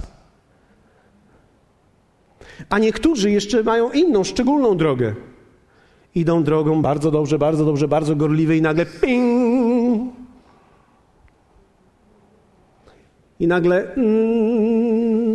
A 2.69 2.79
niektórzy 2.79 3.31
jeszcze 3.31 3.63
mają 3.63 3.91
inną, 3.91 4.23
szczególną 4.23 4.77
drogę. 4.77 5.15
Idą 6.15 6.43
drogą 6.43 6.81
bardzo 6.81 7.11
dobrze, 7.11 7.39
bardzo 7.39 7.65
dobrze, 7.65 7.87
bardzo 7.87 8.15
gorliwej 8.15 8.59
i 8.59 8.61
nagle 8.61 8.85
ping! 8.85 10.13
I 13.39 13.47
nagle. 13.47 13.93
Mm, 13.95 15.25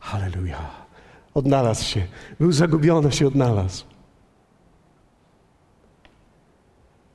Halleluja. 0.00 0.75
Odnalazł 1.36 1.84
się. 1.84 2.06
Był 2.40 2.52
zagubiony, 2.52 3.12
się 3.12 3.26
odnalazł. 3.26 3.84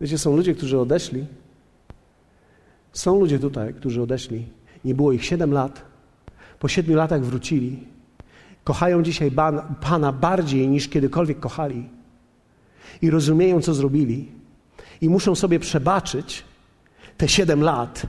Wiecie, 0.02 0.18
są 0.18 0.36
ludzie, 0.36 0.56
którzy 0.56 0.80
odeszli. 0.80 1.26
Są 2.94 3.20
ludzie 3.20 3.40
tutaj, 3.40 3.74
którzy 3.74 4.02
odeszli. 4.02 4.48
Nie 4.86 4.96
było 4.96 5.12
ich 5.12 5.26
siedem 5.26 5.52
lat. 5.52 5.82
Po 6.60 6.68
siedmiu 6.68 6.96
latach 6.96 7.26
wrócili. 7.26 7.84
Kochają 8.64 9.04
dzisiaj 9.04 9.32
Pana 9.82 10.12
bardziej 10.12 10.68
niż 10.68 10.88
kiedykolwiek 10.88 11.40
kochali. 11.40 11.90
I 13.02 13.10
rozumieją, 13.10 13.62
co 13.62 13.74
zrobili. 13.74 14.32
I 15.02 15.10
muszą 15.10 15.36
sobie 15.36 15.60
przebaczyć 15.60 16.44
te 17.18 17.28
siedem 17.28 17.62
lat 17.62 18.08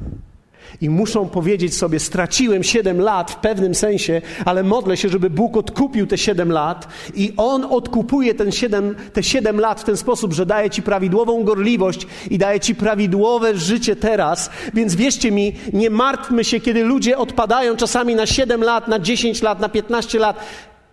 i 0.80 0.90
muszą 0.90 1.28
powiedzieć 1.28 1.76
sobie: 1.76 2.00
Straciłem 2.00 2.62
siedem 2.62 3.00
lat 3.00 3.30
w 3.30 3.36
pewnym 3.36 3.74
sensie, 3.74 4.22
ale 4.44 4.62
modlę 4.62 4.96
się, 4.96 5.08
żeby 5.08 5.30
Bóg 5.30 5.56
odkupił 5.56 6.06
te 6.06 6.18
siedem 6.18 6.52
lat, 6.52 6.88
i 7.14 7.32
On 7.36 7.64
odkupuje 7.64 8.34
ten 8.34 8.52
siedem, 8.52 8.94
te 9.12 9.22
siedem 9.22 9.60
lat 9.60 9.80
w 9.80 9.84
ten 9.84 9.96
sposób, 9.96 10.32
że 10.32 10.46
daje 10.46 10.70
Ci 10.70 10.82
prawidłową 10.82 11.44
gorliwość 11.44 12.06
i 12.30 12.38
daje 12.38 12.60
Ci 12.60 12.74
prawidłowe 12.74 13.56
życie 13.58 13.96
teraz. 13.96 14.50
Więc 14.74 14.94
wierzcie 14.94 15.30
mi, 15.30 15.52
nie 15.72 15.90
martwmy 15.90 16.44
się, 16.44 16.60
kiedy 16.60 16.84
ludzie 16.84 17.18
odpadają 17.18 17.76
czasami 17.76 18.14
na 18.14 18.26
siedem 18.26 18.62
lat, 18.62 18.88
na 18.88 18.98
dziesięć 18.98 19.42
lat, 19.42 19.60
na 19.60 19.68
piętnaście 19.68 20.18
lat, 20.18 20.36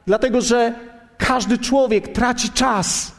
dlatego 0.08 0.42
że 0.42 0.74
każdy 1.18 1.58
człowiek 1.58 2.08
traci 2.08 2.50
czas. 2.50 3.12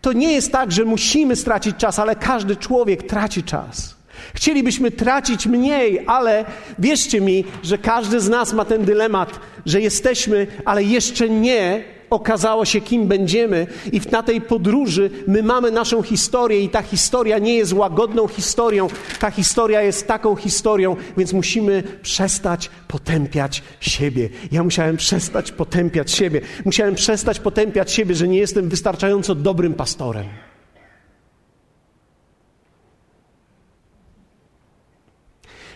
To 0.00 0.12
nie 0.12 0.32
jest 0.32 0.52
tak, 0.52 0.72
że 0.72 0.84
musimy 0.84 1.36
stracić 1.36 1.76
czas, 1.76 1.98
ale 1.98 2.16
każdy 2.16 2.56
człowiek 2.56 3.02
traci 3.02 3.42
czas. 3.42 3.93
Chcielibyśmy 4.34 4.90
tracić 4.90 5.46
mniej, 5.46 6.04
ale 6.06 6.44
wierzcie 6.78 7.20
mi, 7.20 7.44
że 7.62 7.78
każdy 7.78 8.20
z 8.20 8.28
nas 8.28 8.52
ma 8.52 8.64
ten 8.64 8.84
dylemat, 8.84 9.40
że 9.66 9.80
jesteśmy, 9.80 10.46
ale 10.64 10.82
jeszcze 10.82 11.28
nie 11.28 11.94
okazało 12.10 12.64
się, 12.64 12.80
kim 12.80 13.06
będziemy, 13.06 13.66
i 13.92 14.00
na 14.12 14.22
tej 14.22 14.40
podróży 14.40 15.10
my 15.26 15.42
mamy 15.42 15.70
naszą 15.70 16.02
historię, 16.02 16.60
i 16.60 16.68
ta 16.68 16.82
historia 16.82 17.38
nie 17.38 17.54
jest 17.54 17.72
łagodną 17.72 18.28
historią, 18.28 18.88
ta 19.20 19.30
historia 19.30 19.82
jest 19.82 20.06
taką 20.06 20.36
historią, 20.36 20.96
więc 21.16 21.32
musimy 21.32 21.82
przestać 22.02 22.70
potępiać 22.88 23.62
siebie. 23.80 24.28
Ja 24.52 24.64
musiałem 24.64 24.96
przestać 24.96 25.52
potępiać 25.52 26.10
siebie. 26.10 26.40
Musiałem 26.64 26.94
przestać 26.94 27.40
potępiać 27.40 27.92
siebie, 27.92 28.14
że 28.14 28.28
nie 28.28 28.38
jestem 28.38 28.68
wystarczająco 28.68 29.34
dobrym 29.34 29.74
pastorem. 29.74 30.24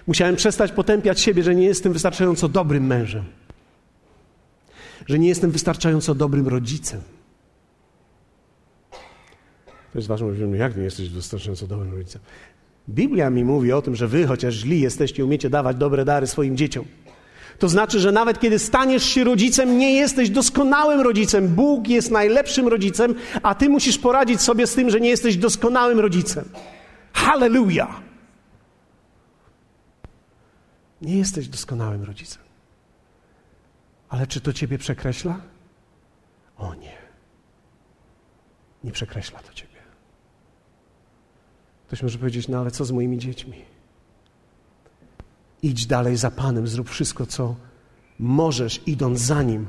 Musiałem 0.08 0.36
przestać 0.36 0.72
potępiać 0.72 1.20
siebie, 1.20 1.42
że 1.42 1.54
nie 1.54 1.64
jestem 1.64 1.92
wystarczająco 1.92 2.48
dobrym 2.48 2.86
mężem, 2.86 3.24
że 5.06 5.18
nie 5.18 5.28
jestem 5.28 5.50
wystarczająco 5.50 6.14
dobrym 6.14 6.48
rodzicem. 6.48 7.00
To 9.92 9.98
jest 9.98 10.08
ważne, 10.08 10.34
że 10.34 10.46
jak 10.46 10.76
nie 10.76 10.82
jesteś 10.82 11.08
wystarczająco 11.08 11.66
dobrym 11.66 11.94
rodzicem? 11.94 12.22
Biblia 12.88 13.30
mi 13.30 13.44
mówi 13.44 13.72
o 13.72 13.82
tym, 13.82 13.96
że 13.96 14.08
wy, 14.08 14.26
chociaż 14.26 14.54
źli 14.54 14.80
jesteście, 14.80 15.24
umiecie 15.24 15.50
dawać 15.50 15.76
dobre 15.76 16.04
dary 16.04 16.26
swoim 16.26 16.56
dzieciom. 16.56 16.84
To 17.58 17.68
znaczy, 17.68 18.00
że 18.00 18.12
nawet 18.12 18.40
kiedy 18.40 18.58
staniesz 18.58 19.04
się 19.04 19.24
rodzicem, 19.24 19.78
nie 19.78 19.94
jesteś 19.94 20.30
doskonałym 20.30 21.00
rodzicem. 21.00 21.48
Bóg 21.48 21.88
jest 21.88 22.10
najlepszym 22.10 22.68
rodzicem, 22.68 23.14
a 23.42 23.54
ty 23.54 23.68
musisz 23.68 23.98
poradzić 23.98 24.40
sobie 24.40 24.66
z 24.66 24.74
tym, 24.74 24.90
że 24.90 25.00
nie 25.00 25.08
jesteś 25.08 25.36
doskonałym 25.36 26.00
rodzicem. 26.00 26.44
Hallelujah! 27.12 28.07
Nie 31.02 31.18
jesteś 31.18 31.48
doskonałym 31.48 32.02
rodzicem. 32.02 32.42
Ale 34.08 34.26
czy 34.26 34.40
to 34.40 34.52
ciebie 34.52 34.78
przekreśla? 34.78 35.40
O 36.56 36.74
nie. 36.74 36.96
Nie 38.84 38.92
przekreśla 38.92 39.38
to 39.38 39.52
ciebie. 39.52 39.78
Ktoś 41.86 42.02
może 42.02 42.18
powiedzieć, 42.18 42.48
no 42.48 42.58
ale 42.58 42.70
co 42.70 42.84
z 42.84 42.90
moimi 42.90 43.18
dziećmi? 43.18 43.64
Idź 45.62 45.86
dalej 45.86 46.16
za 46.16 46.30
Panem, 46.30 46.68
zrób 46.68 46.90
wszystko, 46.90 47.26
co 47.26 47.56
możesz, 48.18 48.80
idąc 48.86 49.20
za 49.20 49.42
Nim, 49.42 49.68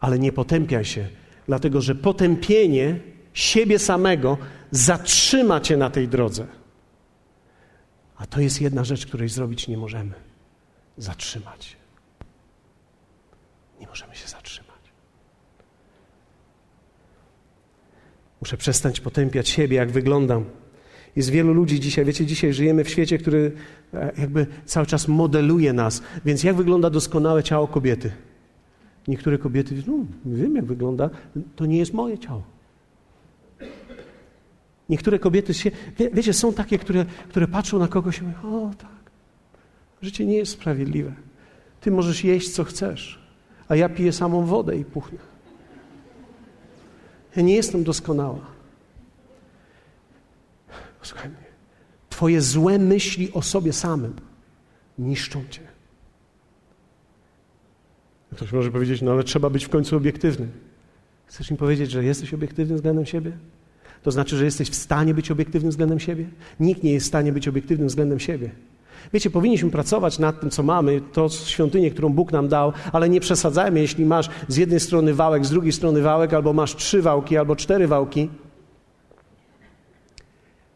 ale 0.00 0.18
nie 0.18 0.32
potępiaj 0.32 0.84
się, 0.84 1.08
dlatego 1.46 1.80
że 1.80 1.94
potępienie 1.94 3.00
siebie 3.32 3.78
samego 3.78 4.38
zatrzyma 4.70 5.60
cię 5.60 5.76
na 5.76 5.90
tej 5.90 6.08
drodze. 6.08 6.46
A 8.16 8.26
to 8.26 8.40
jest 8.40 8.60
jedna 8.60 8.84
rzecz, 8.84 9.06
której 9.06 9.28
zrobić 9.28 9.68
nie 9.68 9.76
możemy 9.76 10.29
zatrzymać. 11.02 11.76
Nie 13.80 13.86
możemy 13.86 14.14
się 14.14 14.28
zatrzymać. 14.28 14.70
Muszę 18.40 18.56
przestać 18.56 19.00
potępiać 19.00 19.48
siebie, 19.48 19.76
jak 19.76 19.90
wyglądam. 19.90 20.44
Jest 21.16 21.30
wielu 21.30 21.52
ludzi 21.52 21.80
dzisiaj, 21.80 22.04
wiecie, 22.04 22.26
dzisiaj 22.26 22.52
żyjemy 22.52 22.84
w 22.84 22.88
świecie, 22.88 23.18
który 23.18 23.52
e, 23.94 24.12
jakby 24.18 24.46
cały 24.64 24.86
czas 24.86 25.08
modeluje 25.08 25.72
nas. 25.72 26.02
Więc 26.24 26.44
jak 26.44 26.56
wygląda 26.56 26.90
doskonałe 26.90 27.42
ciało 27.42 27.68
kobiety? 27.68 28.12
Niektóre 29.08 29.38
kobiety, 29.38 29.82
no 29.86 29.94
wiem 30.26 30.56
jak 30.56 30.64
wygląda, 30.64 31.10
to 31.56 31.66
nie 31.66 31.78
jest 31.78 31.92
moje 31.92 32.18
ciało. 32.18 32.42
Niektóre 34.88 35.18
kobiety 35.18 35.54
się, 35.54 35.70
wie, 35.98 36.10
wiecie, 36.10 36.32
są 36.32 36.52
takie, 36.52 36.78
które, 36.78 37.06
które 37.28 37.48
patrzą 37.48 37.78
na 37.78 37.88
kogoś 37.88 38.18
i 38.18 38.22
mówią, 38.22 38.66
o 38.68 38.74
tak, 38.74 38.99
Życie 40.02 40.26
nie 40.26 40.36
jest 40.36 40.52
sprawiedliwe. 40.52 41.12
Ty 41.80 41.90
możesz 41.90 42.24
jeść, 42.24 42.50
co 42.50 42.64
chcesz, 42.64 43.22
a 43.68 43.76
ja 43.76 43.88
piję 43.88 44.12
samą 44.12 44.44
wodę 44.44 44.76
i 44.76 44.84
puchnę. 44.84 45.18
Ja 47.36 47.42
nie 47.42 47.54
jestem 47.54 47.84
doskonała. 47.84 48.46
Słuchaj 51.02 51.28
mnie. 51.28 51.50
Twoje 52.10 52.40
złe 52.40 52.78
myśli 52.78 53.32
o 53.32 53.42
sobie 53.42 53.72
samym 53.72 54.14
niszczą 54.98 55.44
cię. 55.50 55.60
Ktoś 58.34 58.52
może 58.52 58.70
powiedzieć, 58.70 59.02
no 59.02 59.12
ale 59.12 59.24
trzeba 59.24 59.50
być 59.50 59.64
w 59.64 59.68
końcu 59.68 59.96
obiektywny. 59.96 60.48
Chcesz 61.26 61.50
mi 61.50 61.56
powiedzieć, 61.56 61.90
że 61.90 62.04
jesteś 62.04 62.34
obiektywny 62.34 62.74
względem 62.74 63.06
siebie? 63.06 63.32
To 64.02 64.10
znaczy, 64.10 64.36
że 64.36 64.44
jesteś 64.44 64.70
w 64.70 64.74
stanie 64.74 65.14
być 65.14 65.30
obiektywnym 65.30 65.70
względem 65.70 66.00
siebie? 66.00 66.28
Nikt 66.60 66.82
nie 66.82 66.92
jest 66.92 67.06
w 67.06 67.08
stanie 67.08 67.32
być 67.32 67.48
obiektywnym 67.48 67.88
względem 67.88 68.20
siebie. 68.20 68.50
Wiecie, 69.12 69.30
powinniśmy 69.30 69.70
pracować 69.70 70.18
nad 70.18 70.40
tym, 70.40 70.50
co 70.50 70.62
mamy, 70.62 71.00
to 71.12 71.28
świątynię, 71.28 71.90
którą 71.90 72.08
Bóg 72.08 72.32
nam 72.32 72.48
dał, 72.48 72.72
ale 72.92 73.08
nie 73.08 73.20
przesadzajmy, 73.20 73.80
jeśli 73.80 74.04
masz 74.04 74.28
z 74.48 74.56
jednej 74.56 74.80
strony 74.80 75.14
wałek, 75.14 75.46
z 75.46 75.50
drugiej 75.50 75.72
strony 75.72 76.02
wałek, 76.02 76.34
albo 76.34 76.52
masz 76.52 76.76
trzy 76.76 77.02
wałki, 77.02 77.36
albo 77.36 77.56
cztery 77.56 77.88
wałki. 77.88 78.28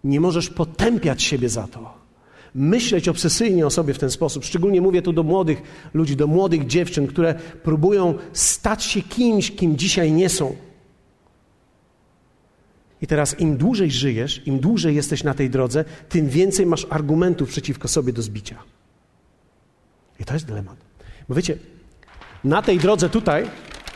Nie 0.05 0.21
możesz 0.21 0.51
potępiać 0.51 1.23
siebie 1.23 1.49
za 1.49 1.67
to. 1.67 2.05
Myśleć 2.55 3.09
obsesyjnie 3.09 3.67
o 3.67 3.71
sobie 3.71 3.95
w 3.95 3.99
ten 3.99 4.11
sposób. 4.11 4.45
Szczególnie 4.45 4.81
mówię 4.81 5.03
tu 5.03 5.13
do 5.13 5.23
młodych 5.23 5.63
ludzi, 5.95 6.17
do 6.17 6.27
młodych 6.27 6.67
dziewczyn, 6.67 7.07
które 7.07 7.35
próbują 7.63 8.15
stać 8.33 8.85
się 8.85 9.03
kimś, 9.03 9.51
kim 9.51 9.77
dzisiaj 9.77 10.13
nie 10.13 10.29
są. 10.29 10.57
I 13.05 13.07
teraz 13.07 13.41
im 13.41 13.57
dłużej 13.57 13.91
żyjesz, 13.91 14.47
im 14.47 14.59
dłużej 14.59 14.95
jesteś 14.95 15.25
na 15.25 15.35
tej 15.35 15.51
drodze, 15.51 15.85
tym 16.09 16.29
więcej 16.29 16.67
masz 16.67 16.87
argumentów 16.91 17.49
przeciwko 17.49 17.89
sobie 17.89 18.13
do 18.13 18.23
zbicia. 18.23 18.63
I 20.21 20.25
to 20.25 20.35
jest 20.35 20.47
dylemat. 20.47 20.77
Bo 21.29 21.35
wiecie, 21.35 21.59
na 22.45 22.63
tej 22.63 22.79
drodze 22.79 23.11
tutaj, 23.11 23.51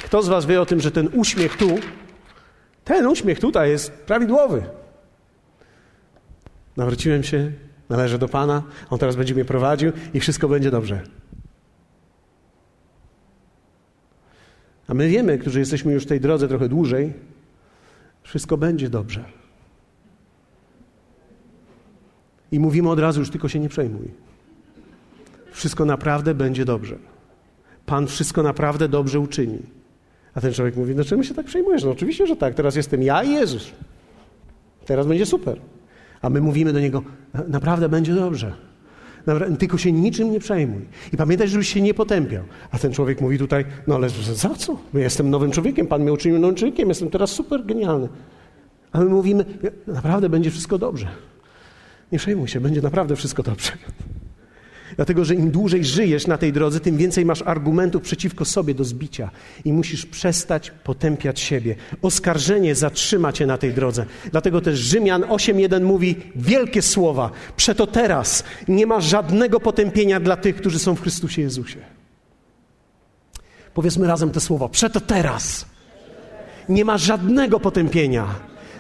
kto 0.04 0.22
z 0.22 0.28
Was 0.28 0.46
wie 0.46 0.61
o 0.61 0.66
tym, 0.66 0.80
że 0.80 0.90
ten 0.90 1.09
uśmiech 1.14 1.56
tu, 1.56 1.78
ten 2.84 3.06
uśmiech 3.06 3.40
tutaj 3.40 3.70
jest 3.70 3.90
prawidłowy. 3.90 4.64
Nawróciłem 6.76 7.22
się, 7.22 7.52
należę 7.88 8.18
do 8.18 8.28
Pana, 8.28 8.62
On 8.90 8.98
teraz 8.98 9.16
będzie 9.16 9.34
mnie 9.34 9.44
prowadził 9.44 9.92
i 10.14 10.20
wszystko 10.20 10.48
będzie 10.48 10.70
dobrze. 10.70 11.02
A 14.88 14.94
my 14.94 15.09
wiemy, 15.09 15.38
którzy 15.38 15.59
jesteśmy 15.59 15.92
już 15.92 16.04
w 16.04 16.09
tej 16.09 16.20
drodze 16.20 16.48
trochę 16.48 16.68
dłużej, 16.68 17.12
wszystko 18.29 18.57
będzie 18.57 18.91
dobrze. 18.91 19.24
I 22.53 22.61
mówimy 22.61 22.91
od 22.91 22.99
razu, 22.99 23.20
już 23.20 23.31
tylko 23.31 23.49
się 23.49 23.59
nie 23.59 23.68
przejmuj. 23.68 24.11
Wszystko 25.53 25.85
naprawdę 25.85 26.35
będzie 26.35 26.64
dobrze. 26.64 26.97
Pan 27.87 28.07
wszystko 28.07 28.43
naprawdę 28.43 28.89
dobrze 28.89 29.20
uczyni. 29.20 29.59
A 30.35 30.41
ten 30.41 30.53
człowiek 30.53 30.76
mówi, 30.76 30.95
dlaczego 30.95 31.22
się 31.22 31.35
tak 31.35 31.47
przejmujesz? 31.47 31.85
No 31.85 31.91
oczywiście, 31.91 32.26
że 32.26 32.37
tak. 32.37 32.55
Teraz 32.55 32.76
jestem 32.76 33.03
ja 33.03 33.22
i 33.22 33.31
Jezus. 33.31 33.70
Teraz 34.87 35.07
będzie 35.07 35.26
super. 35.26 35.61
A 36.22 36.31
my 36.31 36.41
mówimy 36.41 36.72
do 36.72 36.81
niego, 36.81 37.03
naprawdę 37.49 37.89
będzie 37.89 38.14
dobrze. 38.14 38.68
Tylko 39.59 39.79
się 39.79 39.93
niczym 39.93 40.33
nie 40.33 40.41
przejmuj. 40.41 40.83
I 41.12 41.16
pamiętaj, 41.16 41.49
żebyś 41.49 41.68
się 41.68 41.81
nie 41.81 41.95
potępiał. 41.95 42.45
A 42.70 42.79
ten 42.79 42.93
człowiek 42.93 43.20
mówi 43.20 43.39
tutaj, 43.39 43.64
no 43.87 43.95
ale 43.95 44.09
za 44.35 44.55
co? 44.55 44.79
Ja 44.95 45.01
jestem 45.01 45.31
nowym 45.31 45.51
człowiekiem, 45.51 45.87
Pan 45.87 46.03
mnie 46.03 46.12
uczynił 46.12 46.39
nowym 46.39 46.57
człowiekiem, 46.57 46.89
jestem 46.89 47.11
teraz 47.11 47.31
super 47.31 47.66
genialny. 47.66 48.09
A 48.93 48.99
my 48.99 49.05
mówimy, 49.05 49.45
naprawdę 49.87 50.29
będzie 50.29 50.51
wszystko 50.51 50.79
dobrze. 50.79 51.09
Nie 52.12 52.18
przejmuj 52.18 52.49
się, 52.49 52.61
będzie 52.61 52.83
naprawdę 52.83 53.16
wszystko 53.16 53.43
dobrze. 53.43 53.72
Dlatego, 54.99 55.24
że 55.24 55.34
im 55.34 55.51
dłużej 55.51 55.84
żyjesz 55.84 56.26
na 56.26 56.38
tej 56.38 56.53
drodze, 56.53 56.80
tym 56.80 56.96
więcej 56.96 57.24
masz 57.24 57.42
argumentów 57.42 58.03
przeciwko 58.03 58.44
sobie 58.44 58.74
do 58.74 58.84
zbicia 58.84 59.30
i 59.64 59.72
musisz 59.72 60.07
przestać 60.07 60.70
potępiać 60.70 61.40
siebie. 61.40 61.76
Oskarżenie 62.03 62.74
zatrzyma 62.74 63.32
cię 63.32 63.46
na 63.46 63.59
tej 63.59 63.72
drodze. 63.72 64.07
Dlatego 64.30 64.61
też 64.61 64.78
Rzymian 64.78 65.22
8.1 65.22 65.82
mówi 65.82 66.16
wielkie 66.36 66.82
słowa. 66.82 67.30
Przeto 67.57 67.86
teraz 67.86 68.44
nie 68.68 68.86
ma 68.86 69.01
żadnego 69.01 69.61
potępienia 69.61 70.20
dla 70.20 70.36
tych, 70.36 70.57
którzy 70.57 70.78
są 70.78 70.94
w 70.94 71.03
Chrystusie 71.03 71.42
Jezusie. 71.42 71.78
Powiedzmy 73.74 74.07
razem 74.07 74.30
te 74.30 74.40
słowa. 74.40 74.68
Przeto 74.68 75.01
teraz 75.01 75.66
nie 76.68 76.84
ma 76.84 76.99
żadnego 76.99 77.61
potępienia 77.61 78.26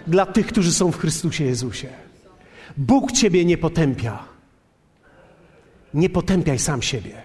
dla 0.06 0.26
tych, 0.26 0.46
którzy 0.46 0.72
są 0.72 0.92
w 0.92 0.98
Chrystusie 0.98 1.44
Jezusie. 1.44 1.88
Bóg 2.76 3.12
ciebie 3.12 3.44
nie 3.44 3.58
potępia. 3.58 4.37
Nie 5.94 6.10
potępiaj 6.10 6.58
sam 6.58 6.82
siebie. 6.82 7.22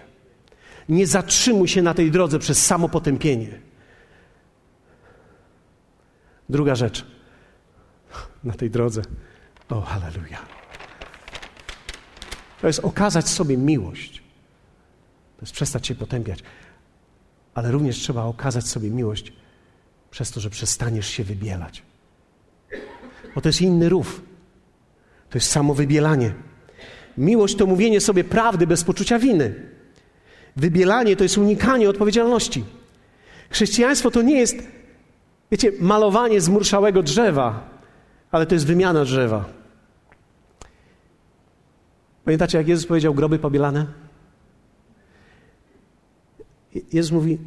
Nie 0.88 1.06
zatrzymuj 1.06 1.68
się 1.68 1.82
na 1.82 1.94
tej 1.94 2.10
drodze 2.10 2.38
przez 2.38 2.66
samo 2.66 2.88
potępienie. 2.88 3.60
Druga 6.48 6.74
rzecz 6.74 7.06
na 8.44 8.54
tej 8.54 8.70
drodze. 8.70 9.02
O, 9.68 9.80
halleluja. 9.80 10.38
To 12.60 12.66
jest 12.66 12.80
okazać 12.80 13.28
sobie 13.28 13.56
miłość. 13.56 14.18
To 15.36 15.42
jest 15.42 15.52
przestać 15.52 15.86
się 15.86 15.94
potępiać. 15.94 16.38
Ale 17.54 17.70
również 17.70 17.96
trzeba 17.96 18.24
okazać 18.24 18.68
sobie 18.68 18.90
miłość 18.90 19.32
przez 20.10 20.30
to, 20.30 20.40
że 20.40 20.50
przestaniesz 20.50 21.06
się 21.06 21.24
wybielać. 21.24 21.82
Bo 23.34 23.40
to 23.40 23.48
jest 23.48 23.60
inny 23.60 23.88
rów. 23.88 24.22
To 25.30 25.38
jest 25.38 25.50
samo 25.50 25.74
wybielanie. 25.74 26.34
Miłość 27.18 27.56
to 27.56 27.66
mówienie 27.66 28.00
sobie 28.00 28.24
prawdy 28.24 28.66
bez 28.66 28.84
poczucia 28.84 29.18
winy. 29.18 29.54
Wybielanie 30.56 31.16
to 31.16 31.22
jest 31.22 31.38
unikanie 31.38 31.90
odpowiedzialności. 31.90 32.64
Chrześcijaństwo 33.50 34.10
to 34.10 34.22
nie 34.22 34.38
jest, 34.38 34.56
wiecie, 35.50 35.72
malowanie 35.80 36.40
zmurszałego 36.40 37.02
drzewa, 37.02 37.70
ale 38.30 38.46
to 38.46 38.54
jest 38.54 38.66
wymiana 38.66 39.04
drzewa. 39.04 39.44
Pamiętacie, 42.24 42.58
jak 42.58 42.68
Jezus 42.68 42.86
powiedział 42.86 43.14
groby 43.14 43.38
pobielane? 43.38 43.86
Jezus 46.92 47.12
mówi: 47.12 47.38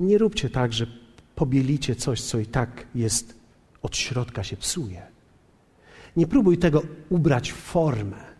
Nie 0.00 0.18
róbcie 0.18 0.50
tak, 0.50 0.72
że 0.72 0.86
pobielicie 1.34 1.94
coś, 1.94 2.20
co 2.22 2.38
i 2.38 2.46
tak 2.46 2.86
jest 2.94 3.34
od 3.82 3.96
środka 3.96 4.44
się 4.44 4.56
psuje. 4.56 5.02
Nie 6.16 6.26
próbuj 6.26 6.58
tego 6.58 6.82
ubrać 7.10 7.52
w 7.52 7.56
formę. 7.56 8.31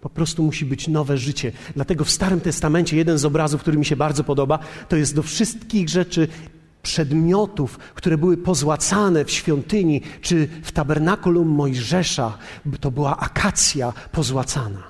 Po 0.00 0.10
prostu 0.10 0.42
musi 0.42 0.64
być 0.64 0.88
nowe 0.88 1.18
życie. 1.18 1.52
Dlatego 1.74 2.04
w 2.04 2.10
Starym 2.10 2.40
Testamencie 2.40 2.96
jeden 2.96 3.18
z 3.18 3.24
obrazów, 3.24 3.60
który 3.60 3.78
mi 3.78 3.84
się 3.84 3.96
bardzo 3.96 4.24
podoba, 4.24 4.58
to 4.88 4.96
jest 4.96 5.14
do 5.14 5.22
wszystkich 5.22 5.88
rzeczy 5.88 6.28
przedmiotów, 6.82 7.78
które 7.78 8.18
były 8.18 8.36
pozłacane 8.36 9.24
w 9.24 9.30
świątyni 9.30 10.00
czy 10.20 10.48
w 10.62 10.72
tabernakulum 10.72 11.48
Mojżesza, 11.48 12.38
to 12.80 12.90
była 12.90 13.16
akacja 13.16 13.92
pozłacana. 14.12 14.82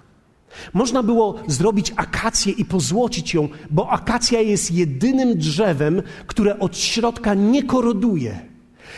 Można 0.75 1.03
było 1.03 1.35
zrobić 1.47 1.93
akację 1.97 2.53
i 2.53 2.65
pozłocić 2.65 3.35
ją, 3.35 3.49
bo 3.71 3.91
akacja 3.91 4.41
jest 4.41 4.71
jedynym 4.71 5.39
drzewem, 5.39 6.03
które 6.27 6.59
od 6.59 6.77
środka 6.79 7.35
nie 7.35 7.63
koroduje. 7.63 8.41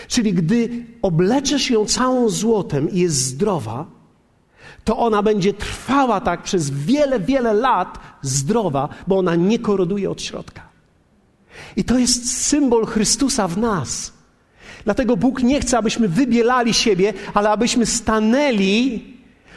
Czyli 0.09 0.35
gdy 0.35 0.87
obleczesz 1.03 1.71
ją 1.71 1.85
całą 1.85 2.29
złotem 2.29 2.91
i 2.91 2.99
jest 2.99 3.17
zdrowa, 3.17 4.00
to 4.85 4.99
ona 4.99 5.23
będzie 5.23 5.55
trwała 5.55 6.21
tak 6.21 6.43
przez 6.43 6.71
wiele, 6.71 7.21
wiele 7.21 7.53
lat 7.53 7.99
zdrowa, 8.23 8.89
bo 9.07 9.19
ona 9.19 9.35
nie 9.35 9.59
koroduje 9.59 10.11
od 10.11 10.23
środka. 10.23 10.63
I 11.77 11.85
to 11.85 11.99
jest 11.99 12.43
symbol 12.47 12.87
Chrystusa 12.87 13.49
w 13.49 13.59
nas. 13.59 14.13
Dlatego 14.85 15.17
Bóg 15.17 15.43
nie 15.43 15.61
chce, 15.61 15.79
abyśmy 15.79 16.09
wybielali 16.09 16.75
siebie, 16.75 17.13
ale 17.35 17.51
abyśmy 17.51 17.87
stanęli 17.87 19.05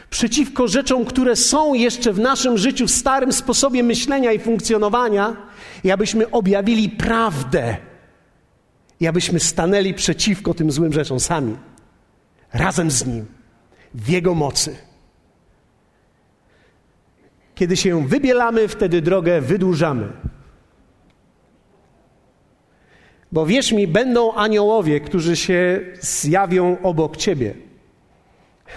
przeciwko 0.10 0.68
rzeczom, 0.68 1.06
które 1.06 1.36
są 1.36 1.74
jeszcze 1.74 2.14
w 2.14 2.20
naszym 2.20 2.58
życiu, 2.58 2.88
w 2.88 2.92
starym 2.92 3.34
sposobie 3.34 3.84
myślenia 3.84 4.32
i 4.32 4.40
funkcjonowania, 4.40 5.36
i 5.84 5.92
abyśmy 5.92 6.32
objawili 6.32 6.90
prawdę. 6.90 7.78
I 9.00 9.08
abyśmy 9.08 9.40
stanęli 9.40 9.94
przeciwko 9.94 10.54
tym 10.54 10.72
złym 10.72 10.94
rzeczom 10.94 11.20
sami, 11.20 11.58
razem 12.54 12.92
z 12.92 13.06
Nim, 13.06 13.26
w 13.94 14.10
Jego 14.10 14.36
mocy. 14.36 14.76
Kiedy 17.56 17.78
się 17.78 18.08
wybielamy, 18.08 18.68
wtedy 18.68 19.02
drogę 19.02 19.42
wydłużamy. 19.42 20.08
Bo 23.32 23.46
wierz 23.46 23.72
mi, 23.72 23.88
będą 23.88 24.34
aniołowie, 24.34 25.00
którzy 25.00 25.36
się 25.36 25.80
zjawią 26.00 26.78
obok 26.84 27.18
ciebie. 27.18 27.54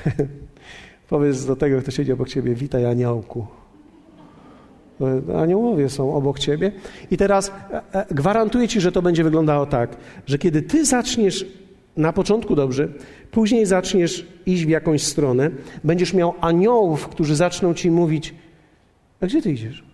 Powiedz 1.09 1.45
do 1.45 1.57
tego, 1.57 1.83
kto 1.83 1.91
siedzi 1.91 2.12
obok 2.12 2.29
ciebie, 2.29 2.55
witaj 2.55 2.87
aniołku. 2.87 3.47
Aniołowie 5.37 5.89
są 5.89 6.14
obok 6.14 6.39
ciebie. 6.39 6.72
I 7.11 7.16
teraz 7.16 7.53
e, 7.70 7.83
e, 7.93 8.07
gwarantuję 8.14 8.68
ci, 8.68 8.81
że 8.81 8.93
to 8.93 9.03
będzie 9.03 9.24
wyglądało 9.24 9.66
tak, 9.66 9.97
że 10.27 10.39
kiedy 10.39 10.62
ty 10.62 10.85
zaczniesz 10.85 11.47
na 11.97 12.12
początku 12.12 12.55
dobrze, 12.55 12.89
później 13.31 13.66
zaczniesz 13.66 14.27
iść 14.47 14.64
w 14.64 14.68
jakąś 14.68 15.03
stronę, 15.03 15.51
będziesz 15.85 16.14
miał 16.14 16.35
aniołów, 16.41 17.09
którzy 17.09 17.37
zaczną 17.37 17.74
ci 17.74 17.91
mówić, 17.91 18.35
a 19.21 19.27
gdzie 19.27 19.43
ty 19.43 19.53
idziesz? 19.53 19.85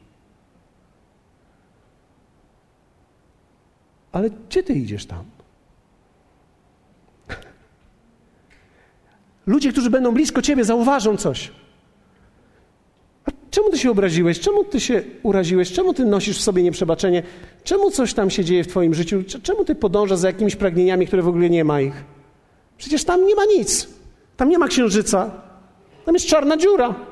Ale 4.12 4.31
gdzie 4.31 4.62
ty 4.62 4.73
idziesz 4.73 5.07
tam? 5.07 5.25
Ludzie, 9.47 9.73
którzy 9.73 9.91
będą 9.91 10.12
blisko 10.14 10.43
ciebie, 10.43 10.64
zauważą 10.64 11.16
coś. 11.16 11.53
A 13.25 13.31
czemu 13.51 13.70
ty 13.70 13.79
się 13.79 13.91
obraziłeś? 13.91 14.41
Czemu 14.41 14.64
ty 14.64 14.81
się 14.81 15.03
uraziłeś? 15.23 15.73
Czemu 15.73 15.95
ty 15.95 16.05
nosisz 16.05 16.39
w 16.39 16.43
sobie 16.43 16.62
nieprzebaczenie? 16.62 17.23
Czemu 17.64 17.91
coś 17.91 18.14
tam 18.14 18.31
się 18.31 18.45
dzieje 18.45 18.64
w 18.64 18.68
twoim 18.68 18.95
życiu? 18.95 19.23
Czemu 19.43 19.64
ty 19.64 19.75
podążasz 19.75 20.18
za 20.18 20.27
jakimiś 20.27 20.57
pragnieniami, 20.57 21.07
które 21.07 21.23
w 21.23 21.29
ogóle 21.29 21.51
nie 21.51 21.64
ma 21.64 21.81
ich? 21.81 22.05
Przecież 22.79 23.05
tam 23.05 23.27
nie 23.27 23.35
ma 23.35 23.45
nic. 23.45 23.89
Tam 24.37 24.49
nie 24.49 24.59
ma 24.59 24.68
księżyca. 24.68 25.31
Tam 26.05 26.14
jest 26.14 26.27
czarna 26.27 26.57
dziura. 26.57 27.12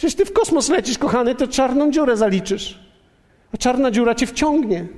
Przecież 0.00 0.14
ty 0.14 0.24
w 0.24 0.32
kosmos 0.32 0.68
lecisz, 0.68 0.98
kochany, 0.98 1.34
to 1.34 1.48
czarną 1.48 1.90
dziurę 1.92 2.16
zaliczysz. 2.16 2.80
A 3.54 3.56
czarna 3.56 3.90
dziura 3.90 4.14
cię 4.14 4.26
wciągnie. 4.26 4.88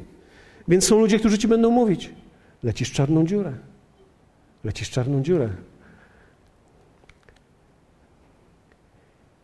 Więc 0.69 0.85
są 0.85 1.01
ludzie, 1.01 1.19
którzy 1.19 1.39
ci 1.39 1.49
będą 1.49 1.71
mówić: 1.71 2.11
lecisz 2.63 2.93
czarną 2.93 3.27
dziurę. 3.27 3.53
Lecisz 4.65 4.91
czarną 4.91 5.23
dziurę. 5.23 5.49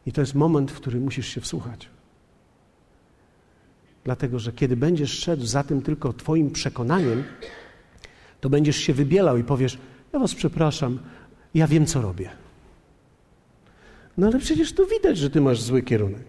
I 0.07 0.13
to 0.13 0.21
jest 0.21 0.35
moment, 0.35 0.71
w 0.71 0.75
którym 0.75 1.03
musisz 1.03 1.29
się 1.29 1.41
wsłuchać. 1.41 1.89
Dlatego, 4.05 4.39
że 4.39 4.53
kiedy 4.53 4.77
będziesz 4.77 5.19
szedł 5.19 5.47
za 5.47 5.65
tym 5.65 5.83
tylko 5.83 6.13
Twoim 6.13 6.51
przekonaniem, 6.51 7.25
to 8.41 8.51
będziesz 8.51 8.77
się 8.77 8.95
wybielał 8.95 9.37
i 9.37 9.45
powiesz: 9.45 9.79
Ja 10.13 10.19
Was 10.19 10.35
przepraszam, 10.35 10.99
ja 11.55 11.67
wiem, 11.67 11.87
co 11.87 12.03
robię. 12.03 12.48
No 14.19 14.27
ale 14.27 14.39
przecież 14.39 14.73
to 14.73 14.87
widać, 14.87 15.19
że 15.19 15.31
Ty 15.31 15.41
masz 15.41 15.61
zły 15.61 15.83
kierunek. 15.83 16.27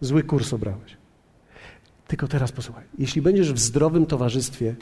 Zły 0.00 0.22
kurs 0.22 0.52
obrałeś. 0.52 0.96
Tylko 2.06 2.28
teraz 2.28 2.52
posłuchaj. 2.52 2.84
Jeśli 2.98 3.22
będziesz 3.22 3.52
w 3.52 3.58
zdrowym 3.58 4.06
towarzystwie, 4.06 4.74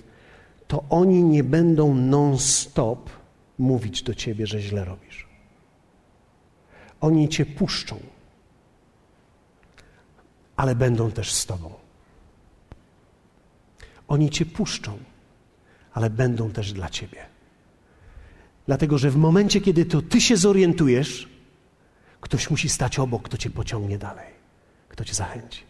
to 0.68 0.84
oni 0.90 1.22
nie 1.22 1.44
będą 1.44 1.94
non-stop 1.94 3.10
mówić 3.58 4.02
do 4.02 4.14
ciebie, 4.14 4.46
że 4.46 4.60
źle 4.60 4.84
robisz. 4.84 5.28
Oni 7.00 7.28
cię 7.28 7.46
puszczą, 7.46 8.00
ale 10.56 10.74
będą 10.74 11.10
też 11.10 11.32
z 11.32 11.46
tobą. 11.46 11.72
Oni 14.08 14.30
cię 14.30 14.46
puszczą, 14.46 14.98
ale 15.92 16.10
będą 16.10 16.50
też 16.50 16.72
dla 16.72 16.88
ciebie. 16.88 17.26
Dlatego, 18.66 18.98
że 18.98 19.10
w 19.10 19.16
momencie, 19.16 19.60
kiedy 19.60 19.84
to 19.84 20.02
ty 20.02 20.20
się 20.20 20.36
zorientujesz, 20.36 21.28
ktoś 22.20 22.50
musi 22.50 22.68
stać 22.68 22.98
obok, 22.98 23.22
kto 23.22 23.36
cię 23.36 23.50
pociągnie 23.50 23.98
dalej, 23.98 24.26
kto 24.88 25.04
cię 25.04 25.14
zachęci. 25.14 25.62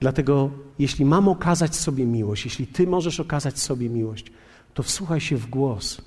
Dlatego, 0.00 0.50
jeśli 0.78 1.04
mam 1.04 1.28
okazać 1.28 1.76
sobie 1.76 2.06
miłość, 2.06 2.44
jeśli 2.44 2.66
Ty 2.66 2.86
możesz 2.86 3.20
okazać 3.20 3.58
sobie 3.58 3.88
miłość, 3.88 4.32
to 4.74 4.82
wsłuchaj 4.82 5.20
się 5.20 5.36
w 5.36 5.46
głos, 5.46 6.00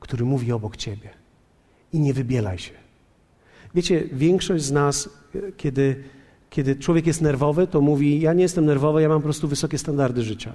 który 0.00 0.24
mówi 0.24 0.52
obok 0.52 0.76
Ciebie 0.76 1.10
i 1.92 2.00
nie 2.00 2.14
wybielaj 2.14 2.58
się. 2.58 2.72
Wiecie, 3.74 4.08
większość 4.12 4.64
z 4.64 4.72
nas, 4.72 5.08
kiedy, 5.56 6.04
kiedy 6.50 6.76
człowiek 6.76 7.06
jest 7.06 7.20
nerwowy, 7.20 7.66
to 7.66 7.80
mówi: 7.80 8.20
Ja 8.20 8.32
nie 8.32 8.42
jestem 8.42 8.64
nerwowy, 8.64 9.02
ja 9.02 9.08
mam 9.08 9.18
po 9.18 9.24
prostu 9.24 9.48
wysokie 9.48 9.78
standardy 9.78 10.22
życia. 10.22 10.52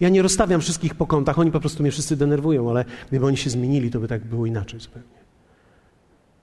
Ja 0.00 0.08
nie 0.08 0.22
rozstawiam 0.22 0.60
wszystkich 0.60 0.94
po 0.94 1.06
kątach, 1.06 1.38
oni 1.38 1.50
po 1.50 1.60
prostu 1.60 1.82
mnie 1.82 1.92
wszyscy 1.92 2.16
denerwują, 2.16 2.70
ale 2.70 2.84
gdyby 3.08 3.26
oni 3.26 3.36
się 3.36 3.50
zmienili, 3.50 3.90
to 3.90 4.00
by 4.00 4.08
tak 4.08 4.24
było 4.24 4.46
inaczej 4.46 4.80
zupełnie. 4.80 5.20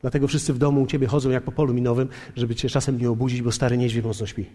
Dlatego 0.01 0.27
wszyscy 0.27 0.53
w 0.53 0.57
domu 0.57 0.81
u 0.81 0.87
ciebie 0.87 1.07
chodzą 1.07 1.29
jak 1.29 1.43
po 1.43 1.51
polu 1.51 1.73
minowym, 1.73 2.09
żeby 2.35 2.55
cię 2.55 2.69
czasem 2.69 2.97
nie 2.97 3.09
obudzić, 3.09 3.41
bo 3.41 3.51
stary 3.51 3.77
niedźwiedź 3.77 4.05
mocno 4.05 4.25
śpi. 4.25 4.45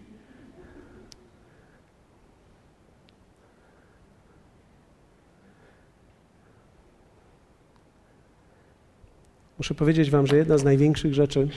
Muszę 9.57 9.75
powiedzieć 9.75 10.09
Wam, 10.09 10.27
że 10.27 10.37
jedna 10.37 10.57
z 10.57 10.63
największych 10.63 11.13
rzeczy, 11.13 11.49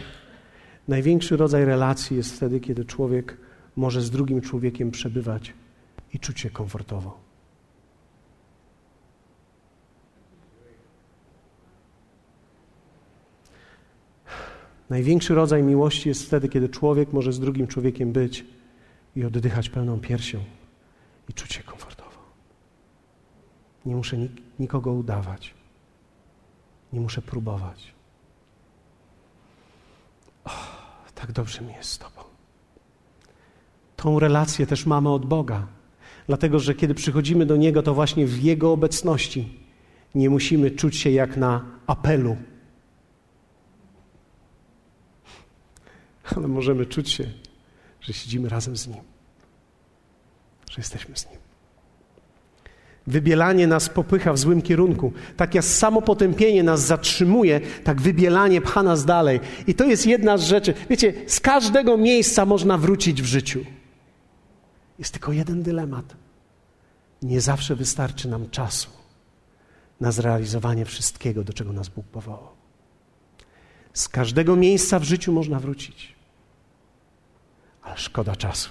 największy 0.89 1.37
rodzaj 1.37 1.65
relacji 1.65 2.17
jest 2.17 2.37
wtedy, 2.37 2.61
kiedy 2.61 2.85
człowiek 2.85 3.37
może 3.77 4.03
z 4.03 4.11
drugim 4.11 4.41
człowiekiem 4.41 4.91
przebywać 4.91 5.53
i 6.15 6.19
czuć 6.19 6.41
się 6.41 6.51
komfortowo. 6.51 7.26
Największy 14.91 15.35
rodzaj 15.35 15.63
miłości 15.63 16.09
jest 16.09 16.27
wtedy, 16.27 16.49
kiedy 16.49 16.69
człowiek 16.69 17.13
może 17.13 17.33
z 17.33 17.41
drugim 17.41 17.67
człowiekiem 17.67 18.13
być 18.13 18.45
i 19.17 19.25
oddychać 19.25 19.69
pełną 19.69 20.01
piersią 20.01 20.39
i 21.29 21.33
czuć 21.33 21.53
się 21.53 21.63
komfortowo. 21.63 22.19
Nie 23.87 23.97
muszę 23.97 24.19
nik 24.19 24.33
nikogo 24.59 24.93
udawać. 24.93 25.55
Nie 26.93 27.01
muszę 27.01 27.23
próbować. 27.23 27.95
Tak 31.15 31.33
dobrze 31.33 31.63
mi 31.63 31.73
jest 31.73 31.91
z 31.91 31.99
Tobą. 31.99 32.21
Tą 33.97 34.19
relację 34.19 34.67
też 34.67 34.87
mamy 34.87 35.09
od 35.11 35.27
Boga, 35.27 35.67
dlatego 36.27 36.59
że 36.59 36.75
kiedy 36.75 36.95
przychodzimy 36.95 37.47
do 37.47 37.57
Niego, 37.57 37.83
to 37.83 37.95
właśnie 37.95 38.27
w 38.27 38.43
Jego 38.43 38.73
obecności 38.73 39.59
nie 40.15 40.31
musimy 40.31 40.71
czuć 40.71 40.97
się 40.97 41.11
jak 41.11 41.37
na 41.37 41.65
apelu 41.87 42.37
ale 46.37 46.49
możemy 46.49 46.87
czuć 46.87 47.11
się, 47.11 47.25
że 48.01 48.13
siedzimy 48.13 48.49
razem 48.49 48.77
z 48.77 48.87
Nim, 48.87 49.03
że 50.71 50.77
jesteśmy 50.79 51.17
z 51.17 51.31
Nim. 51.31 51.39
Wybielanie 53.07 53.67
nas 53.67 53.89
popycha 53.89 54.33
w 54.33 54.39
złym 54.39 54.63
kierunku. 54.63 55.13
Tak 55.37 55.55
jak 55.55 55.65
samo 55.65 56.03
potępienie 56.03 56.63
nas 56.63 56.81
zatrzymuje, 56.81 57.61
tak 57.85 58.01
wybielanie 58.01 58.61
pcha 58.61 58.83
nas 58.83 59.05
dalej. 59.05 59.41
I 59.67 59.75
to 59.75 59.85
jest 59.85 60.07
jedna 60.07 60.39
z 60.39 60.43
rzeczy. 60.43 60.75
Wiecie, 60.91 61.13
z 61.27 61.41
każdego 61.41 61.97
miejsca 61.97 62.47
można 62.47 62.79
wrócić 62.79 63.23
w 63.23 63.27
życiu. 63.27 63.65
Jest 64.99 65.13
tylko 65.13 65.33
jeden 65.33 65.63
dylemat. 65.63 66.17
Nie 67.23 67.41
zawsze 67.41 67.77
wystarczy 67.77 68.29
nam 68.29 68.51
czasu 68.51 68.91
na 70.01 70.13
zrealizowanie 70.13 70.85
wszystkiego, 70.85 71.45
do 71.45 71.53
czego 71.53 71.73
nas 71.73 71.89
Bóg 71.89 72.07
powołał. 72.07 72.49
Z 73.93 74.09
każdego 74.09 74.57
miejsca 74.57 74.99
w 74.99 75.05
życiu 75.05 75.33
można 75.33 75.61
wrócić 75.61 76.16
ale 77.87 77.97
szkoda 77.97 78.37
czasu. 78.37 78.71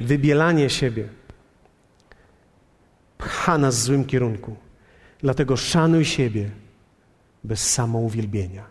Wybielanie 0.00 0.70
siebie 0.70 1.08
pcha 3.18 3.58
nas 3.58 3.76
w 3.76 3.82
złym 3.82 4.04
kierunku. 4.04 4.56
Dlatego 5.18 5.56
szanuj 5.56 6.04
siebie 6.04 6.50
bez 7.44 7.72
samouwielbienia. 7.72 8.64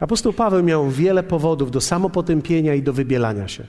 Apostoł 0.00 0.32
Paweł 0.32 0.62
miał 0.62 0.90
wiele 0.90 1.22
powodów 1.22 1.70
do 1.70 1.80
samopotępienia 1.80 2.74
i 2.74 2.82
do 2.82 2.92
wybielania 2.92 3.48
się. 3.48 3.66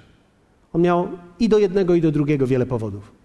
On 0.74 0.82
miał 0.82 1.10
i 1.40 1.50
do 1.50 1.60
jednego, 1.60 1.96
i 1.96 2.02
do 2.02 2.12
drugiego 2.12 2.48
wiele 2.48 2.66
powodów. 2.66 3.21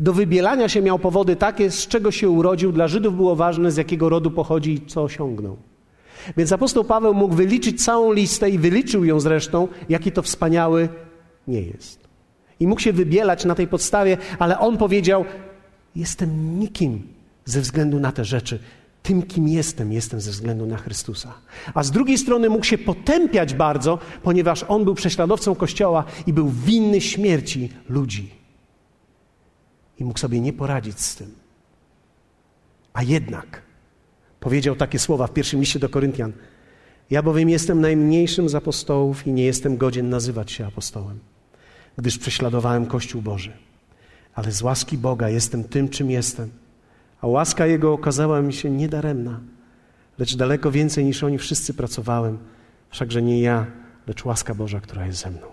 Do 0.00 0.12
wybielania 0.12 0.68
się 0.68 0.82
miał 0.82 0.98
powody 0.98 1.36
takie, 1.36 1.70
z 1.70 1.86
czego 1.86 2.10
się 2.10 2.30
urodził. 2.30 2.72
Dla 2.72 2.88
Żydów 2.88 3.16
było 3.16 3.36
ważne, 3.36 3.70
z 3.70 3.76
jakiego 3.76 4.08
rodu 4.08 4.30
pochodzi 4.30 4.72
i 4.72 4.86
co 4.86 5.02
osiągnął. 5.02 5.56
Więc 6.36 6.52
apostoł 6.52 6.84
Paweł 6.84 7.14
mógł 7.14 7.34
wyliczyć 7.34 7.84
całą 7.84 8.12
listę 8.12 8.50
i 8.50 8.58
wyliczył 8.58 9.04
ją 9.04 9.20
zresztą, 9.20 9.68
jaki 9.88 10.12
to 10.12 10.22
wspaniały 10.22 10.88
nie 11.48 11.62
jest. 11.62 12.08
I 12.60 12.66
mógł 12.66 12.80
się 12.80 12.92
wybielać 12.92 13.44
na 13.44 13.54
tej 13.54 13.68
podstawie, 13.68 14.16
ale 14.38 14.58
on 14.58 14.76
powiedział: 14.76 15.24
Jestem 15.96 16.60
nikim 16.60 17.02
ze 17.44 17.60
względu 17.60 18.00
na 18.00 18.12
te 18.12 18.24
rzeczy. 18.24 18.58
Tym, 19.02 19.22
kim 19.22 19.48
jestem, 19.48 19.92
jestem 19.92 20.20
ze 20.20 20.30
względu 20.30 20.66
na 20.66 20.76
Chrystusa. 20.76 21.34
A 21.74 21.82
z 21.82 21.90
drugiej 21.90 22.18
strony 22.18 22.48
mógł 22.48 22.64
się 22.64 22.78
potępiać 22.78 23.54
bardzo, 23.54 23.98
ponieważ 24.22 24.64
on 24.68 24.84
był 24.84 24.94
prześladowcą 24.94 25.54
Kościoła 25.54 26.04
i 26.26 26.32
był 26.32 26.48
winny 26.48 27.00
śmierci 27.00 27.68
ludzi 27.88 28.43
i 29.98 30.04
mógł 30.04 30.18
sobie 30.18 30.40
nie 30.40 30.52
poradzić 30.52 31.00
z 31.00 31.16
tym. 31.16 31.34
A 32.92 33.02
jednak 33.02 33.62
powiedział 34.40 34.76
takie 34.76 34.98
słowa 34.98 35.26
w 35.26 35.32
pierwszym 35.32 35.60
liście 35.60 35.78
do 35.78 35.88
Koryntian: 35.88 36.32
Ja 37.10 37.22
bowiem 37.22 37.48
jestem 37.48 37.80
najmniejszym 37.80 38.48
z 38.48 38.54
apostołów 38.54 39.26
i 39.26 39.32
nie 39.32 39.44
jestem 39.44 39.76
godzien 39.76 40.08
nazywać 40.08 40.52
się 40.52 40.66
apostołem, 40.66 41.18
gdyż 41.96 42.18
prześladowałem 42.18 42.86
Kościół 42.86 43.22
Boży. 43.22 43.52
Ale 44.34 44.52
z 44.52 44.62
łaski 44.62 44.98
Boga 44.98 45.28
jestem 45.28 45.64
tym, 45.64 45.88
czym 45.88 46.10
jestem. 46.10 46.50
A 47.20 47.26
łaska 47.26 47.66
Jego 47.66 47.92
okazała 47.92 48.42
mi 48.42 48.52
się 48.52 48.70
niedaremna, 48.70 49.40
lecz 50.18 50.36
daleko 50.36 50.70
więcej 50.70 51.04
niż 51.04 51.24
oni 51.24 51.38
wszyscy 51.38 51.74
pracowałem, 51.74 52.38
wszakże 52.90 53.22
nie 53.22 53.40
ja, 53.40 53.66
lecz 54.06 54.24
łaska 54.24 54.54
Boża, 54.54 54.80
która 54.80 55.06
jest 55.06 55.18
ze 55.18 55.30
mną. 55.30 55.46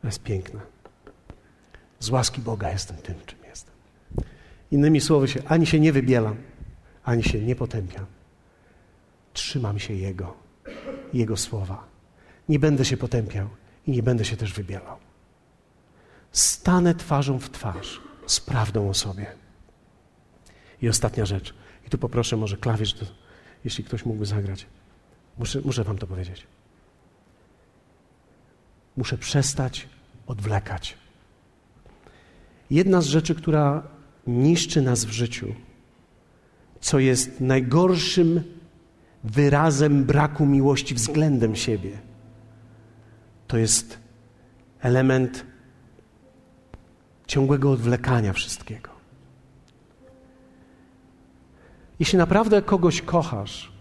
To 0.00 0.08
jest 0.08 0.22
piękne. 0.22 0.77
Z 2.00 2.08
łaski 2.08 2.40
Boga 2.40 2.70
jestem 2.70 2.96
tym, 2.96 3.14
czym 3.26 3.38
jestem. 3.44 3.74
Innymi 4.70 5.00
słowy, 5.00 5.28
się, 5.28 5.42
ani 5.46 5.66
się 5.66 5.80
nie 5.80 5.92
wybielam, 5.92 6.36
ani 7.04 7.22
się 7.22 7.40
nie 7.40 7.56
potępiam. 7.56 8.06
Trzymam 9.32 9.78
się 9.78 9.94
Jego, 9.94 10.36
Jego 11.12 11.36
słowa. 11.36 11.84
Nie 12.48 12.58
będę 12.58 12.84
się 12.84 12.96
potępiał 12.96 13.48
i 13.86 13.90
nie 13.90 14.02
będę 14.02 14.24
się 14.24 14.36
też 14.36 14.52
wybielał. 14.52 14.96
Stanę 16.32 16.94
twarzą 16.94 17.38
w 17.38 17.50
twarz 17.50 18.00
z 18.26 18.40
prawdą 18.40 18.88
o 18.88 18.94
sobie. 18.94 19.26
I 20.82 20.88
ostatnia 20.88 21.26
rzecz. 21.26 21.54
I 21.86 21.90
tu 21.90 21.98
poproszę 21.98 22.36
może 22.36 22.56
klawisz, 22.56 22.94
jeśli 23.64 23.84
ktoś 23.84 24.04
mógłby 24.04 24.26
zagrać. 24.26 24.66
Muszę, 25.38 25.60
muszę 25.64 25.84
wam 25.84 25.98
to 25.98 26.06
powiedzieć. 26.06 26.46
Muszę 28.96 29.18
przestać 29.18 29.88
odwlekać. 30.26 30.96
Jedna 32.70 33.00
z 33.00 33.06
rzeczy, 33.06 33.34
która 33.34 33.82
niszczy 34.26 34.82
nas 34.82 35.04
w 35.04 35.10
życiu, 35.10 35.54
co 36.80 36.98
jest 36.98 37.40
najgorszym 37.40 38.42
wyrazem 39.24 40.04
braku 40.04 40.46
miłości 40.46 40.94
względem 40.94 41.56
siebie, 41.56 41.98
to 43.46 43.58
jest 43.58 43.98
element 44.80 45.46
ciągłego 47.26 47.70
odwlekania 47.70 48.32
wszystkiego. 48.32 48.90
Jeśli 51.98 52.18
naprawdę 52.18 52.62
kogoś 52.62 53.02
kochasz, 53.02 53.72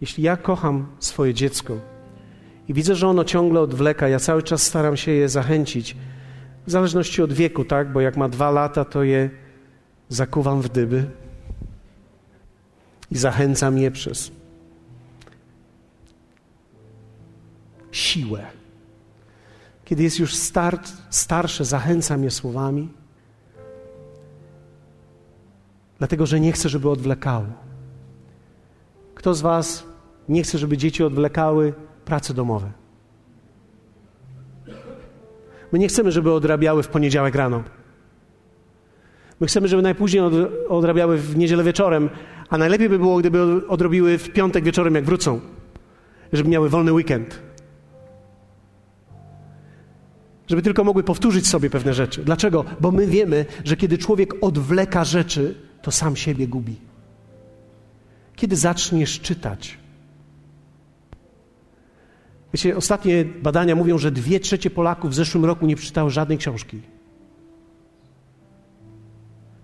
jeśli 0.00 0.24
ja 0.24 0.36
kocham 0.36 0.86
swoje 0.98 1.34
dziecko 1.34 1.80
i 2.68 2.74
widzę, 2.74 2.94
że 2.94 3.08
ono 3.08 3.24
ciągle 3.24 3.60
odwleka, 3.60 4.08
ja 4.08 4.18
cały 4.18 4.42
czas 4.42 4.62
staram 4.62 4.96
się 4.96 5.12
je 5.12 5.28
zachęcić, 5.28 5.96
w 6.66 6.70
zależności 6.70 7.22
od 7.22 7.32
wieku, 7.32 7.64
tak? 7.64 7.92
Bo 7.92 8.00
jak 8.00 8.16
ma 8.16 8.28
dwa 8.28 8.50
lata, 8.50 8.84
to 8.84 9.02
je 9.02 9.30
zakuwam 10.08 10.62
w 10.62 10.68
dyby 10.68 11.10
i 13.10 13.18
zachęcam 13.18 13.78
je 13.78 13.90
przez 13.90 14.30
siłę. 17.92 18.46
Kiedy 19.84 20.02
jest 20.02 20.18
już 20.18 20.34
star, 20.34 20.78
starsze, 21.10 21.64
zachęcam 21.64 22.24
je 22.24 22.30
słowami, 22.30 22.88
dlatego 25.98 26.26
że 26.26 26.40
nie 26.40 26.52
chcę, 26.52 26.68
żeby 26.68 26.90
odwlekało. 26.90 27.46
Kto 29.14 29.34
z 29.34 29.40
Was 29.40 29.84
nie 30.28 30.42
chce, 30.42 30.58
żeby 30.58 30.76
dzieci 30.76 31.04
odwlekały 31.04 31.74
prace 32.04 32.34
domowe? 32.34 32.85
My 35.72 35.78
nie 35.78 35.88
chcemy, 35.88 36.12
żeby 36.12 36.32
odrabiały 36.32 36.82
w 36.82 36.88
poniedziałek 36.88 37.34
rano. 37.34 37.62
My 39.40 39.46
chcemy, 39.46 39.68
żeby 39.68 39.82
najpóźniej 39.82 40.22
odrabiały 40.68 41.18
w 41.18 41.36
niedzielę 41.36 41.64
wieczorem, 41.64 42.10
a 42.48 42.58
najlepiej 42.58 42.88
by 42.88 42.98
było, 42.98 43.18
gdyby 43.18 43.68
odrobiły 43.68 44.18
w 44.18 44.32
piątek 44.32 44.64
wieczorem, 44.64 44.94
jak 44.94 45.04
wrócą, 45.04 45.40
żeby 46.32 46.50
miały 46.50 46.68
wolny 46.68 46.92
weekend. 46.92 47.40
Żeby 50.48 50.62
tylko 50.62 50.84
mogły 50.84 51.02
powtórzyć 51.02 51.46
sobie 51.46 51.70
pewne 51.70 51.94
rzeczy. 51.94 52.24
Dlaczego? 52.24 52.64
Bo 52.80 52.90
my 52.90 53.06
wiemy, 53.06 53.46
że 53.64 53.76
kiedy 53.76 53.98
człowiek 53.98 54.34
odwleka 54.40 55.04
rzeczy, 55.04 55.54
to 55.82 55.90
sam 55.90 56.16
siebie 56.16 56.48
gubi. 56.48 56.76
Kiedy 58.36 58.56
zaczniesz 58.56 59.20
czytać? 59.20 59.78
Wiecie, 62.52 62.76
ostatnie 62.76 63.24
badania 63.24 63.74
mówią, 63.74 63.98
że 63.98 64.10
dwie 64.10 64.40
trzecie 64.40 64.70
Polaków 64.70 65.10
w 65.10 65.14
zeszłym 65.14 65.44
roku 65.44 65.66
nie 65.66 65.76
przeczytało 65.76 66.10
żadnej 66.10 66.38
książki. 66.38 66.80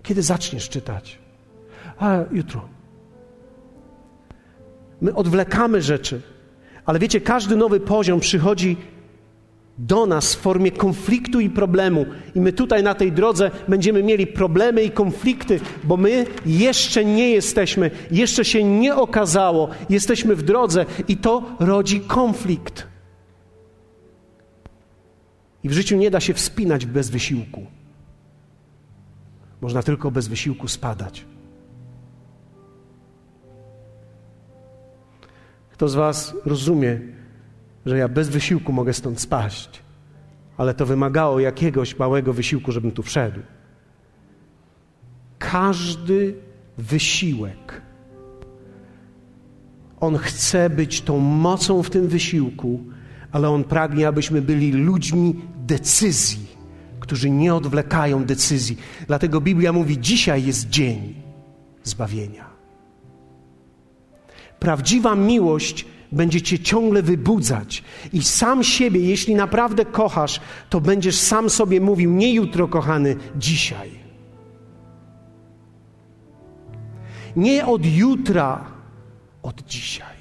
Kiedy 0.03 0.23
zaczniesz 0.23 0.69
czytać? 0.69 1.19
A 1.99 2.19
jutro. 2.33 2.69
My 5.01 5.15
odwlekamy 5.15 5.83
rzeczy, 5.83 6.23
ale 6.87 6.99
wiecie, 6.99 7.21
każdy 7.21 7.57
nowy 7.57 7.81
poziom 7.81 8.21
przychodzi 8.21 8.77
do 9.79 10.07
nas 10.07 10.35
w 10.35 10.39
formie 10.39 10.71
konfliktu 10.71 11.41
i 11.41 11.51
problemu. 11.51 12.07
I 12.35 12.41
my 12.41 12.53
tutaj 12.53 12.83
na 12.83 12.95
tej 12.95 13.13
drodze 13.13 13.51
będziemy 13.69 14.03
mieli 14.03 14.27
problemy 14.27 14.83
i 14.83 14.91
konflikty, 14.91 15.61
bo 15.85 15.97
my 15.97 16.27
jeszcze 16.47 17.05
nie 17.05 17.31
jesteśmy, 17.31 17.91
jeszcze 18.11 18.45
się 18.45 18.65
nie 18.65 18.97
okazało, 18.97 19.69
jesteśmy 19.91 20.37
w 20.37 20.43
drodze 20.43 20.87
i 21.09 21.17
to 21.17 21.57
rodzi 21.61 22.01
konflikt. 22.01 22.87
I 25.65 25.69
w 25.69 25.73
życiu 25.73 25.97
nie 25.97 26.11
da 26.11 26.21
się 26.21 26.35
wspinać 26.35 26.87
bez 26.87 27.11
wysiłku. 27.11 27.67
Można 29.61 29.83
tylko 29.83 30.11
bez 30.11 30.29
wysiłku 30.29 30.69
spadać. 30.69 31.25
Kto 35.71 35.89
z 35.89 35.95
Was 35.95 36.35
rozumie, 36.45 37.01
że 37.87 37.99
ja 37.99 38.09
bez 38.09 38.29
wysiłku 38.29 38.73
mogę 38.73 38.93
stąd 38.93 39.21
spaść, 39.21 39.83
ale 40.57 40.75
to 40.75 40.87
wymagało 40.87 41.41
jakiegoś 41.41 41.99
małego 41.99 42.33
wysiłku, 42.33 42.73
żebym 42.73 42.91
tu 42.91 43.03
wszedł. 43.03 43.41
Każdy 45.39 46.35
wysiłek, 46.79 47.83
on 50.01 50.19
chce 50.19 50.71
być 50.71 51.03
tą 51.03 51.19
mocą 51.19 51.83
w 51.83 51.91
tym 51.91 52.09
wysiłku, 52.09 52.85
ale 53.33 53.51
on 53.51 53.65
pragnie, 53.65 54.09
abyśmy 54.09 54.43
byli 54.43 54.73
ludźmi 54.73 55.41
decyzji, 55.57 56.47
którzy 57.01 57.31
nie 57.31 57.55
odwlekają 57.55 58.25
decyzji. 58.25 58.79
Dlatego 59.07 59.41
Biblia 59.41 59.73
mówi: 59.73 60.01
dzisiaj 60.01 60.45
jest 60.45 60.69
dzień 60.69 61.15
zbawienia. 61.85 62.45
Prawdziwa 64.59 65.15
miłość 65.15 65.87
będzie 66.13 66.43
cię 66.43 66.59
ciągle 66.59 67.03
wybudzać. 67.03 67.83
I 68.13 68.23
sam 68.23 68.65
siebie, 68.65 69.01
jeśli 69.01 69.35
naprawdę 69.35 69.85
kochasz, 69.85 70.41
to 70.71 70.81
będziesz 70.81 71.17
sam 71.17 71.51
sobie 71.51 71.81
mówił: 71.81 72.11
Nie 72.11 72.35
jutro, 72.35 72.69
kochany, 72.69 73.17
dzisiaj. 73.37 73.91
Nie 77.37 77.67
od 77.67 77.87
jutra, 77.87 78.65
od 79.43 79.63
dzisiaj. 79.63 80.17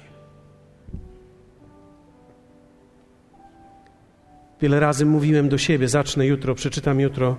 Wiele 4.60 4.80
razy 4.80 5.06
mówiłem 5.06 5.48
do 5.48 5.58
siebie: 5.58 5.88
Zacznę 5.88 6.26
jutro, 6.26 6.54
przeczytam 6.54 7.00
jutro. 7.00 7.36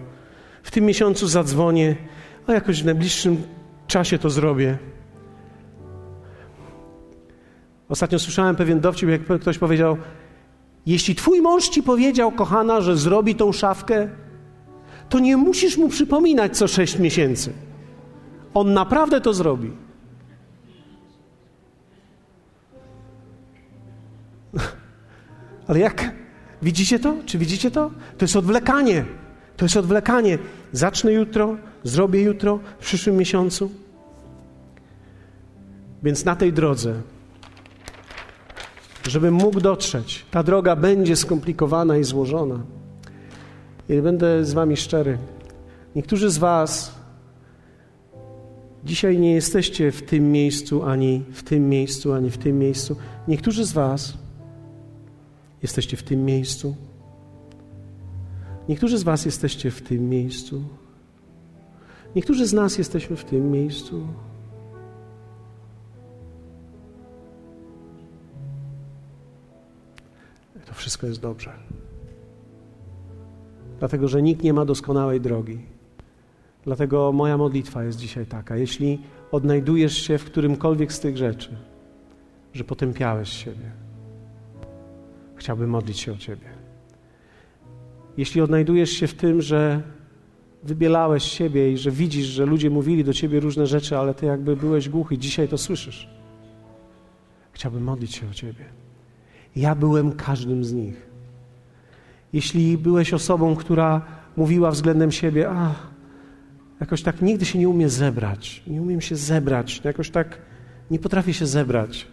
W 0.64 0.72
tym 0.72 0.86
miesiącu 0.86 1.28
zadzwonię, 1.28 1.96
a 2.48 2.54
jakoś 2.54 2.82
w 2.82 2.86
najbliższym 2.86 3.44
czasie 3.88 4.20
to 4.20 4.30
zrobię. 4.30 4.78
Ostatnio 7.94 8.20
słyszałem 8.20 8.56
pewien 8.56 8.80
dowcip, 8.80 9.10
jak 9.10 9.22
ktoś 9.42 9.58
powiedział: 9.58 9.98
Jeśli 10.86 11.16
twój 11.16 11.42
mąż 11.42 11.70
ci 11.70 11.84
powiedział, 11.84 12.32
kochana, 12.32 12.82
że 12.82 12.98
zrobi 12.98 13.36
tą 13.36 13.52
szafkę, 13.52 14.10
to 15.10 15.20
nie 15.20 15.38
musisz 15.38 15.78
mu 15.78 15.90
przypominać 15.90 16.58
co 16.58 16.68
sześć 16.68 17.00
miesięcy. 17.00 17.54
On 18.54 18.74
naprawdę 18.74 19.22
to 19.22 19.34
zrobi. 19.34 19.72
Ale 25.68 25.80
jak? 25.80 26.12
Widzicie 26.62 27.00
to? 27.00 27.16
Czy 27.26 27.38
widzicie 27.38 27.72
to? 27.72 27.92
To 28.18 28.26
jest 28.26 28.36
odwlekanie. 28.36 29.06
To 29.58 29.66
jest 29.66 29.78
odwlekanie. 29.78 30.38
Zacznę 30.72 31.14
jutro, 31.14 31.58
zrobię 31.84 32.22
jutro, 32.22 32.60
w 32.80 32.86
przyszłym 32.86 33.18
miesiącu. 33.18 33.72
Więc 36.04 36.26
na 36.26 36.36
tej 36.36 36.54
drodze 36.54 37.13
żebym 39.08 39.34
mógł 39.34 39.62
dotrzeć. 39.62 40.26
Ta 40.32 40.44
droga 40.44 40.76
będzie 40.76 41.16
skomplikowana 41.16 41.98
i 41.98 42.04
złożona. 42.04 42.60
I 43.90 44.02
będę 44.02 44.46
z 44.46 44.54
Wami 44.54 44.78
szczery. 44.78 45.18
Niektórzy 45.96 46.30
z 46.30 46.38
Was 46.38 46.96
dzisiaj 48.86 49.20
nie 49.20 49.34
jesteście 49.34 49.92
w 49.92 50.02
tym 50.02 50.32
miejscu, 50.32 50.84
ani 50.84 51.24
w 51.32 51.44
tym 51.44 51.70
miejscu, 51.70 52.14
ani 52.14 52.30
w 52.30 52.38
tym 52.38 52.60
miejscu. 52.60 52.96
Niektórzy 53.28 53.66
z 53.66 53.72
Was 53.72 54.14
jesteście 55.62 55.98
w 55.98 56.04
tym 56.04 56.26
miejscu. 56.26 56.76
Niektórzy 58.70 58.98
z 58.98 59.04
Was 59.04 59.26
jesteście 59.26 59.72
w 59.72 59.82
tym 59.82 60.10
miejscu. 60.10 60.64
Niektórzy 62.16 62.48
z 62.48 62.54
nas 62.54 62.78
jesteśmy 62.78 63.16
w 63.16 63.26
tym 63.26 63.52
miejscu. 63.52 64.08
Wszystko 70.84 71.08
jest 71.08 71.22
dobrze. 71.22 71.54
Dlatego, 73.80 74.08
że 74.08 74.22
nikt 74.22 74.44
nie 74.44 74.54
ma 74.54 74.66
doskonałej 74.66 75.22
drogi. 75.22 75.60
Dlatego 76.64 77.12
moja 77.12 77.38
modlitwa 77.38 77.84
jest 77.84 78.00
dzisiaj 78.00 78.26
taka: 78.26 78.58
jeśli 78.58 79.02
odnajdujesz 79.32 79.98
się 79.98 80.18
w 80.18 80.26
którymkolwiek 80.26 80.94
z 80.94 81.00
tych 81.00 81.18
rzeczy, 81.18 81.56
że 82.54 82.64
potępiałeś 82.64 83.30
siebie, 83.30 83.72
chciałbym 85.36 85.70
modlić 85.70 86.00
się 86.00 86.14
o 86.14 86.18
Ciebie. 86.18 86.48
Jeśli 88.18 88.42
odnajdujesz 88.42 88.90
się 88.90 89.08
w 89.08 89.14
tym, 89.14 89.42
że 89.42 89.82
wybielałeś 90.64 91.24
siebie 91.24 91.72
i 91.72 91.78
że 91.78 91.92
widzisz, 91.92 92.26
że 92.26 92.46
ludzie 92.46 92.70
mówili 92.70 93.04
do 93.04 93.14
Ciebie 93.14 93.40
różne 93.40 93.68
rzeczy, 93.68 93.98
ale 93.98 94.14
Ty 94.14 94.26
jakby 94.26 94.56
byłeś 94.56 94.90
głuchy, 94.90 95.18
dzisiaj 95.18 95.48
to 95.48 95.58
słyszysz, 95.58 96.10
chciałbym 97.52 97.84
modlić 97.84 98.16
się 98.16 98.30
o 98.30 98.34
Ciebie. 98.34 98.83
Ja 99.56 99.76
byłem 99.76 100.12
każdym 100.12 100.66
z 100.66 100.74
nich. 100.74 101.10
Jeśli 102.34 102.78
byłeś 102.78 103.14
osobą, 103.14 103.56
która 103.56 104.02
mówiła 104.38 104.72
względem 104.72 105.12
siebie, 105.12 105.50
a 105.50 105.76
jakoś 106.80 107.02
tak 107.02 107.22
nigdy 107.22 107.46
się 107.46 107.60
nie 107.60 107.70
umie 107.70 107.90
zebrać, 107.90 108.64
nie 108.68 108.82
umiem 108.82 109.02
się 109.02 109.16
zebrać, 109.16 109.82
jakoś 109.84 110.10
tak 110.10 110.38
nie 110.92 111.00
potrafię 111.00 111.34
się 111.34 111.48
zebrać. 111.48 112.08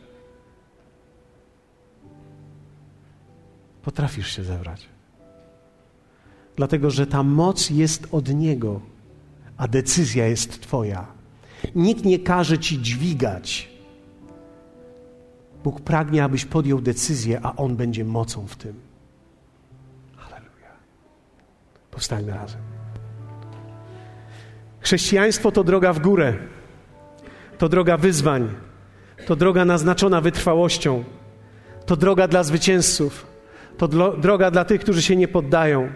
potrafisz 3.82 4.36
się 4.36 4.44
zebrać. 4.44 4.88
Dlatego, 6.56 6.90
że 6.90 7.06
ta 7.06 7.22
moc 7.22 7.70
jest 7.70 8.08
od 8.12 8.34
Niego, 8.34 8.80
a 9.56 9.68
decyzja 9.68 10.26
jest 10.26 10.60
Twoja. 10.60 11.06
Nikt 11.74 12.04
nie 12.04 12.18
każe 12.18 12.58
Ci 12.58 12.82
dźwigać. 12.82 13.69
Bóg 15.64 15.80
pragnie, 15.80 16.24
abyś 16.24 16.44
podjął 16.44 16.80
decyzję, 16.80 17.40
a 17.42 17.56
On 17.56 17.76
będzie 17.76 18.04
mocą 18.04 18.46
w 18.46 18.56
tym. 18.56 18.74
Halleluja. 20.16 20.70
Powstańmy 21.90 22.32
razem. 22.32 22.60
Chrześcijaństwo 24.80 25.52
to 25.52 25.64
droga 25.64 25.92
w 25.92 25.98
górę, 25.98 26.34
to 27.58 27.68
droga 27.68 27.96
wyzwań, 27.96 28.48
to 29.26 29.36
droga 29.36 29.64
naznaczona 29.64 30.20
wytrwałością, 30.20 31.04
to 31.86 31.96
droga 31.96 32.28
dla 32.28 32.42
zwycięzców, 32.42 33.26
to 33.78 33.88
droga 34.18 34.50
dla 34.50 34.64
tych, 34.64 34.80
którzy 34.80 35.02
się 35.02 35.16
nie 35.16 35.28
poddają. 35.28 35.92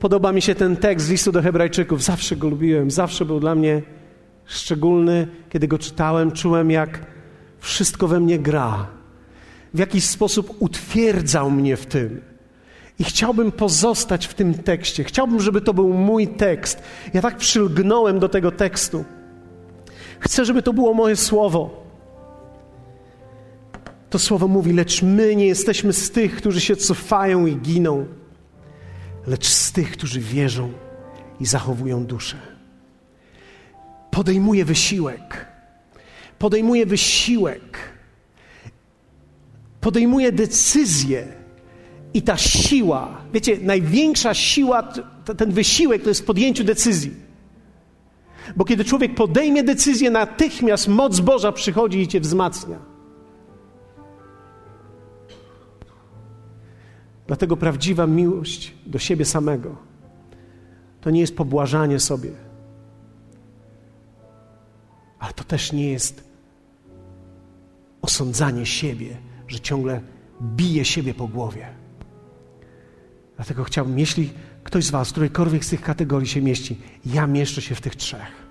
Podoba 0.00 0.32
mi 0.32 0.42
się 0.42 0.54
ten 0.54 0.76
tekst 0.76 1.06
z 1.06 1.10
listu 1.10 1.32
do 1.32 1.42
Hebrajczyków. 1.42 2.02
Zawsze 2.02 2.36
go 2.36 2.48
lubiłem, 2.48 2.90
zawsze 2.90 3.24
był 3.24 3.40
dla 3.40 3.54
mnie 3.54 3.82
szczególny. 4.44 5.28
Kiedy 5.48 5.68
go 5.68 5.78
czytałem, 5.78 6.32
czułem, 6.32 6.70
jak 6.70 7.13
wszystko 7.64 8.08
we 8.08 8.20
mnie 8.20 8.38
gra. 8.38 8.86
W 9.74 9.78
jakiś 9.78 10.04
sposób 10.04 10.56
utwierdzał 10.58 11.50
mnie 11.50 11.76
w 11.76 11.86
tym. 11.86 12.20
I 12.98 13.04
chciałbym 13.04 13.52
pozostać 13.52 14.26
w 14.26 14.34
tym 14.34 14.54
tekście. 14.54 15.04
Chciałbym, 15.04 15.40
żeby 15.40 15.60
to 15.60 15.74
był 15.74 15.92
mój 15.94 16.28
tekst. 16.28 16.82
Ja 17.14 17.22
tak 17.22 17.36
przylgnąłem 17.36 18.18
do 18.18 18.28
tego 18.28 18.50
tekstu. 18.50 19.04
Chcę, 20.20 20.44
żeby 20.44 20.62
to 20.62 20.72
było 20.72 20.94
moje 20.94 21.16
słowo. 21.16 21.84
To 24.10 24.18
słowo 24.18 24.48
mówi: 24.48 24.72
Lecz 24.72 25.02
my 25.02 25.36
nie 25.36 25.46
jesteśmy 25.46 25.92
z 25.92 26.10
tych, 26.10 26.36
którzy 26.36 26.60
się 26.60 26.76
cofają 26.76 27.46
i 27.46 27.56
giną, 27.56 28.06
lecz 29.26 29.46
z 29.46 29.72
tych, 29.72 29.92
którzy 29.92 30.20
wierzą 30.20 30.72
i 31.40 31.46
zachowują 31.46 32.04
duszę. 32.04 32.36
Podejmuje 34.10 34.64
wysiłek. 34.64 35.53
Podejmuje 36.38 36.86
wysiłek. 36.86 37.78
Podejmuje 39.80 40.32
decyzję. 40.32 41.26
I 42.14 42.22
ta 42.22 42.36
siła, 42.36 43.20
wiecie, 43.32 43.58
największa 43.62 44.34
siła, 44.34 44.92
ten 45.36 45.52
wysiłek 45.52 46.02
to 46.02 46.08
jest 46.08 46.20
w 46.20 46.24
podjęciu 46.24 46.64
decyzji. 46.64 47.14
Bo 48.56 48.64
kiedy 48.64 48.84
człowiek 48.84 49.14
podejmie 49.14 49.64
decyzję, 49.64 50.10
natychmiast 50.10 50.88
moc 50.88 51.20
Boża 51.20 51.52
przychodzi 51.52 52.00
i 52.00 52.08
cię 52.08 52.20
wzmacnia. 52.20 52.78
Dlatego 57.26 57.56
prawdziwa 57.56 58.06
miłość 58.06 58.74
do 58.86 58.98
siebie 58.98 59.24
samego 59.24 59.76
to 61.00 61.10
nie 61.10 61.20
jest 61.20 61.36
pobłażanie 61.36 62.00
sobie, 62.00 62.30
ale 65.24 65.32
to 65.32 65.44
też 65.44 65.72
nie 65.72 65.90
jest 65.90 66.24
osądzanie 68.02 68.66
siebie, 68.66 69.16
że 69.48 69.60
ciągle 69.60 70.00
bije 70.42 70.84
siebie 70.84 71.14
po 71.14 71.28
głowie. 71.28 71.68
Dlatego 73.36 73.64
chciałbym, 73.64 73.98
jeśli 73.98 74.30
ktoś 74.64 74.84
z 74.84 74.90
Was 74.90 75.12
którejkolwiek 75.12 75.64
z 75.64 75.68
tych 75.68 75.82
kategorii 75.82 76.28
się 76.28 76.42
mieści, 76.42 76.80
ja 77.06 77.26
mieszczę 77.26 77.62
się 77.62 77.74
w 77.74 77.80
tych 77.80 77.96
trzech. 77.96 78.46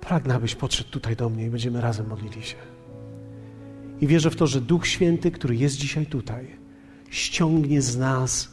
Pragnę, 0.00 0.34
abyś 0.34 0.54
podszedł 0.54 0.90
tutaj 0.90 1.16
do 1.16 1.28
mnie 1.28 1.46
i 1.46 1.50
będziemy 1.50 1.80
razem 1.80 2.06
modlili 2.06 2.42
się. 2.42 2.56
I 4.00 4.06
wierzę 4.06 4.30
w 4.30 4.36
to, 4.36 4.46
że 4.46 4.60
Duch 4.60 4.86
Święty, 4.86 5.30
który 5.30 5.56
jest 5.56 5.76
dzisiaj 5.76 6.06
tutaj, 6.06 6.56
ściągnie 7.10 7.82
z 7.82 7.96
nas 7.96 8.48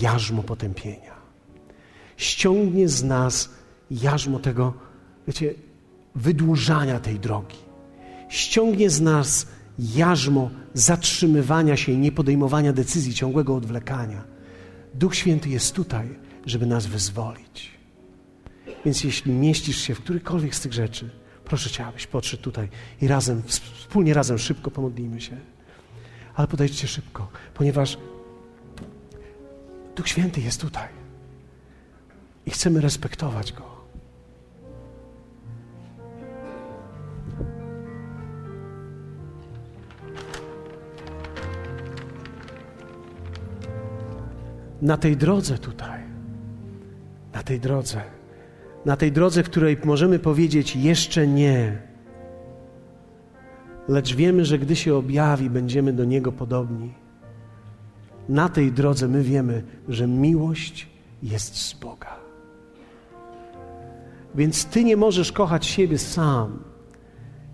jarzmo 0.00 0.42
potępienia. 0.42 1.14
Ściągnie 2.16 2.88
z 2.88 3.04
nas 3.04 3.50
jarzmo 3.90 4.38
tego, 4.38 4.83
wiecie, 5.26 5.54
wydłużania 6.14 7.00
tej 7.00 7.20
drogi. 7.20 7.56
Ściągnie 8.28 8.90
z 8.90 9.00
nas 9.00 9.46
jarzmo 9.78 10.50
zatrzymywania 10.74 11.76
się 11.76 11.92
i 11.92 11.98
niepodejmowania 11.98 12.72
decyzji, 12.72 13.14
ciągłego 13.14 13.56
odwlekania. 13.56 14.24
Duch 14.94 15.14
Święty 15.14 15.48
jest 15.48 15.74
tutaj, 15.74 16.08
żeby 16.46 16.66
nas 16.66 16.86
wyzwolić. 16.86 17.70
Więc 18.84 19.04
jeśli 19.04 19.32
mieścisz 19.32 19.80
się 19.80 19.94
w 19.94 20.00
którykolwiek 20.00 20.54
z 20.54 20.60
tych 20.60 20.72
rzeczy, 20.72 21.10
proszę 21.44 21.70
Cię, 21.70 21.86
abyś 21.86 22.06
podszedł 22.06 22.42
tutaj 22.42 22.68
i 23.00 23.08
razem, 23.08 23.42
wspólnie 23.78 24.14
razem 24.14 24.38
szybko 24.38 24.70
pomodlimy 24.70 25.20
się 25.20 25.36
ale 26.34 26.48
podejdźcie 26.48 26.88
szybko, 26.88 27.28
ponieważ 27.54 27.98
Duch 29.96 30.08
Święty 30.08 30.40
jest 30.40 30.60
tutaj 30.60 30.88
i 32.46 32.50
chcemy 32.50 32.80
respektować 32.80 33.52
Go. 33.52 33.73
Na 44.84 44.96
tej 44.96 45.16
drodze 45.16 45.58
tutaj, 45.58 46.00
na 47.34 47.42
tej 47.42 47.60
drodze, 47.60 48.02
na 48.84 48.96
tej 48.96 49.12
drodze, 49.12 49.42
w 49.42 49.46
której 49.46 49.76
możemy 49.84 50.18
powiedzieć 50.18 50.76
jeszcze 50.76 51.26
nie 51.26 51.78
lecz 53.88 54.14
wiemy, 54.14 54.44
że 54.44 54.58
gdy 54.58 54.76
się 54.76 54.94
objawi, 54.94 55.50
będziemy 55.50 55.92
do 55.92 56.04
Niego 56.04 56.32
podobni. 56.32 56.94
Na 58.28 58.48
tej 58.48 58.72
drodze 58.72 59.08
my 59.08 59.22
wiemy, 59.22 59.62
że 59.88 60.06
miłość 60.06 60.88
jest 61.22 61.56
z 61.56 61.74
Boga. 61.74 62.16
Więc 64.34 64.64
Ty 64.64 64.84
nie 64.84 64.96
możesz 64.96 65.32
kochać 65.32 65.66
siebie 65.66 65.98
sam. 65.98 66.58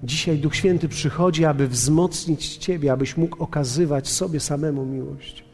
Dzisiaj 0.03 0.39
Duch 0.39 0.57
Święty 0.57 0.89
przychodzi, 0.89 1.45
aby 1.45 1.69
wzmocnić 1.69 2.57
Ciebie, 2.57 2.93
abyś 2.93 3.17
mógł 3.17 3.43
okazywać 3.43 4.09
sobie 4.09 4.41
samemu 4.41 4.87
miłość. 4.87 5.50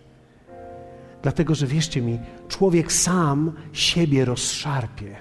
Dlatego, 1.27 1.55
że 1.55 1.67
wierzcie 1.67 2.03
mi, 2.03 2.19
człowiek 2.49 2.93
sam 2.93 3.53
siebie 3.73 4.25
rozszarpie. 4.25 5.17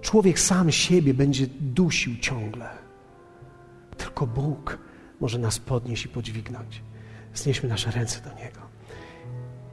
Człowiek 0.00 0.38
sam 0.38 0.72
siebie 0.72 1.14
będzie 1.14 1.46
dusił 1.60 2.16
ciągle. 2.16 2.68
Tylko 3.96 4.26
Bóg 4.26 4.78
może 5.20 5.38
nas 5.38 5.58
podnieść 5.58 6.04
i 6.04 6.08
podźwignąć. 6.08 6.82
Znieśmy 7.34 7.68
nasze 7.68 7.90
ręce 7.90 8.20
do 8.20 8.34
Niego. 8.34 8.60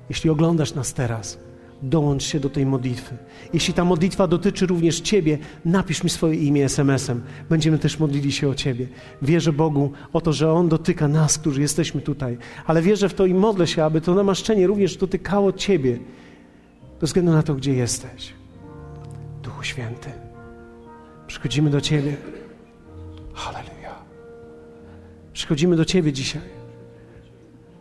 Jeśli 0.10 0.30
oglądasz 0.30 0.74
nas 0.74 0.94
teraz, 0.94 1.40
dołącz 1.82 2.24
się 2.24 2.40
do 2.40 2.50
tej 2.50 2.66
modlitwy. 2.66 3.18
Jeśli 3.54 3.74
ta 3.74 3.86
modlitwa 3.86 4.28
dotyczy 4.28 4.66
również 4.66 5.00
Ciebie, 5.00 5.38
napisz 5.66 6.04
mi 6.04 6.10
swoje 6.10 6.36
imię 6.36 6.66
SMS-em. 6.66 7.22
Będziemy 7.50 7.80
też 7.80 8.00
modlili 8.00 8.32
się 8.32 8.50
o 8.50 8.56
Ciebie. 8.56 8.88
Wierzę 9.22 9.54
Bogu 9.54 9.92
o 10.14 10.22
to, 10.22 10.34
że 10.34 10.52
On 10.52 10.70
dotyka 10.70 11.08
nas, 11.08 11.38
którzy 11.38 11.62
jesteśmy 11.62 12.02
tutaj, 12.02 12.38
ale 12.66 12.82
wierzę 12.82 13.10
w 13.10 13.14
to 13.14 13.26
i 13.26 13.34
modlę 13.34 13.68
się, 13.68 13.84
aby 13.84 14.02
to 14.02 14.16
namaszczenie 14.16 14.68
również 14.68 14.98
dotykało 14.98 15.54
Ciebie, 15.54 16.00
bez 17.02 17.10
względu 17.10 17.32
na 17.32 17.44
to, 17.44 17.56
gdzie 17.56 17.74
jesteś. 17.74 18.34
Duchu 19.44 19.64
Święty, 19.64 20.10
przychodzimy 21.28 21.70
do 21.70 21.82
Ciebie. 21.82 22.18
Hallelujah. 23.34 24.06
Przychodzimy 25.34 25.76
do 25.76 25.86
Ciebie 25.86 26.14
dzisiaj. 26.14 26.42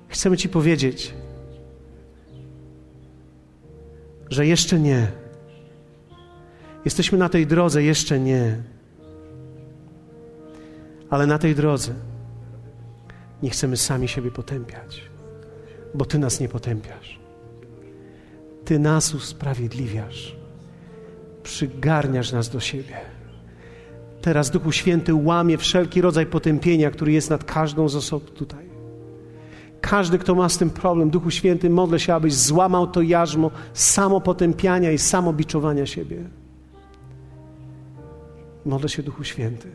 Chcemy 0.09 0.37
Ci 0.37 0.49
powiedzieć, 0.49 1.15
że 4.31 4.47
jeszcze 4.47 4.81
nie. 4.81 5.07
Jesteśmy 6.85 7.19
na 7.19 7.29
tej 7.29 7.47
drodze, 7.47 7.83
jeszcze 7.83 8.21
nie. 8.21 8.63
Ale 11.11 11.27
na 11.27 11.39
tej 11.39 11.55
drodze 11.55 11.95
nie 13.43 13.51
chcemy 13.51 13.77
sami 13.77 14.09
siebie 14.09 14.31
potępiać, 14.31 15.03
bo 15.95 16.05
Ty 16.05 16.19
nas 16.19 16.41
nie 16.41 16.49
potępiasz. 16.49 17.21
Ty 18.65 18.79
nas 18.79 19.15
usprawiedliwiasz, 19.15 20.37
przygarniasz 21.43 22.33
nas 22.33 22.49
do 22.49 22.61
siebie. 22.61 22.97
Teraz 24.23 24.51
Duchu 24.51 24.73
Święty 24.73 25.15
łamie 25.15 25.59
wszelki 25.59 26.01
rodzaj 26.01 26.27
potępienia, 26.27 26.91
który 26.91 27.13
jest 27.13 27.31
nad 27.31 27.45
każdą 27.45 27.89
z 27.89 27.97
osób 27.97 28.33
tutaj. 28.35 28.66
Każdy, 29.81 30.19
kto 30.19 30.35
ma 30.35 30.49
z 30.49 30.59
tym 30.59 30.71
problem, 30.71 31.11
Duchu 31.11 31.31
Święty, 31.31 31.71
modlę 31.71 32.01
się, 32.01 32.15
abyś 32.15 32.35
złamał 32.35 32.87
to 32.87 33.03
jarzmo 33.03 33.51
samopotępiania 33.73 34.93
i 34.93 34.99
samobiczowania 34.99 35.87
siebie. 35.87 36.17
Modlę 38.65 38.89
się, 38.89 39.03
Duchu 39.03 39.25
Święty, 39.25 39.69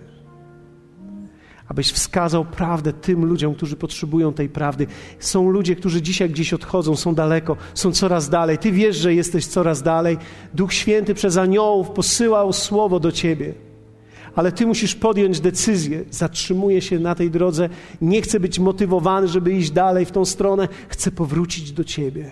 abyś 1.67 1.91
wskazał 1.91 2.45
prawdę 2.45 2.93
tym 2.93 3.25
ludziom, 3.25 3.55
którzy 3.55 3.75
potrzebują 3.75 4.33
tej 4.33 4.49
prawdy. 4.49 4.87
Są 5.19 5.49
ludzie, 5.49 5.75
którzy 5.75 6.01
dzisiaj 6.01 6.29
gdzieś 6.29 6.53
odchodzą, 6.53 6.95
są 6.95 7.15
daleko, 7.15 7.57
są 7.73 7.91
coraz 7.91 8.29
dalej. 8.29 8.57
Ty 8.57 8.71
wiesz, 8.71 8.97
że 8.97 9.13
jesteś 9.13 9.45
coraz 9.45 9.83
dalej. 9.83 10.17
Duch 10.53 10.73
Święty 10.73 11.13
przez 11.13 11.37
aniołów 11.37 11.89
posyłał 11.89 12.53
słowo 12.53 12.99
do 12.99 13.11
ciebie 13.11 13.53
ale 14.35 14.51
Ty 14.51 14.65
musisz 14.65 14.95
podjąć 14.95 15.39
decyzję. 15.39 16.05
Zatrzymuję 16.09 16.81
się 16.81 16.99
na 16.99 17.15
tej 17.15 17.31
drodze, 17.31 17.69
nie 18.01 18.21
chcę 18.21 18.39
być 18.39 18.59
motywowany, 18.59 19.27
żeby 19.27 19.51
iść 19.51 19.71
dalej 19.71 20.05
w 20.05 20.11
tą 20.11 20.25
stronę, 20.25 20.67
chcę 20.87 21.11
powrócić 21.11 21.71
do 21.71 21.83
Ciebie. 21.83 22.31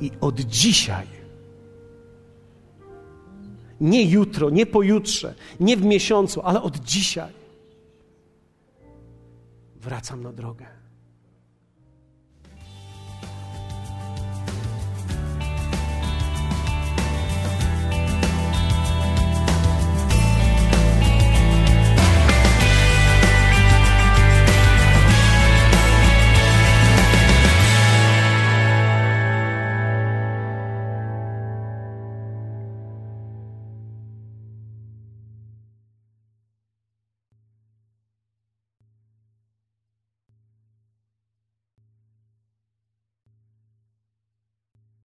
I 0.00 0.10
od 0.20 0.40
dzisiaj, 0.40 1.06
nie 3.80 4.04
jutro, 4.04 4.50
nie 4.50 4.66
pojutrze, 4.66 5.34
nie 5.60 5.76
w 5.76 5.84
miesiącu, 5.84 6.40
ale 6.42 6.62
od 6.62 6.76
dzisiaj 6.78 7.32
wracam 9.76 10.22
na 10.22 10.32
drogę. 10.32 10.75